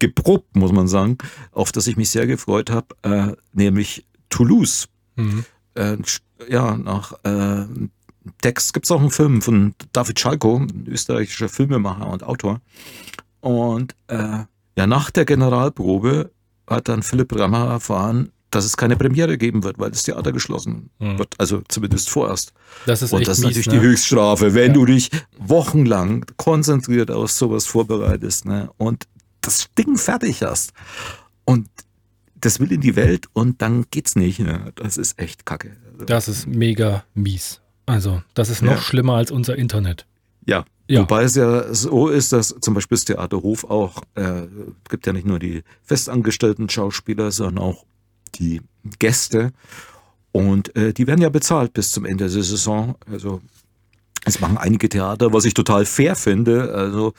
geprobt, 0.00 0.56
muss 0.56 0.72
man 0.72 0.88
sagen, 0.88 1.18
auf 1.52 1.72
das 1.72 1.86
ich 1.86 1.96
mich 1.96 2.10
sehr 2.10 2.26
gefreut 2.26 2.70
habe, 2.70 2.86
äh, 3.02 3.32
nämlich 3.52 4.06
Toulouse. 4.30 4.88
Mhm. 5.16 5.44
Äh, 5.74 5.96
ja, 6.48 6.76
nach 6.76 7.12
äh, 7.24 7.66
Text 8.42 8.74
gibt 8.74 8.86
es 8.86 8.90
auch 8.90 9.00
einen 9.00 9.10
Film 9.10 9.42
von 9.42 9.74
David 9.92 10.18
Schalko, 10.18 10.56
ein 10.56 10.86
österreichischer 10.88 11.48
Filmemacher 11.48 12.08
und 12.08 12.22
Autor. 12.22 12.60
Und 13.40 13.94
äh, 14.08 14.44
ja, 14.76 14.86
nach 14.86 15.10
der 15.10 15.24
Generalprobe 15.24 16.30
hat 16.66 16.88
dann 16.88 17.02
Philipp 17.02 17.34
Rammer 17.38 17.68
erfahren, 17.70 18.30
dass 18.50 18.64
es 18.64 18.76
keine 18.76 18.96
Premiere 18.96 19.38
geben 19.38 19.64
wird, 19.64 19.78
weil 19.78 19.90
das 19.90 20.02
Theater 20.02 20.32
geschlossen 20.32 20.90
mhm. 20.98 21.18
wird. 21.18 21.34
Also 21.38 21.62
zumindest 21.68 22.08
vorerst. 22.10 22.52
Das 22.86 23.02
ist 23.02 23.12
Und 23.12 23.26
das 23.26 23.38
ist 23.38 23.44
mies, 23.44 23.56
natürlich 23.56 23.66
ne? 23.66 23.72
die 23.74 23.80
Höchststrafe, 23.80 24.54
wenn 24.54 24.68
ja. 24.68 24.72
du 24.74 24.86
dich 24.86 25.10
wochenlang 25.38 26.24
konzentriert 26.36 27.10
auf 27.10 27.30
sowas 27.30 27.66
vorbereitest 27.66 28.46
ne? 28.46 28.70
und 28.76 29.06
das 29.46 29.68
Ding 29.78 29.96
fertig 29.96 30.42
hast. 30.42 30.72
Und 31.44 31.68
das 32.34 32.60
will 32.60 32.72
in 32.72 32.80
die 32.80 32.96
Welt 32.96 33.26
und 33.32 33.62
dann 33.62 33.86
geht's 33.90 34.16
nicht. 34.16 34.40
Ne? 34.40 34.72
Das 34.76 34.96
ist 34.98 35.18
echt 35.18 35.46
kacke. 35.46 35.76
Das 36.06 36.28
ist 36.28 36.46
mega 36.46 37.04
mies. 37.14 37.60
Also, 37.86 38.22
das 38.34 38.50
ist 38.50 38.62
noch 38.62 38.72
ja. 38.72 38.80
schlimmer 38.80 39.14
als 39.14 39.30
unser 39.30 39.56
Internet. 39.56 40.06
Ja. 40.44 40.64
ja. 40.88 41.00
Wobei 41.00 41.22
es 41.22 41.34
ja 41.34 41.72
so 41.72 42.08
ist, 42.08 42.32
dass 42.32 42.54
zum 42.60 42.74
Beispiel 42.74 42.96
das 42.96 43.04
Theaterhof 43.04 43.64
auch, 43.64 44.02
äh, 44.14 44.42
gibt 44.88 45.06
ja 45.06 45.12
nicht 45.12 45.26
nur 45.26 45.38
die 45.38 45.62
festangestellten 45.82 46.68
Schauspieler, 46.68 47.30
sondern 47.30 47.58
auch 47.58 47.86
die 48.34 48.60
Gäste. 48.98 49.52
Und 50.32 50.76
äh, 50.76 50.92
die 50.92 51.06
werden 51.06 51.22
ja 51.22 51.30
bezahlt 51.30 51.72
bis 51.72 51.92
zum 51.92 52.04
Ende 52.04 52.28
der 52.28 52.42
Saison. 52.42 52.96
Also 53.10 53.40
es 54.24 54.40
machen 54.40 54.58
einige 54.58 54.88
Theater, 54.88 55.32
was 55.32 55.44
ich 55.44 55.54
total 55.54 55.86
fair 55.86 56.16
finde. 56.16 56.74
Also 56.74 57.14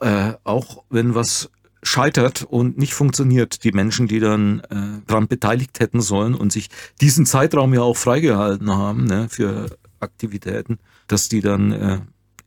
äh, 0.00 0.32
auch 0.44 0.82
wenn 0.90 1.14
was 1.14 1.50
scheitert 1.82 2.42
und 2.42 2.78
nicht 2.78 2.94
funktioniert, 2.94 3.64
die 3.64 3.72
Menschen, 3.72 4.08
die 4.08 4.20
dann 4.20 4.60
äh, 4.70 5.06
daran 5.06 5.28
beteiligt 5.28 5.80
hätten 5.80 6.00
sollen 6.00 6.34
und 6.34 6.52
sich 6.52 6.68
diesen 7.00 7.26
Zeitraum 7.26 7.72
ja 7.74 7.82
auch 7.82 7.96
freigehalten 7.96 8.70
haben 8.70 9.04
ne, 9.04 9.28
für 9.28 9.70
Aktivitäten, 10.00 10.78
dass 11.06 11.28
die 11.28 11.40
dann 11.40 11.72
äh, 11.72 11.98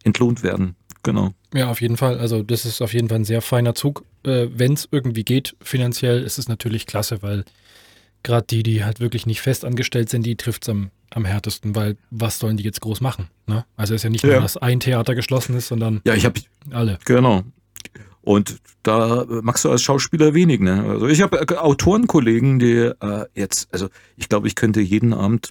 entlohnt 0.03 0.43
werden. 0.43 0.75
Genau. 1.03 1.33
Ja, 1.53 1.69
auf 1.69 1.81
jeden 1.81 1.97
Fall. 1.97 2.19
Also 2.19 2.43
das 2.43 2.65
ist 2.65 2.81
auf 2.81 2.93
jeden 2.93 3.09
Fall 3.09 3.19
ein 3.19 3.25
sehr 3.25 3.41
feiner 3.41 3.73
Zug. 3.73 4.05
Äh, 4.23 4.47
wenn 4.53 4.73
es 4.73 4.87
irgendwie 4.91 5.23
geht, 5.23 5.55
finanziell 5.61 6.21
ist 6.21 6.37
es 6.37 6.47
natürlich 6.47 6.85
klasse, 6.85 7.21
weil 7.23 7.43
gerade 8.23 8.45
die, 8.47 8.63
die 8.63 8.83
halt 8.83 8.99
wirklich 8.99 9.25
nicht 9.25 9.41
fest 9.41 9.65
angestellt 9.65 10.09
sind, 10.09 10.25
die 10.25 10.35
trifft 10.35 10.63
es 10.63 10.69
am, 10.69 10.91
am 11.09 11.25
härtesten, 11.25 11.75
weil 11.75 11.97
was 12.11 12.37
sollen 12.37 12.57
die 12.57 12.63
jetzt 12.63 12.81
groß 12.81 13.01
machen? 13.01 13.29
Ne? 13.47 13.65
Also 13.77 13.95
ist 13.95 14.03
ja 14.03 14.09
nicht 14.09 14.23
ja. 14.23 14.31
nur, 14.31 14.41
dass 14.41 14.57
ein 14.57 14.79
Theater 14.79 15.15
geschlossen 15.15 15.55
ist, 15.55 15.67
sondern 15.67 16.01
ja, 16.05 16.13
ich 16.13 16.25
hab, 16.25 16.37
alle. 16.69 16.99
Genau. 17.05 17.43
Und 18.21 18.57
da 18.83 19.25
machst 19.41 19.65
du 19.65 19.71
als 19.71 19.81
Schauspieler 19.81 20.33
wenig. 20.33 20.59
Ne? 20.59 20.85
Also 20.87 21.07
ich 21.07 21.21
habe 21.21 21.39
äh, 21.39 21.55
Autorenkollegen, 21.55 22.59
die 22.59 22.91
äh, 22.99 23.25
jetzt, 23.33 23.73
also 23.73 23.89
ich 24.15 24.29
glaube, 24.29 24.47
ich 24.47 24.55
könnte 24.55 24.81
jeden 24.81 25.13
Abend 25.13 25.49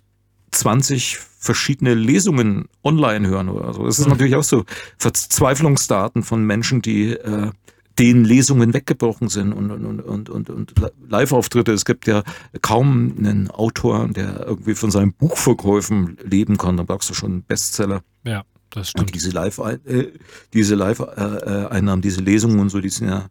20 0.52 1.18
verschiedene 1.18 1.94
Lesungen 1.94 2.68
online 2.84 3.28
hören 3.28 3.48
oder 3.48 3.72
so. 3.72 3.84
Das 3.84 3.98
ist 3.98 4.06
mhm. 4.06 4.12
natürlich 4.12 4.36
auch 4.36 4.44
so 4.44 4.64
Verzweiflungsdaten 4.98 6.22
von 6.22 6.44
Menschen, 6.44 6.82
die 6.82 7.10
äh, 7.12 7.50
den 7.98 8.24
Lesungen 8.24 8.72
weggebrochen 8.72 9.28
sind 9.28 9.52
und, 9.52 9.70
und, 9.70 10.00
und, 10.00 10.30
und, 10.30 10.50
und 10.50 10.74
Live-Auftritte. 11.08 11.72
Es 11.72 11.84
gibt 11.84 12.06
ja 12.06 12.22
kaum 12.62 13.14
einen 13.18 13.50
Autor, 13.50 14.08
der 14.08 14.46
irgendwie 14.46 14.74
von 14.74 14.90
seinen 14.90 15.12
Buchverkäufen 15.12 16.16
leben 16.22 16.56
kann. 16.56 16.76
Da 16.76 16.84
brauchst 16.84 17.10
du 17.10 17.14
schon 17.14 17.32
einen 17.32 17.42
Bestseller. 17.42 18.02
Ja, 18.24 18.44
das 18.70 18.90
stimmt. 18.90 19.08
Und 19.08 19.14
diese 19.14 19.30
Live, 19.30 19.58
äh, 19.58 20.12
diese 20.52 20.74
Live-Einnahmen, 20.74 22.02
diese 22.02 22.20
Lesungen 22.20 22.60
und 22.60 22.70
so, 22.70 22.80
die 22.80 22.88
sind 22.88 23.08
ja 23.08 23.28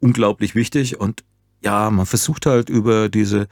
unglaublich 0.00 0.54
wichtig. 0.54 1.00
Und 1.00 1.24
ja, 1.62 1.90
man 1.90 2.06
versucht 2.06 2.46
halt 2.46 2.68
über 2.68 3.08
diese 3.08 3.48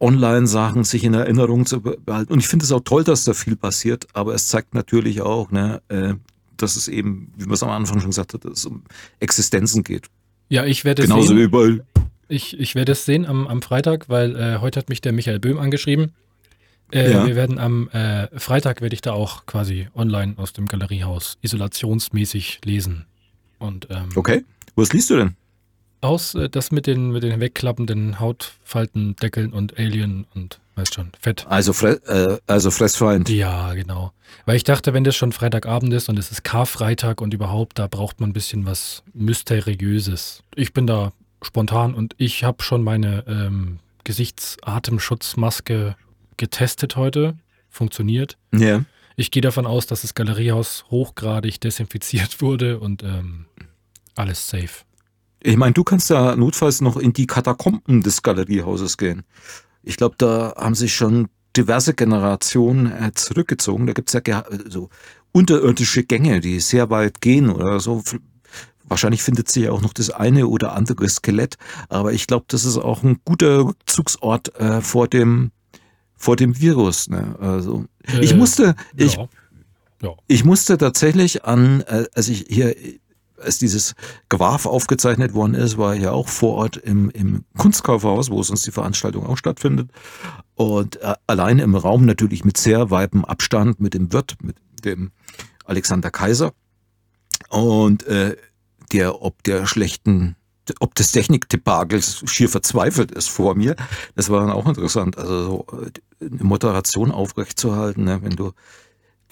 Online-Sachen 0.00 0.84
sich 0.84 1.04
in 1.04 1.14
Erinnerung 1.14 1.66
zu 1.66 1.80
behalten. 1.80 2.32
Und 2.32 2.40
ich 2.40 2.48
finde 2.48 2.64
es 2.64 2.72
auch 2.72 2.80
toll, 2.80 3.04
dass 3.04 3.24
da 3.24 3.32
viel 3.32 3.56
passiert, 3.56 4.06
aber 4.12 4.34
es 4.34 4.48
zeigt 4.48 4.74
natürlich 4.74 5.20
auch, 5.22 5.50
ne, 5.50 5.80
äh, 5.88 6.14
dass 6.56 6.76
es 6.76 6.88
eben, 6.88 7.32
wie 7.36 7.44
man 7.44 7.54
es 7.54 7.62
am 7.62 7.70
Anfang 7.70 8.00
schon 8.00 8.10
gesagt 8.10 8.34
hat, 8.34 8.44
dass 8.44 8.58
es 8.58 8.66
um 8.66 8.84
Existenzen 9.20 9.82
geht. 9.82 10.08
Ja, 10.48 10.64
ich 10.64 10.84
werde 10.84 11.02
es 11.02 11.08
Genauso 11.08 11.28
sehen. 11.28 11.38
wie 11.38 11.42
überall. 11.42 11.84
Ich, 12.28 12.58
ich 12.58 12.74
werde 12.74 12.92
es 12.92 13.04
sehen 13.04 13.26
am, 13.26 13.46
am 13.46 13.62
Freitag, 13.62 14.08
weil 14.08 14.36
äh, 14.36 14.58
heute 14.60 14.80
hat 14.80 14.88
mich 14.88 15.00
der 15.00 15.12
Michael 15.12 15.40
Böhm 15.40 15.58
angeschrieben. 15.58 16.12
Äh, 16.92 17.12
ja. 17.12 17.26
Wir 17.26 17.36
werden 17.36 17.58
am 17.58 17.88
äh, 17.90 18.28
Freitag 18.38 18.80
werde 18.80 18.94
ich 18.94 19.00
da 19.00 19.12
auch 19.12 19.46
quasi 19.46 19.88
online 19.94 20.34
aus 20.36 20.52
dem 20.52 20.66
Galeriehaus 20.66 21.38
isolationsmäßig 21.42 22.60
lesen. 22.64 23.06
Und, 23.58 23.88
ähm, 23.90 24.10
okay. 24.14 24.44
Was 24.76 24.92
liest 24.92 25.10
du 25.10 25.16
denn? 25.16 25.36
Aus 26.00 26.34
äh, 26.34 26.48
das 26.48 26.70
mit 26.70 26.86
den, 26.86 27.10
mit 27.10 27.22
den 27.22 27.40
wegklappenden 27.40 28.20
Hautfalten, 28.20 29.16
Deckeln 29.16 29.52
und 29.52 29.78
Alien 29.78 30.26
und 30.34 30.60
weißt 30.74 30.94
schon, 30.94 31.12
Fett. 31.18 31.46
Also, 31.48 31.72
Fre 31.72 32.00
äh, 32.06 32.38
also 32.46 32.70
Fressfeind. 32.70 33.28
Ja, 33.28 33.74
genau. 33.74 34.12
Weil 34.46 34.56
ich 34.56 34.64
dachte, 34.64 34.92
wenn 34.92 35.04
das 35.04 35.16
schon 35.16 35.32
Freitagabend 35.32 35.92
ist 35.94 36.08
und 36.08 36.18
es 36.18 36.30
ist 36.30 36.44
Karfreitag 36.44 37.20
und 37.20 37.32
überhaupt, 37.32 37.78
da 37.78 37.86
braucht 37.86 38.20
man 38.20 38.30
ein 38.30 38.32
bisschen 38.32 38.66
was 38.66 39.02
Mysteriöses. 39.14 40.42
Ich 40.56 40.72
bin 40.72 40.86
da 40.86 41.12
spontan 41.42 41.94
und 41.94 42.14
ich 42.18 42.44
habe 42.44 42.62
schon 42.62 42.82
meine 42.82 43.24
ähm, 43.26 43.78
Gesichtsatemschutzmaske 44.02 45.96
getestet 46.36 46.96
heute. 46.96 47.36
Funktioniert. 47.68 48.38
Ja. 48.54 48.84
Ich 49.16 49.30
gehe 49.30 49.42
davon 49.42 49.66
aus, 49.66 49.86
dass 49.86 50.02
das 50.02 50.14
Galeriehaus 50.14 50.84
hochgradig 50.90 51.60
desinfiziert 51.60 52.40
wurde 52.40 52.78
und 52.78 53.02
ähm, 53.02 53.46
alles 54.14 54.48
safe. 54.48 54.84
Ich 55.40 55.56
meine, 55.56 55.74
du 55.74 55.84
kannst 55.84 56.08
ja 56.10 56.36
notfalls 56.36 56.80
noch 56.80 56.96
in 56.96 57.12
die 57.12 57.26
Katakomben 57.26 58.02
des 58.02 58.22
Galeriehauses 58.22 58.96
gehen. 58.96 59.24
Ich 59.82 59.96
glaube, 59.96 60.14
da 60.16 60.54
haben 60.56 60.74
sich 60.74 60.94
schon 60.94 61.28
diverse 61.56 61.94
Generationen 61.94 62.90
äh, 62.90 63.12
zurückgezogen. 63.14 63.86
Da 63.86 63.92
gibt 63.92 64.12
es 64.12 64.20
ja 64.26 64.44
so 64.66 64.88
unterirdische 65.32 66.04
Gänge, 66.04 66.40
die 66.40 66.60
sehr 66.60 66.90
weit 66.90 67.20
gehen 67.20 67.50
oder 67.50 67.80
so. 67.80 68.02
Wahrscheinlich 68.84 69.22
findet 69.22 69.50
sich 69.50 69.64
ja 69.64 69.72
auch 69.72 69.80
noch 69.80 69.92
das 69.92 70.10
eine 70.10 70.46
oder 70.46 70.74
andere 70.74 71.08
Skelett, 71.08 71.56
aber 71.88 72.12
ich 72.12 72.26
glaube, 72.26 72.44
das 72.48 72.64
ist 72.64 72.76
auch 72.76 73.02
ein 73.02 73.20
guter 73.24 73.66
Rückzugsort 73.66 74.54
äh, 74.58 74.80
vor 74.80 75.08
dem 75.08 75.52
vor 76.24 76.36
dem 76.36 76.58
Virus. 76.58 77.08
Ne? 77.10 77.36
Also 77.38 77.84
äh, 78.06 78.20
ich 78.20 78.34
musste, 78.34 78.74
ich, 78.96 79.18
ja. 80.02 80.14
Ich 80.26 80.44
musste 80.44 80.78
tatsächlich 80.78 81.44
an, 81.44 81.82
äh, 81.82 82.06
als 82.14 82.28
ich 82.28 82.46
hier 82.48 82.74
als 83.38 83.58
dieses 83.58 83.94
Gewarf 84.30 84.64
aufgezeichnet 84.64 85.34
worden 85.34 85.54
ist, 85.54 85.76
war 85.76 85.94
ich 85.94 86.02
ja 86.02 86.12
auch 86.12 86.28
vor 86.28 86.54
Ort 86.54 86.78
im, 86.78 87.10
im 87.10 87.44
Kunstkaufhaus, 87.58 88.30
wo 88.30 88.42
sonst 88.42 88.66
die 88.66 88.70
Veranstaltung 88.70 89.26
auch 89.26 89.36
stattfindet. 89.36 89.90
Und 90.54 90.96
äh, 91.02 91.14
allein 91.26 91.58
im 91.58 91.74
Raum 91.74 92.06
natürlich 92.06 92.42
mit 92.44 92.56
sehr 92.56 92.90
weitem 92.90 93.26
Abstand 93.26 93.80
mit 93.80 93.92
dem 93.92 94.12
Wirt, 94.14 94.36
mit 94.42 94.56
dem 94.82 95.10
Alexander 95.66 96.10
Kaiser. 96.10 96.52
Und 97.50 98.06
äh, 98.06 98.36
der 98.92 99.20
ob 99.20 99.42
der 99.42 99.66
schlechten, 99.66 100.36
ob 100.80 100.94
des 100.94 101.12
Techniktipagels 101.12 102.22
schier 102.26 102.48
verzweifelt 102.48 103.10
ist 103.10 103.28
vor 103.28 103.54
mir. 103.54 103.76
Das 104.14 104.30
war 104.30 104.40
dann 104.40 104.50
auch 104.50 104.66
interessant. 104.66 105.18
Also 105.18 105.66
so 105.70 105.78
äh, 105.78 106.26
eine 106.26 106.44
Moderation 106.44 107.10
aufrechtzuerhalten, 107.10 108.04
ne, 108.04 108.20
wenn 108.22 108.36
du 108.36 108.52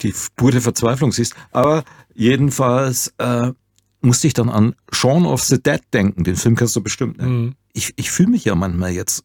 die 0.01 0.13
pure 0.35 0.61
Verzweiflung 0.61 1.11
siehst. 1.11 1.33
Aber 1.51 1.83
jedenfalls 2.13 3.13
äh, 3.17 3.51
musste 4.01 4.27
ich 4.27 4.33
dann 4.33 4.49
an 4.49 4.75
Shaun 4.91 5.25
of 5.25 5.41
the 5.43 5.61
Dead 5.61 5.81
denken. 5.93 6.23
Den 6.23 6.35
Film 6.35 6.55
kennst 6.55 6.75
du 6.75 6.81
bestimmt. 6.81 7.17
Ne? 7.17 7.27
Mhm. 7.27 7.55
Ich, 7.73 7.93
ich 7.95 8.11
fühle 8.11 8.29
mich 8.29 8.45
ja 8.45 8.55
manchmal 8.55 8.91
jetzt 8.91 9.23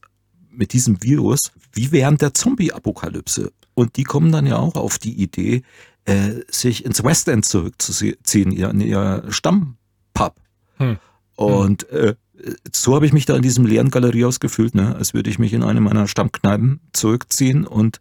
mit 0.50 0.72
diesem 0.72 1.02
Virus 1.02 1.52
wie 1.72 1.92
während 1.92 2.22
der 2.22 2.34
Zombie-Apokalypse. 2.34 3.52
Und 3.74 3.96
die 3.96 4.04
kommen 4.04 4.32
dann 4.32 4.46
ja 4.46 4.56
auch 4.56 4.74
auf 4.74 4.98
die 4.98 5.22
Idee, 5.22 5.62
äh, 6.04 6.40
sich 6.48 6.84
ins 6.84 7.04
West 7.04 7.28
End 7.28 7.44
zurückzuziehen, 7.44 8.52
in 8.52 8.80
ihr 8.80 9.24
Stammpub. 9.28 10.34
Hm. 10.78 10.98
Und 11.47 11.89
äh, 11.91 12.14
so 12.74 12.95
habe 12.95 13.07
ich 13.07 13.12
mich 13.12 13.26
da 13.26 13.36
in 13.36 13.43
diesem 13.43 13.64
leeren 13.64 13.91
Galeriehaus 13.91 14.41
gefühlt, 14.41 14.74
ne? 14.74 14.97
als 14.97 15.14
würde 15.14 15.30
ich 15.30 15.39
mich 15.39 15.53
in 15.53 15.62
eine 15.62 15.80
meiner 15.80 16.09
Stammkneipen 16.09 16.80
zurückziehen 16.93 17.66
und 17.66 18.01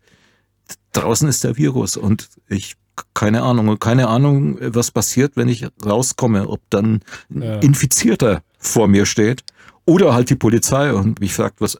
draußen 0.93 1.27
ist 1.27 1.43
der 1.43 1.57
Virus 1.57 1.97
und 1.97 2.29
ich 2.47 2.75
keine 3.13 3.43
Ahnung. 3.43 3.67
Und 3.67 3.79
keine 3.79 4.07
Ahnung, 4.07 4.57
was 4.59 4.89
passiert, 4.89 5.33
wenn 5.35 5.47
ich 5.49 5.67
rauskomme, 5.85 6.49
ob 6.49 6.61
dann 6.71 7.01
ein 7.29 7.41
ja. 7.43 7.55
Infizierter 7.59 8.41
vor 8.57 8.87
mir 8.87 9.05
steht 9.05 9.43
oder 9.85 10.15
halt 10.15 10.31
die 10.31 10.35
Polizei 10.35 10.91
und 10.91 11.19
mich 11.19 11.33
fragt, 11.33 11.61
was 11.61 11.79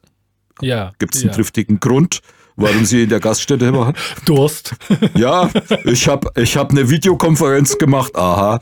ja, 0.60 0.92
gibt 1.00 1.16
es 1.16 1.22
einen 1.22 1.30
ja. 1.30 1.34
triftigen 1.34 1.80
Grund, 1.80 2.20
warum 2.58 2.84
sie 2.84 3.04
in 3.04 3.08
der 3.08 3.20
Gaststätte 3.20 3.72
waren? 3.72 3.94
Durst. 4.24 4.74
Ja, 5.14 5.50
ich 5.84 6.06
habe 6.06 6.30
ich 6.36 6.56
hab 6.56 6.70
eine 6.70 6.90
Videokonferenz 6.90 7.78
gemacht. 7.78 8.14
Aha, 8.14 8.58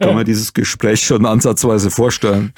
kann 0.00 0.14
man 0.14 0.24
dieses 0.24 0.52
Gespräch 0.52 1.00
schon 1.00 1.24
ansatzweise 1.24 1.90
vorstellen. 1.90 2.52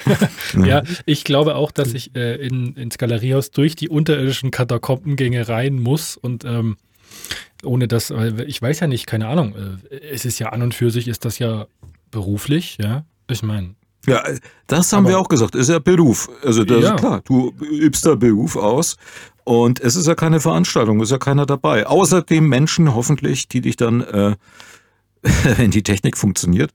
ja, 0.65 0.83
ich 1.05 1.23
glaube 1.23 1.55
auch, 1.55 1.71
dass 1.71 1.93
ich 1.93 2.15
äh, 2.15 2.35
in, 2.35 2.75
ins 2.75 2.97
Galeriehaus 2.97 3.51
durch 3.51 3.75
die 3.75 3.89
unterirdischen 3.89 4.51
Katakombengänge 4.51 5.47
rein 5.47 5.75
muss 5.75 6.17
und 6.17 6.43
ähm, 6.43 6.77
ohne 7.63 7.87
das, 7.87 8.11
ich 8.47 8.61
weiß 8.61 8.81
ja 8.81 8.87
nicht, 8.87 9.05
keine 9.05 9.27
Ahnung. 9.27 9.55
Äh, 9.89 9.95
es 10.11 10.25
ist 10.25 10.39
ja 10.39 10.49
an 10.49 10.61
und 10.61 10.73
für 10.73 10.91
sich, 10.91 11.07
ist 11.07 11.25
das 11.25 11.39
ja 11.39 11.67
beruflich, 12.11 12.77
ja. 12.81 13.05
Ich 13.29 13.43
meine. 13.43 13.75
Ja, 14.05 14.21
das 14.67 14.91
haben 14.91 15.07
wir 15.07 15.17
auch 15.17 15.29
gesagt, 15.29 15.55
ist 15.55 15.69
ja 15.69 15.79
Beruf. 15.79 16.29
Also 16.43 16.65
das 16.65 16.83
ja. 16.83 16.93
ist 16.93 16.99
klar, 16.99 17.21
du 17.23 17.53
übst 17.61 18.05
da 18.05 18.15
Beruf 18.15 18.57
aus 18.57 18.97
Und 19.43 19.79
es 19.79 19.95
ist 19.95 20.07
ja 20.07 20.15
keine 20.15 20.39
Veranstaltung, 20.39 20.99
es 20.99 21.09
ist 21.09 21.11
ja 21.11 21.17
keiner 21.17 21.45
dabei. 21.45 21.87
Außerdem 21.87 22.47
Menschen 22.47 22.95
hoffentlich, 22.95 23.47
die 23.47 23.61
dich 23.61 23.75
dann, 23.75 24.01
äh, 24.01 24.35
wenn 25.57 25.71
die 25.71 25.83
Technik 25.83 26.17
funktioniert, 26.17 26.71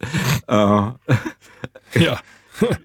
äh, 0.49 0.53
ja. 0.55 0.97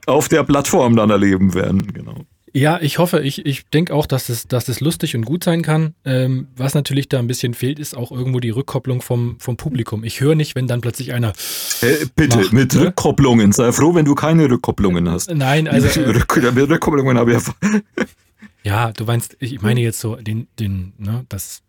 auf 0.05 0.29
der 0.29 0.43
Plattform 0.43 0.95
dann 0.95 1.09
erleben 1.09 1.53
werden. 1.53 1.93
Genau. 1.93 2.25
Ja, 2.55 2.79
ich 2.79 2.99
hoffe, 2.99 3.21
ich, 3.21 3.47
ich 3.47 3.67
denke 3.71 3.95
auch, 3.95 4.05
dass 4.05 4.29
es, 4.29 4.47
dass 4.47 4.69
es 4.69 4.79
lustig 4.79 5.15
und 5.15 5.25
gut 5.25 5.43
sein 5.43 5.63
kann. 5.63 5.95
Ähm, 6.05 6.49
was 6.55 6.75
natürlich 6.75 7.09
da 7.09 7.17
ein 7.17 7.25
bisschen 7.25 7.55
fehlt, 7.55 7.79
ist 7.79 7.97
auch 7.97 8.11
irgendwo 8.11 8.39
die 8.39 8.51
Rückkopplung 8.51 9.01
vom, 9.01 9.37
vom 9.39 9.57
Publikum. 9.57 10.03
Ich 10.03 10.21
höre 10.21 10.35
nicht, 10.35 10.53
wenn 10.53 10.67
dann 10.67 10.79
plötzlich 10.79 11.13
einer. 11.13 11.33
Hey, 11.79 12.05
bitte, 12.15 12.37
macht, 12.37 12.53
mit 12.53 12.75
ne? 12.75 12.81
Rückkopplungen. 12.81 13.53
Sei 13.53 13.71
froh, 13.71 13.95
wenn 13.95 14.05
du 14.05 14.13
keine 14.13 14.47
Rückkopplungen 14.51 15.09
hast. 15.09 15.33
Nein, 15.33 15.67
also. 15.67 15.83
Äh, 16.03 16.51
mit 16.51 16.69
Rückkopplungen 16.69 17.17
habe 17.17 17.33
ich 17.33 17.41
ja. 17.45 17.53
Ja, 18.63 18.91
du 18.91 19.05
meinst, 19.05 19.35
ich 19.39 19.61
meine 19.61 19.81
jetzt 19.81 19.99
so 19.99 20.15
den, 20.15 20.47
den, 20.59 20.93
ne, 20.97 21.25
das, 21.29 21.63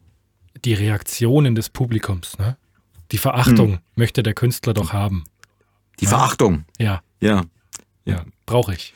die 0.64 0.74
Reaktionen 0.74 1.55
des 1.55 1.68
Publikums, 1.68 2.38
ne? 2.38 2.57
Die 3.11 3.18
Verachtung 3.18 3.72
hm. 3.72 3.78
möchte 3.97 4.22
der 4.22 4.34
Künstler 4.34 4.72
doch 4.74 4.92
haben. 4.92 5.24
Die 6.01 6.05
ja? 6.05 6.11
Verachtung? 6.11 6.64
Ja. 6.78 7.03
Ja. 7.20 7.45
Ja, 8.05 8.14
ja 8.14 8.24
brauche 8.47 8.74
ich 8.74 8.95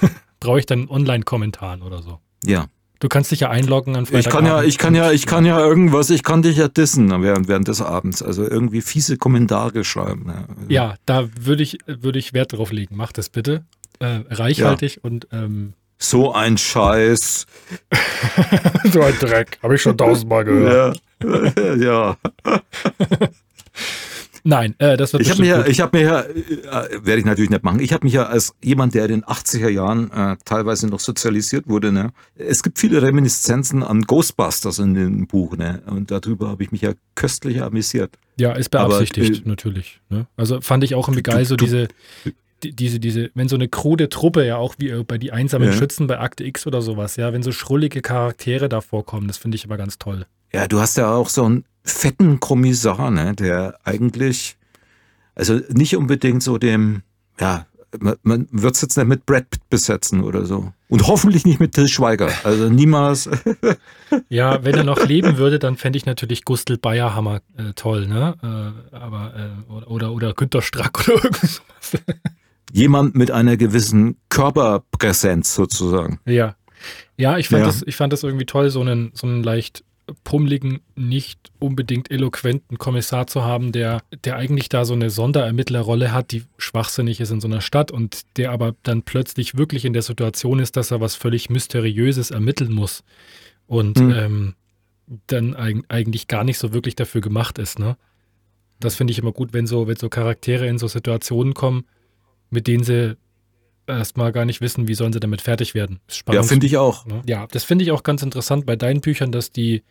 brauche 0.40 0.58
ich 0.58 0.66
dann 0.66 0.88
Online-Kommentaren 0.88 1.82
oder 1.82 2.02
so. 2.02 2.18
Ja. 2.44 2.66
Du 2.98 3.08
kannst 3.08 3.32
dich 3.32 3.40
ja 3.40 3.50
einloggen 3.50 3.96
an 3.96 4.06
Freitag. 4.06 4.26
Ich 4.26 4.30
kann 4.30 4.46
ja, 4.46 4.62
ich 4.62 4.78
kann 4.78 4.94
ja, 4.94 5.10
ich 5.10 5.26
kann 5.26 5.44
ja 5.44 5.58
irgendwas, 5.58 6.08
ich 6.10 6.22
kann 6.22 6.42
dich 6.42 6.56
ja 6.56 6.68
dissen 6.68 7.10
während, 7.22 7.48
während 7.48 7.66
des 7.66 7.80
Abends. 7.80 8.22
Also 8.22 8.48
irgendwie 8.48 8.80
fiese 8.80 9.16
Kommentare 9.16 9.82
schreiben. 9.82 10.26
Ja, 10.28 10.34
also. 10.34 10.68
ja 10.68 10.94
da 11.04 11.28
würde 11.40 11.64
ich, 11.64 11.78
würde 11.86 12.20
ich 12.20 12.32
Wert 12.32 12.52
drauf 12.52 12.70
legen. 12.70 12.96
Mach 12.96 13.10
das 13.10 13.28
bitte. 13.28 13.64
Äh, 13.98 14.20
reichhaltig 14.30 14.96
ja. 14.96 15.00
und 15.02 15.26
ähm, 15.32 15.74
so 16.02 16.32
ein 16.32 16.58
Scheiß. 16.58 17.46
so 18.92 19.02
ein 19.02 19.14
Dreck. 19.18 19.58
Habe 19.62 19.74
ich 19.74 19.82
schon 19.82 19.96
tausendmal 19.96 20.44
gehört. 20.44 21.00
Ja. 21.22 21.74
ja. 21.76 22.16
Nein, 24.44 24.74
äh, 24.78 24.96
das 24.96 25.12
wird 25.12 25.22
ich 25.22 25.30
habe 25.30 25.40
mir, 25.40 25.66
ich 25.68 25.80
habe 25.80 25.96
mir 25.96 26.04
ja, 26.04 26.20
äh, 26.22 27.04
werde 27.04 27.18
ich 27.20 27.24
natürlich 27.24 27.50
nicht 27.50 27.62
machen. 27.62 27.78
Ich 27.78 27.92
habe 27.92 28.04
mich 28.04 28.14
ja 28.14 28.24
als 28.24 28.54
jemand, 28.60 28.94
der 28.94 29.04
in 29.04 29.10
den 29.10 29.24
80er 29.24 29.68
Jahren 29.68 30.10
äh, 30.10 30.36
teilweise 30.44 30.88
noch 30.88 30.98
sozialisiert 30.98 31.68
wurde, 31.68 31.92
ne, 31.92 32.12
es 32.34 32.64
gibt 32.64 32.80
viele 32.80 33.02
Reminiszenzen 33.02 33.84
an 33.84 34.02
Ghostbusters 34.02 34.80
in 34.80 34.94
dem 34.94 35.28
Buch, 35.28 35.56
ne, 35.56 35.82
und 35.86 36.10
darüber 36.10 36.48
habe 36.48 36.62
ich 36.64 36.72
mich 36.72 36.80
ja 36.80 36.92
köstlich 37.14 37.62
amüsiert. 37.62 38.18
Ja, 38.36 38.52
ist 38.52 38.70
beabsichtigt 38.70 39.36
Aber, 39.36 39.46
äh, 39.46 39.48
natürlich. 39.48 40.00
Ne? 40.08 40.26
Also 40.36 40.60
fand 40.60 40.82
ich 40.82 40.96
auch 40.96 41.06
irgendwie 41.06 41.22
geil, 41.22 41.44
so 41.44 41.54
diese, 41.54 41.86
diese, 42.64 43.00
diese, 43.00 43.30
wenn 43.34 43.48
so 43.48 43.56
eine 43.56 43.68
krude 43.68 44.08
Truppe 44.08 44.46
ja 44.46 44.56
auch 44.56 44.74
wie 44.78 44.92
bei 45.04 45.18
die 45.18 45.32
einsamen 45.32 45.68
ja. 45.68 45.74
Schützen 45.74 46.06
bei 46.06 46.18
Akte 46.18 46.44
X 46.44 46.66
oder 46.66 46.82
sowas, 46.82 47.16
ja, 47.16 47.32
wenn 47.32 47.42
so 47.42 47.52
schrullige 47.52 48.02
Charaktere 48.02 48.68
da 48.68 48.80
vorkommen, 48.80 49.28
das 49.28 49.38
finde 49.38 49.56
ich 49.56 49.64
aber 49.64 49.76
ganz 49.76 49.98
toll. 49.98 50.26
Ja, 50.52 50.68
du 50.68 50.80
hast 50.80 50.96
ja 50.96 51.12
auch 51.12 51.28
so 51.28 51.48
ein 51.48 51.64
fetten 51.84 52.40
Kommissar, 52.40 53.10
ne, 53.10 53.34
der 53.34 53.78
eigentlich, 53.84 54.56
also 55.34 55.60
nicht 55.70 55.96
unbedingt 55.96 56.42
so 56.42 56.58
dem, 56.58 57.02
ja, 57.40 57.66
man, 58.00 58.16
man 58.22 58.48
wird 58.50 58.74
es 58.74 58.82
jetzt 58.82 58.96
nicht 58.96 59.06
mit 59.06 59.26
Brad 59.26 59.50
Pitt 59.50 59.68
besetzen 59.68 60.22
oder 60.22 60.46
so. 60.46 60.72
Und 60.88 61.06
hoffentlich 61.06 61.44
nicht 61.44 61.60
mit 61.60 61.72
Till 61.72 61.88
Schweiger. 61.88 62.30
Also 62.44 62.68
niemals. 62.68 63.28
ja, 64.28 64.64
wenn 64.64 64.74
er 64.74 64.84
noch 64.84 65.04
leben 65.06 65.36
würde, 65.36 65.58
dann 65.58 65.76
fände 65.76 65.96
ich 65.96 66.06
natürlich 66.06 66.44
Gustl 66.44 66.78
Bayerhammer 66.78 67.40
äh, 67.56 67.72
toll, 67.74 68.06
ne? 68.06 68.34
Äh, 68.42 68.96
aber, 68.96 69.34
äh, 69.36 69.72
oder, 69.72 70.12
oder 70.12 70.34
Günter 70.34 70.62
Strack 70.62 71.08
oder 71.08 71.24
irgendwas. 71.24 71.62
Jemand 72.72 73.14
mit 73.14 73.30
einer 73.30 73.56
gewissen 73.56 74.16
Körperpräsenz 74.28 75.54
sozusagen. 75.54 76.20
Ja. 76.26 76.56
Ja, 77.16 77.38
ich 77.38 77.48
fand, 77.48 77.60
ja. 77.60 77.66
Das, 77.66 77.82
ich 77.86 77.94
fand 77.94 78.12
das 78.12 78.24
irgendwie 78.24 78.46
toll, 78.46 78.70
so 78.70 78.80
einen, 78.80 79.12
so 79.14 79.26
einen 79.26 79.42
leicht 79.42 79.84
pummeligen, 80.24 80.80
nicht 80.96 81.52
unbedingt 81.58 82.10
eloquenten 82.10 82.78
Kommissar 82.78 83.26
zu 83.26 83.44
haben, 83.44 83.72
der, 83.72 84.02
der 84.24 84.36
eigentlich 84.36 84.68
da 84.68 84.84
so 84.84 84.94
eine 84.94 85.10
Sonderermittlerrolle 85.10 86.12
hat, 86.12 86.32
die 86.32 86.44
schwachsinnig 86.58 87.20
ist 87.20 87.30
in 87.30 87.40
so 87.40 87.48
einer 87.48 87.60
Stadt 87.60 87.90
und 87.90 88.22
der 88.36 88.50
aber 88.50 88.74
dann 88.82 89.02
plötzlich 89.02 89.56
wirklich 89.56 89.84
in 89.84 89.92
der 89.92 90.02
Situation 90.02 90.58
ist, 90.58 90.76
dass 90.76 90.90
er 90.90 91.00
was 91.00 91.14
völlig 91.14 91.50
Mysteriöses 91.50 92.30
ermitteln 92.30 92.72
muss 92.72 93.04
und 93.66 93.98
mhm. 93.98 94.12
ähm, 94.12 94.54
dann 95.26 95.54
eigentlich 95.54 96.26
gar 96.26 96.44
nicht 96.44 96.58
so 96.58 96.72
wirklich 96.72 96.96
dafür 96.96 97.20
gemacht 97.20 97.58
ist. 97.58 97.78
Ne? 97.78 97.96
Das 98.80 98.96
finde 98.96 99.12
ich 99.12 99.18
immer 99.18 99.32
gut, 99.32 99.52
wenn 99.52 99.66
so, 99.66 99.86
wenn 99.86 99.96
so 99.96 100.08
Charaktere 100.08 100.66
in 100.66 100.78
so 100.78 100.88
Situationen 100.88 101.54
kommen, 101.54 101.84
mit 102.52 102.66
denen 102.66 102.84
sie 102.84 103.16
erstmal 103.86 104.30
gar 104.30 104.44
nicht 104.44 104.60
wissen, 104.60 104.86
wie 104.86 104.94
sollen 104.94 105.12
sie 105.12 105.20
damit 105.20 105.40
fertig 105.40 105.74
werden. 105.74 106.00
Ja, 106.30 106.42
finde 106.42 106.66
ich 106.66 106.76
auch. 106.76 107.06
Ne? 107.06 107.22
Ja, 107.26 107.46
das 107.50 107.64
finde 107.64 107.84
ich 107.84 107.90
auch 107.90 108.02
ganz 108.02 108.22
interessant 108.22 108.66
bei 108.66 108.76
deinen 108.76 109.00
Büchern, 109.00 109.32
dass 109.32 109.50
die, 109.50 109.82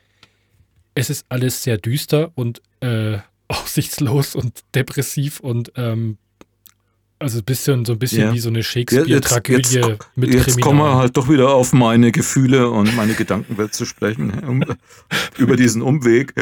es 0.96 1.10
ist 1.10 1.26
alles 1.30 1.64
sehr 1.64 1.78
düster 1.78 2.32
und 2.36 2.62
äh, 2.80 3.18
aussichtslos 3.48 4.36
und 4.36 4.62
depressiv 4.76 5.42
und 5.42 5.74
ähm, 5.76 6.18
also 7.22 7.40
ein 7.40 7.44
bisschen, 7.44 7.86
so 7.86 7.94
ein 7.94 8.00
bisschen 8.00 8.22
ja. 8.22 8.34
wie 8.34 8.40
so 8.40 8.50
eine 8.50 8.64
Shakespeare-Tragödie 8.64 9.80
ja, 9.80 9.98
mit 10.16 10.34
Jetzt 10.34 10.60
kommen 10.62 10.80
wir 10.80 10.96
halt 10.96 11.16
doch 11.18 11.30
wieder 11.30 11.54
auf 11.54 11.74
meine 11.74 12.12
Gefühle 12.12 12.70
und 12.70 12.96
meine 12.96 13.14
Gedankenwelt 13.14 13.74
zu 13.74 13.86
sprechen, 13.86 14.32
um, 14.48 14.64
über 15.38 15.56
diesen 15.56 15.82
Umweg. 15.82 16.34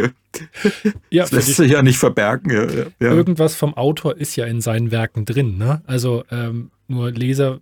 Ja, 1.10 1.24
das 1.24 1.32
lässt 1.32 1.56
sich 1.56 1.72
ja 1.72 1.82
nicht 1.82 1.98
verbergen. 1.98 2.52
Ja, 3.00 3.12
Irgendwas 3.12 3.56
vom 3.56 3.74
Autor 3.74 4.18
ist 4.18 4.36
ja 4.36 4.46
in 4.46 4.62
seinen 4.62 4.92
Werken 4.92 5.26
drin. 5.26 5.58
Ne? 5.58 5.82
Also 5.86 6.24
ähm, 6.32 6.72
nur 6.88 7.12
Leser 7.12 7.62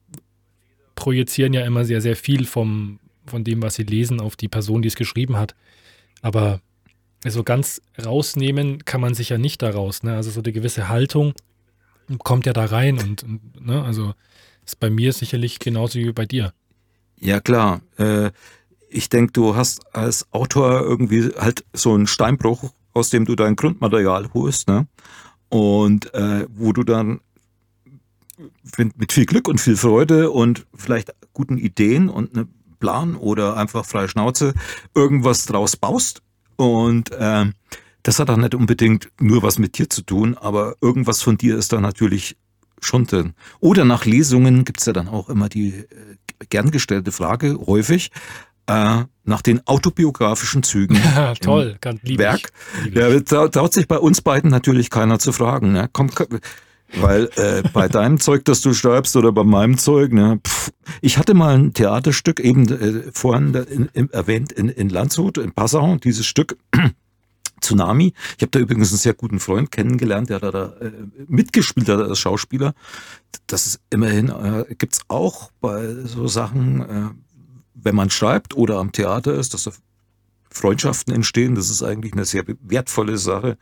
projizieren 0.96 1.54
ja 1.54 1.66
immer 1.66 1.86
sehr, 1.86 2.02
sehr 2.02 2.16
viel 2.16 2.46
vom, 2.46 3.00
von 3.26 3.44
dem, 3.44 3.62
was 3.62 3.76
sie 3.76 3.84
lesen, 3.84 4.20
auf 4.20 4.36
die 4.36 4.48
Person, 4.48 4.82
die 4.82 4.88
es 4.88 4.96
geschrieben 4.96 5.38
hat. 5.38 5.56
Aber 6.22 6.62
so 7.26 7.44
ganz 7.44 7.82
rausnehmen 8.04 8.86
kann 8.86 9.02
man 9.02 9.14
sich 9.14 9.30
ja 9.30 9.38
nicht 9.38 9.62
daraus. 9.62 10.04
Ne? 10.04 10.16
Also 10.16 10.30
so 10.32 10.42
eine 10.42 10.52
gewisse 10.52 10.90
Haltung 10.90 11.34
kommt 12.20 12.46
ja 12.46 12.54
da 12.54 12.66
rein 12.66 13.00
und, 13.00 13.24
und 13.24 13.66
ne? 13.66 13.84
also 13.84 14.14
ist 14.66 14.80
bei 14.80 14.90
mir 14.90 15.14
sicherlich 15.14 15.60
genauso 15.60 16.00
wie 16.00 16.12
bei 16.12 16.26
dir. 16.26 16.54
Ja, 17.20 17.40
klar. 17.40 17.82
Äh, 17.98 18.32
ich 18.90 19.10
denke, 19.10 19.34
du 19.34 19.56
hast 19.56 19.96
als 19.96 20.32
Autor 20.32 20.82
irgendwie 20.82 21.32
halt 21.38 21.66
so 21.74 21.94
einen 21.94 22.08
Steinbruch, 22.08 22.72
aus 22.94 23.10
dem 23.10 23.26
du 23.26 23.36
dein 23.36 23.56
Grundmaterial 23.56 24.34
holst, 24.34 24.68
ne? 24.68 24.88
Und 25.50 26.14
äh, 26.14 26.46
wo 26.50 26.74
du 26.74 26.84
dann 26.84 27.22
mit 28.78 29.14
viel 29.14 29.26
Glück 29.26 29.48
und 29.48 29.60
viel 29.60 29.78
Freude 29.78 30.30
und 30.32 30.68
vielleicht 30.76 31.14
guten 31.34 31.58
Ideen 31.58 32.10
und 32.10 32.36
einem 32.36 32.50
Plan 32.80 33.16
oder 33.16 33.58
einfach 33.58 33.86
freie 33.86 34.10
Schnauze 34.10 34.54
irgendwas 34.94 35.46
draus 35.46 35.78
baust. 35.78 36.22
Und 36.58 37.12
äh, 37.12 37.46
das 38.04 38.20
hat 38.20 38.30
auch 38.30 38.38
nicht 38.38 38.56
unbedingt 38.56 39.10
nur 39.20 39.44
was 39.44 39.60
mit 39.60 39.78
dir 39.78 39.90
zu 39.90 40.02
tun, 40.02 40.38
aber 40.38 40.76
irgendwas 40.82 41.22
von 41.22 41.38
dir 41.38 41.58
ist 41.58 41.74
da 41.74 41.82
natürlich 41.82 42.38
schon 42.82 43.06
drin. 43.06 43.34
Oder 43.60 43.86
nach 43.86 44.06
Lesungen 44.06 44.66
gibt's 44.66 44.86
ja 44.86 44.94
dann 44.94 45.08
auch 45.08 45.30
immer 45.30 45.50
die 45.50 45.70
äh, 45.70 45.86
gern 46.50 46.72
gestellte 46.72 47.12
Frage, 47.12 47.58
häufig, 47.66 48.12
äh, 48.68 49.04
nach 49.24 49.42
den 49.42 49.66
autobiografischen 49.68 50.64
Zügen. 50.64 50.98
Ja, 51.16 51.34
toll, 51.34 51.78
ganz 51.82 52.02
lieb 52.04 52.20
Werk. 52.20 52.52
Ich, 52.86 52.94
ja, 52.94 53.20
da 53.20 53.48
traut 53.48 53.74
sich 53.74 53.88
bei 53.88 53.98
uns 53.98 54.22
beiden 54.22 54.52
natürlich 54.52 54.90
keiner 54.90 55.20
zu 55.20 55.32
fragen. 55.32 55.72
Ne? 55.72 55.90
Komm 55.92 56.10
weil 56.96 57.30
äh, 57.36 57.64
bei 57.74 57.88
deinem 57.90 58.20
Zeug, 58.20 58.46
das 58.46 58.62
du 58.62 58.74
schreibst, 58.74 59.16
oder 59.16 59.32
bei 59.32 59.44
meinem 59.44 59.78
Zeug, 59.78 60.14
ne, 60.14 60.40
pff, 60.46 60.72
ich 61.02 61.18
hatte 61.18 61.34
mal 61.34 61.56
ein 61.56 61.74
Theaterstück, 61.74 62.40
eben 62.40 62.70
äh, 62.70 63.12
vorhin 63.12 63.54
in, 63.54 63.90
in, 63.94 64.10
erwähnt, 64.12 64.52
in, 64.52 64.70
in 64.70 64.90
Landshut, 64.90 65.38
in 65.38 65.52
Passau, 65.52 65.98
dieses 65.98 66.26
Stück. 66.26 66.58
Tsunami. 67.62 68.14
Ich 68.38 68.42
habe 68.42 68.52
da 68.52 68.60
übrigens 68.60 68.92
einen 68.92 69.00
sehr 69.00 69.14
guten 69.14 69.40
Freund 69.40 69.72
kennengelernt, 69.72 70.30
der 70.30 70.40
da, 70.40 70.52
da 70.52 70.74
äh, 70.80 70.92
mitgespielt 71.28 71.90
hat 71.90 72.00
als 72.00 72.20
Schauspieler. 72.20 72.74
Das 73.48 73.68
ist 73.68 73.80
immerhin, 73.90 74.30
äh, 74.30 74.66
gibt's 74.78 75.02
auch 75.08 75.52
bei 75.62 75.94
so 76.04 76.28
Sachen, 76.28 76.82
äh, 76.82 77.10
wenn 77.74 77.96
man 77.96 78.10
schreibt 78.10 78.56
oder 78.56 78.78
am 78.78 78.92
Theater 78.92 79.36
ist, 79.36 79.54
dass 79.54 79.64
da 79.64 79.72
Freundschaften 80.50 81.14
entstehen. 81.14 81.56
Das 81.56 81.70
ist 81.70 81.84
eigentlich 81.84 82.14
eine 82.14 82.26
sehr 82.26 82.44
wertvolle 82.62 83.18
Sache. 83.18 83.58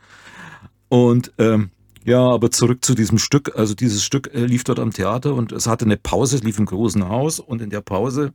Und 0.88 1.32
ähm, 1.38 1.70
ja, 2.04 2.20
aber 2.20 2.50
zurück 2.52 2.84
zu 2.84 2.94
diesem 2.94 3.18
Stück. 3.18 3.56
Also 3.56 3.74
dieses 3.74 4.04
Stück 4.04 4.32
äh, 4.32 4.46
lief 4.46 4.64
dort 4.64 4.78
am 4.78 4.92
Theater 4.92 5.34
und 5.34 5.52
es 5.52 5.66
hatte 5.66 5.84
eine 5.84 5.96
Pause, 5.96 6.36
es 6.36 6.42
lief 6.44 6.58
im 6.58 6.66
großen 6.66 7.08
Haus 7.08 7.40
und 7.40 7.60
in 7.60 7.70
der 7.70 7.80
Pause 7.80 8.32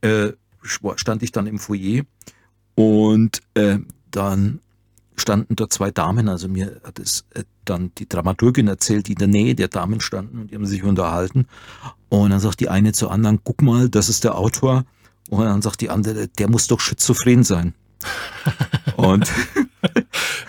äh, 0.00 0.32
stand 0.62 1.22
ich 1.22 1.32
dann 1.32 1.46
im 1.46 1.58
Foyer 1.58 2.04
und 2.76 3.40
äh, 3.54 3.78
dann 4.10 4.60
standen 5.16 5.56
dort 5.56 5.72
zwei 5.72 5.90
Damen, 5.90 6.28
also 6.28 6.48
mir 6.48 6.80
hat 6.84 6.98
es 6.98 7.24
äh, 7.34 7.44
dann 7.64 7.92
die 7.98 8.08
Dramaturgin 8.08 8.68
erzählt, 8.68 9.08
die 9.08 9.12
in 9.12 9.18
der 9.18 9.28
Nähe 9.28 9.54
der 9.54 9.68
Damen 9.68 10.00
standen 10.00 10.40
und 10.40 10.50
die 10.50 10.54
haben 10.54 10.66
sich 10.66 10.82
unterhalten. 10.82 11.46
Und 12.08 12.30
dann 12.30 12.40
sagt 12.40 12.60
die 12.60 12.68
eine 12.68 12.92
zur 12.92 13.10
anderen, 13.10 13.40
guck 13.44 13.62
mal, 13.62 13.88
das 13.88 14.08
ist 14.08 14.24
der 14.24 14.36
Autor. 14.36 14.84
Und 15.30 15.44
dann 15.44 15.62
sagt 15.62 15.80
die 15.80 15.90
andere, 15.90 16.28
der 16.28 16.50
muss 16.50 16.66
doch 16.66 16.80
schizophren 16.80 17.44
sein. 17.44 17.74
und 18.96 19.30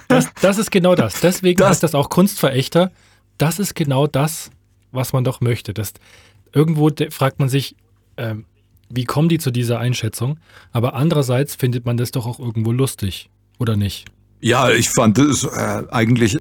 das, 0.08 0.30
das 0.42 0.58
ist 0.58 0.72
genau 0.72 0.96
das. 0.96 1.22
Deswegen 1.22 1.60
das, 1.60 1.70
heißt 1.70 1.84
das 1.84 1.96
auch 1.96 2.10
Kunstverächter. 2.10 2.92
Das 3.38 3.60
ist 3.60 3.76
genau 3.76 4.08
das, 4.08 4.52
was 4.92 5.14
man 5.14 5.24
doch 5.24 5.42
möchte. 5.42 5.74
Das, 5.74 5.94
irgendwo 6.54 6.90
fragt 7.10 7.40
man 7.40 7.50
sich, 7.50 7.76
ähm, 8.18 8.46
Wie 8.90 9.06
kommen 9.06 9.30
die 9.30 9.40
zu 9.40 9.52
dieser 9.52 9.80
Einschätzung? 9.80 10.40
Aber 10.72 10.94
andererseits 10.94 11.56
findet 11.56 11.86
man 11.86 11.98
das 11.98 12.12
doch 12.12 12.26
auch 12.26 12.40
irgendwo 12.40 12.72
lustig, 12.72 13.30
oder 13.58 13.76
nicht? 13.76 14.06
Ja, 14.42 14.70
ich 14.70 14.90
fand 14.90 15.18
das 15.18 15.44
äh, 15.44 15.84
eigentlich 15.90 16.38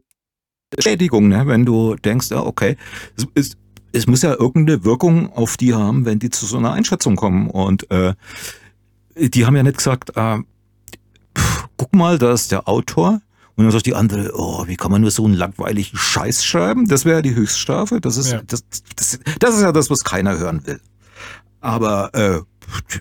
Schädigung, 0.79 1.29
ne? 1.29 1.47
wenn 1.47 1.65
du 1.65 1.95
denkst, 1.97 2.31
ja, 2.31 2.41
okay, 2.43 2.77
es, 3.17 3.27
es, 3.35 3.57
es, 3.93 4.07
muss 4.07 4.23
ja 4.23 4.35
irgendeine 4.35 4.85
Wirkung 4.85 5.33
auf 5.33 5.57
die 5.57 5.75
haben, 5.75 6.05
wenn 6.05 6.19
die 6.19 6.31
zu 6.31 6.47
so 6.47 6.59
einer 6.59 6.73
Einschätzung 6.73 7.17
kommen. 7.17 7.49
Und 7.49 7.91
äh, 7.91 8.15
die 9.17 9.47
haben 9.47 9.57
ja 9.57 9.63
nicht 9.63 9.79
gesagt, 9.79 10.17
äh, 10.17 10.39
pff, 11.37 11.69
guck 11.77 11.95
mal, 11.95 12.19
da 12.19 12.33
ist 12.33 12.53
der 12.53 12.69
Autor. 12.69 13.21
Und 13.57 13.65
dann 13.65 13.71
sagt 13.71 13.87
die 13.87 13.95
andere, 13.95 14.33
oh, 14.35 14.67
wie 14.67 14.77
kann 14.77 14.91
man 14.91 15.01
nur 15.01 15.13
so 15.13 15.25
einen 15.25 15.35
langweiligen 15.35 15.97
Scheiß 15.97 16.45
schreiben? 16.45 16.89
Das 16.89 17.05
wäre 17.05 17.23
die 17.23 17.37
Höchststrafe. 17.37 18.01
Das 18.01 18.17
ist, 18.17 18.33
ja. 18.33 18.43
das, 18.45 18.65
das, 18.97 19.21
das 19.39 19.55
ist 19.55 19.63
ja 19.63 19.71
das, 19.71 19.91
was 19.91 20.03
keiner 20.03 20.37
hören 20.37 20.67
will. 20.67 20.81
Aber 21.61 22.13
äh, 22.15 22.41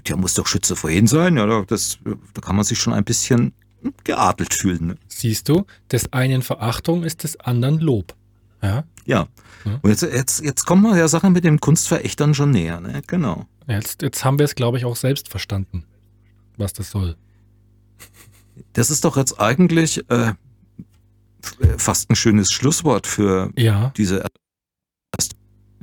der 0.07 0.15
muss 0.15 0.35
doch 0.35 0.45
Schütze 0.45 0.75
vorhin 0.75 1.07
sein. 1.07 1.37
Ja, 1.37 1.63
das, 1.63 1.97
da 2.05 2.41
kann 2.41 2.55
man 2.55 2.65
sich 2.65 2.77
schon 2.77 2.93
ein 2.93 3.03
bisschen 3.03 3.53
geadelt 4.03 4.53
fühlen. 4.53 4.87
Ne? 4.87 4.95
Siehst 5.07 5.49
du, 5.49 5.65
des 5.91 6.11
einen 6.13 6.41
Verachtung 6.41 7.03
ist 7.03 7.23
des 7.23 7.39
anderen 7.39 7.79
Lob. 7.79 8.15
Ja. 8.61 8.85
Ja. 9.05 9.27
Und 9.81 9.89
jetzt, 9.89 10.03
jetzt, 10.03 10.43
jetzt 10.43 10.65
kommen 10.65 10.83
wir 10.83 10.95
der 10.95 11.07
Sache 11.07 11.29
mit 11.29 11.43
den 11.43 11.59
Kunstverächtern 11.59 12.33
schon 12.33 12.51
näher, 12.51 12.79
ne? 12.79 13.01
Genau. 13.07 13.45
Jetzt, 13.67 14.01
jetzt 14.01 14.25
haben 14.25 14.39
wir 14.39 14.45
es, 14.45 14.55
glaube 14.55 14.77
ich, 14.77 14.85
auch 14.85 14.95
selbst 14.95 15.29
verstanden, 15.29 15.85
was 16.57 16.73
das 16.73 16.91
soll. 16.91 17.15
Das 18.73 18.89
ist 18.89 19.05
doch 19.05 19.17
jetzt 19.17 19.39
eigentlich 19.39 20.09
äh, 20.09 20.33
fast 21.77 22.09
ein 22.09 22.15
schönes 22.15 22.51
Schlusswort 22.51 23.07
für 23.07 23.51
ja. 23.55 23.93
diese 23.97 24.25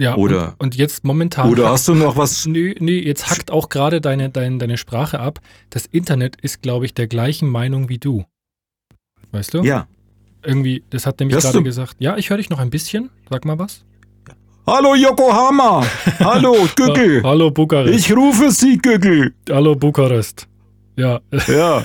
ja, 0.01 0.17
oder, 0.17 0.55
und, 0.59 0.69
und, 0.69 0.77
jetzt 0.77 1.05
momentan. 1.05 1.51
Oder 1.51 1.69
hast 1.69 1.87
du 1.87 1.95
noch 1.95 2.17
was? 2.17 2.47
Nö, 2.47 2.75
nö, 2.81 2.93
jetzt 2.93 3.31
hackt 3.31 3.51
auch 3.51 3.69
gerade 3.69 4.01
deine, 4.01 4.31
deine, 4.31 4.57
deine 4.57 4.79
Sprache 4.79 5.21
ab. 5.21 5.41
Das 5.69 5.85
Internet 5.85 6.41
ist, 6.41 6.63
glaube 6.63 6.87
ich, 6.87 6.95
der 6.95 7.07
gleichen 7.07 7.51
Meinung 7.51 7.91
wie 7.91 7.99
du. 7.99 8.25
Weißt 9.31 9.53
du? 9.53 9.63
Ja. 9.63 9.89
Irgendwie, 10.43 10.83
das 10.89 11.05
hat 11.05 11.21
nämlich 11.21 11.39
gerade 11.39 11.63
gesagt. 11.63 11.97
Ja, 11.99 12.17
ich 12.17 12.31
höre 12.31 12.39
dich 12.39 12.49
noch 12.49 12.61
ein 12.61 12.71
bisschen. 12.71 13.11
Sag 13.29 13.45
mal 13.45 13.59
was. 13.59 13.85
Hallo 14.67 14.95
Yokohama! 14.95 15.85
Hallo 16.21 16.55
Gügel! 16.77 17.23
Hallo 17.23 17.51
Bukarest! 17.51 17.99
Ich 17.99 18.17
rufe 18.17 18.51
Sie, 18.53 18.79
Gügel! 18.79 19.35
Hallo 19.51 19.75
Bukarest! 19.75 20.49
Ja. 20.97 21.21
Ja. 21.47 21.85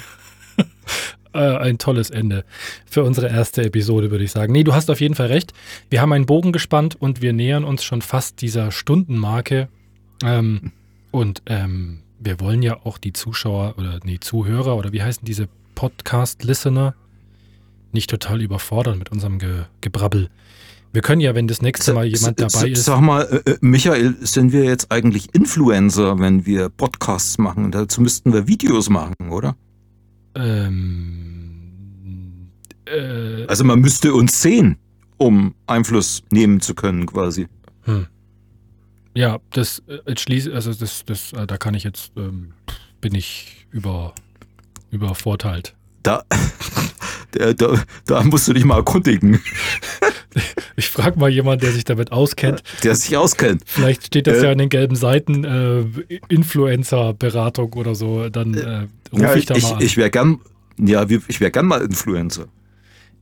äh, 1.35 1.57
ein 1.57 1.77
tolles 1.77 2.09
Ende 2.09 2.45
für 2.89 3.03
unsere 3.03 3.27
erste 3.29 3.63
Episode, 3.63 4.11
würde 4.11 4.23
ich 4.23 4.31
sagen. 4.31 4.53
Nee, 4.53 4.63
du 4.63 4.73
hast 4.73 4.89
auf 4.89 5.01
jeden 5.01 5.15
Fall 5.15 5.27
recht. 5.27 5.53
Wir 5.89 6.01
haben 6.01 6.13
einen 6.13 6.25
Bogen 6.25 6.51
gespannt 6.51 6.95
und 6.99 7.21
wir 7.21 7.33
nähern 7.33 7.63
uns 7.63 7.83
schon 7.83 8.01
fast 8.01 8.41
dieser 8.41 8.71
Stundenmarke. 8.71 9.67
Ähm, 10.23 10.71
und 11.11 11.41
ähm, 11.45 11.99
wir 12.19 12.39
wollen 12.39 12.61
ja 12.61 12.77
auch 12.83 12.97
die 12.97 13.13
Zuschauer 13.13 13.75
oder 13.77 13.99
nee, 14.03 14.19
Zuhörer 14.19 14.75
oder 14.75 14.91
wie 14.91 15.03
heißen 15.03 15.25
diese 15.25 15.47
Podcast-Listener 15.75 16.95
nicht 17.91 18.09
total 18.09 18.41
überfordern 18.41 18.97
mit 18.97 19.11
unserem 19.11 19.39
Ge 19.39 19.65
Gebrabbel. 19.81 20.29
Wir 20.95 21.01
können 21.01 21.19
ja, 21.19 21.35
wenn 21.35 21.47
das 21.49 21.61
nächste 21.61 21.93
Mal 21.93 22.05
jemand 22.05 22.39
dabei 22.39 22.69
ist. 22.69 22.85
Sag 22.85 23.01
mal, 23.01 23.23
äh, 23.23 23.51
äh, 23.51 23.57
Michael, 23.59 24.15
sind 24.21 24.53
wir 24.53 24.63
jetzt 24.63 24.93
eigentlich 24.93 25.35
Influencer, 25.35 26.19
wenn 26.19 26.45
wir 26.45 26.69
Podcasts 26.69 27.37
machen? 27.37 27.71
Dazu 27.71 27.99
müssten 27.99 28.31
wir 28.31 28.47
Videos 28.47 28.89
machen, 28.89 29.15
oder? 29.29 29.57
Ähm, 30.35 31.55
äh, 32.85 33.45
also 33.47 33.63
man 33.63 33.79
müsste 33.79 34.13
uns 34.13 34.41
sehen, 34.41 34.77
um 35.17 35.55
Einfluss 35.67 36.23
nehmen 36.31 36.61
zu 36.61 36.75
können, 36.75 37.05
quasi. 37.05 37.47
Hm. 37.83 38.07
Ja, 39.13 39.39
das 39.51 39.81
äh, 39.87 40.15
schließt, 40.17 40.49
also 40.49 40.73
das, 40.73 41.05
das, 41.05 41.31
äh, 41.33 41.47
da 41.47 41.57
kann 41.57 41.73
ich 41.73 41.83
jetzt, 41.83 42.11
ähm, 42.17 42.53
bin 42.99 43.15
ich 43.15 43.67
über, 43.71 44.13
übervorteilt. 44.91 45.75
Da, 46.03 46.23
da, 47.31 47.53
da, 48.05 48.23
musst 48.23 48.47
du 48.47 48.53
dich 48.53 48.65
mal 48.65 48.77
erkundigen. 48.77 49.39
Ich 50.77 50.89
frage 50.89 51.17
mal 51.17 51.29
jemanden, 51.29 51.63
der 51.63 51.71
sich 51.71 51.85
damit 51.85 52.11
auskennt. 52.11 52.61
Der 52.83 52.93
sich 52.95 53.15
auskennt. 53.15 53.63
Vielleicht 53.65 54.07
steht 54.07 54.27
das 54.27 54.39
äh, 54.39 54.43
ja 54.43 54.51
an 54.51 54.57
den 54.57 54.67
gelben 54.67 54.97
Seiten, 54.97 55.45
äh, 55.45 55.85
Influencer-Beratung 56.27 57.71
oder 57.71 57.95
so. 57.95 58.27
Dann 58.27 58.53
äh, 58.53 58.87
rufe 59.15 59.23
ja, 59.23 59.35
ich 59.35 59.45
da 59.45 59.55
ich, 59.55 59.63
mal 59.63 59.73
an. 59.73 59.81
Ich 59.81 59.97
wäre 59.97 60.09
gern, 60.09 60.39
ja, 60.79 61.05
ich 61.09 61.39
wäre 61.39 61.51
gern 61.51 61.65
mal 61.65 61.81
Influencer. 61.81 62.47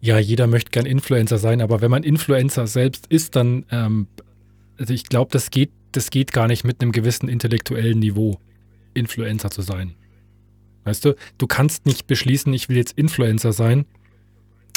Ja, 0.01 0.19
jeder 0.19 0.47
möchte 0.47 0.71
gern 0.71 0.85
Influencer 0.85 1.37
sein, 1.37 1.61
aber 1.61 1.79
wenn 1.79 1.89
man 1.89 2.03
Influencer 2.03 2.67
selbst 2.67 3.07
ist, 3.07 3.35
dann, 3.37 3.65
ähm, 3.71 4.07
also 4.77 4.93
ich 4.93 5.05
glaube, 5.05 5.31
das 5.31 5.49
geht, 5.49 5.71
das 5.93 6.09
geht 6.09 6.33
gar 6.33 6.47
nicht 6.47 6.65
mit 6.65 6.81
einem 6.81 6.91
gewissen 6.91 7.29
intellektuellen 7.29 7.99
Niveau, 7.99 8.37
Influencer 8.93 9.49
zu 9.49 9.61
sein. 9.61 9.93
Weißt 10.83 11.05
du, 11.05 11.15
du 11.37 11.47
kannst 11.47 11.85
nicht 11.85 12.07
beschließen, 12.07 12.53
ich 12.53 12.67
will 12.67 12.75
jetzt 12.75 12.97
Influencer 12.97 13.53
sein. 13.53 13.85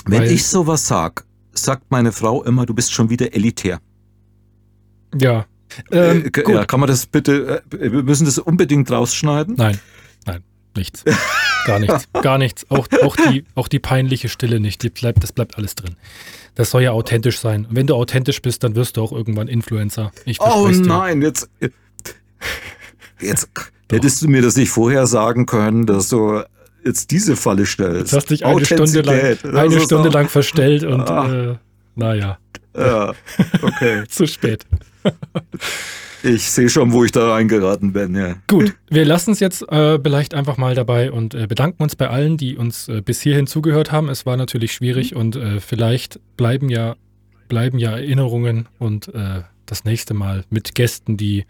Wenn 0.04 0.22
ich 0.22 0.46
sowas 0.46 0.86
sag, 0.86 1.24
sagt 1.52 1.90
meine 1.90 2.12
Frau 2.12 2.44
immer, 2.44 2.64
du 2.64 2.74
bist 2.74 2.92
schon 2.92 3.10
wieder 3.10 3.34
elitär. 3.34 3.80
Ja. 5.18 5.46
Ähm, 5.90 6.30
äh, 6.32 6.52
ja, 6.52 6.64
kann 6.64 6.78
man 6.78 6.88
das 6.88 7.06
bitte, 7.06 7.64
äh, 7.72 7.90
wir 7.90 8.04
müssen 8.04 8.24
das 8.24 8.38
unbedingt 8.38 8.90
rausschneiden? 8.90 9.56
Nein, 9.56 9.78
nichts. 10.77 11.05
Gar 11.66 11.81
nichts, 11.81 12.09
gar 12.22 12.39
nichts. 12.39 12.66
Auch, 12.70 12.87
auch, 13.03 13.16
die, 13.16 13.45
auch 13.55 13.68
die 13.68 13.79
peinliche 13.79 14.29
Stille 14.29 14.61
nicht. 14.61 14.83
Die 14.83 14.91
bleibt, 14.91 15.22
das 15.22 15.33
bleibt 15.33 15.59
alles 15.59 15.74
drin. 15.74 15.97
Das 16.55 16.70
soll 16.70 16.83
ja 16.83 16.93
authentisch 16.93 17.39
sein. 17.39 17.66
Und 17.66 17.77
wenn 17.77 17.87
du 17.87 17.95
authentisch 17.95 18.41
bist, 18.41 18.64
dann 18.64 18.74
wirst 18.74 18.97
du 18.97 19.03
auch 19.03 19.12
irgendwann 19.12 19.49
Influencer. 19.49 20.12
Ich 20.24 20.41
oh 20.41 20.68
nein, 20.68 21.20
dir. 21.20 21.27
jetzt, 21.27 21.51
jetzt 23.20 23.51
hättest 23.91 24.22
du 24.22 24.29
mir 24.29 24.43
das 24.43 24.57
nicht 24.57 24.70
vorher 24.70 25.07
sagen 25.07 25.47
können, 25.47 25.87
dass 25.87 26.09
du 26.09 26.43
jetzt 26.85 27.11
diese 27.11 27.37
Falle 27.37 27.66
stellst. 27.66 28.12
Du 28.12 28.16
hast 28.16 28.31
dich 28.31 28.47
eine 28.47 28.64
Stunde 28.64 29.03
lang, 29.03 29.55
eine 29.55 29.81
Stunde 29.81 30.09
lang 30.09 30.29
verstellt 30.29 30.85
und 30.85 31.11
ah. 31.11 31.51
äh, 31.53 31.57
naja. 31.95 32.39
Ja, 32.77 33.14
okay. 33.62 34.05
Zu 34.09 34.27
spät. 34.27 34.66
Ich 36.27 36.51
sehe 36.51 36.68
schon, 36.68 36.93
wo 36.93 37.05
ich 37.05 37.12
da 37.12 37.33
reingeraten 37.33 37.93
bin, 37.93 38.16
ja. 38.16 38.35
Gut, 38.49 38.74
wir 38.91 39.05
lassen 39.05 39.31
es 39.31 39.41
jetzt 39.41 39.62
äh, 39.70 39.99
vielleicht 40.03 40.35
einfach 40.35 40.57
mal 40.57 40.74
dabei 40.74 41.12
und 41.12 41.35
äh, 41.35 41.47
bedanken 41.47 41.83
uns 41.83 41.95
bei 41.95 42.09
allen, 42.09 42.37
die 42.37 42.57
uns 42.57 42.89
äh, 42.89 43.01
bis 43.01 43.20
hierhin 43.20 43.47
zugehört 43.47 43.93
haben. 43.93 44.09
Es 44.09 44.27
war 44.27 44.37
natürlich 44.37 44.72
schwierig 44.72 45.12
mhm. 45.12 45.20
und 45.20 45.37
äh, 45.37 45.61
vielleicht 45.61 46.18
bleiben 46.37 46.68
ja, 46.68 46.97
bleiben 47.49 47.79
ja 47.79 47.93
Erinnerungen 47.93 48.68
und 48.79 49.14
äh, 49.14 49.43
das 49.66 49.85
nächste 49.85 50.14
Mal 50.14 50.45
mit 50.51 50.74
Gästen, 50.74 51.16
die 51.16 51.45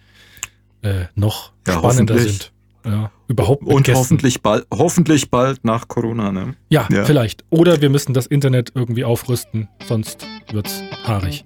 äh, 0.83 1.05
noch 1.14 1.53
ja, 1.66 1.74
spannender 1.74 2.18
sind. 2.18 2.53
Ja, 2.85 3.11
überhaupt 3.29 3.64
Und 3.64 3.85
Gästen. 3.85 3.99
hoffentlich 3.99 4.43
bald, 4.43 4.66
hoffentlich 4.72 5.31
bald 5.31 5.64
nach 5.64 5.89
Corona, 5.89 6.31
ne? 6.31 6.55
Ja, 6.68 6.87
ja, 6.93 7.05
vielleicht. 7.05 7.45
Oder 7.51 7.81
wir 7.81 7.89
müssen 7.89 8.12
das 8.12 8.27
Internet 8.27 8.72
irgendwie 8.74 9.05
aufrüsten, 9.05 9.68
sonst 9.87 10.27
wird's 10.53 10.83
haarig. 11.05 11.45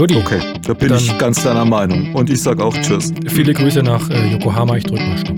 Goodie. 0.00 0.16
Okay, 0.16 0.40
da 0.66 0.72
bin 0.72 0.88
Dann 0.88 0.96
ich 0.96 1.18
ganz 1.18 1.42
deiner 1.42 1.66
Meinung. 1.66 2.14
Und 2.14 2.30
ich 2.30 2.40
sag 2.40 2.58
auch 2.58 2.74
Tschüss. 2.74 3.12
Viele 3.26 3.52
Grüße 3.52 3.82
nach 3.82 4.08
äh, 4.08 4.32
Yokohama. 4.32 4.78
Ich 4.78 4.84
drück 4.84 4.98
mal 4.98 5.18
Stopp. 5.18 5.36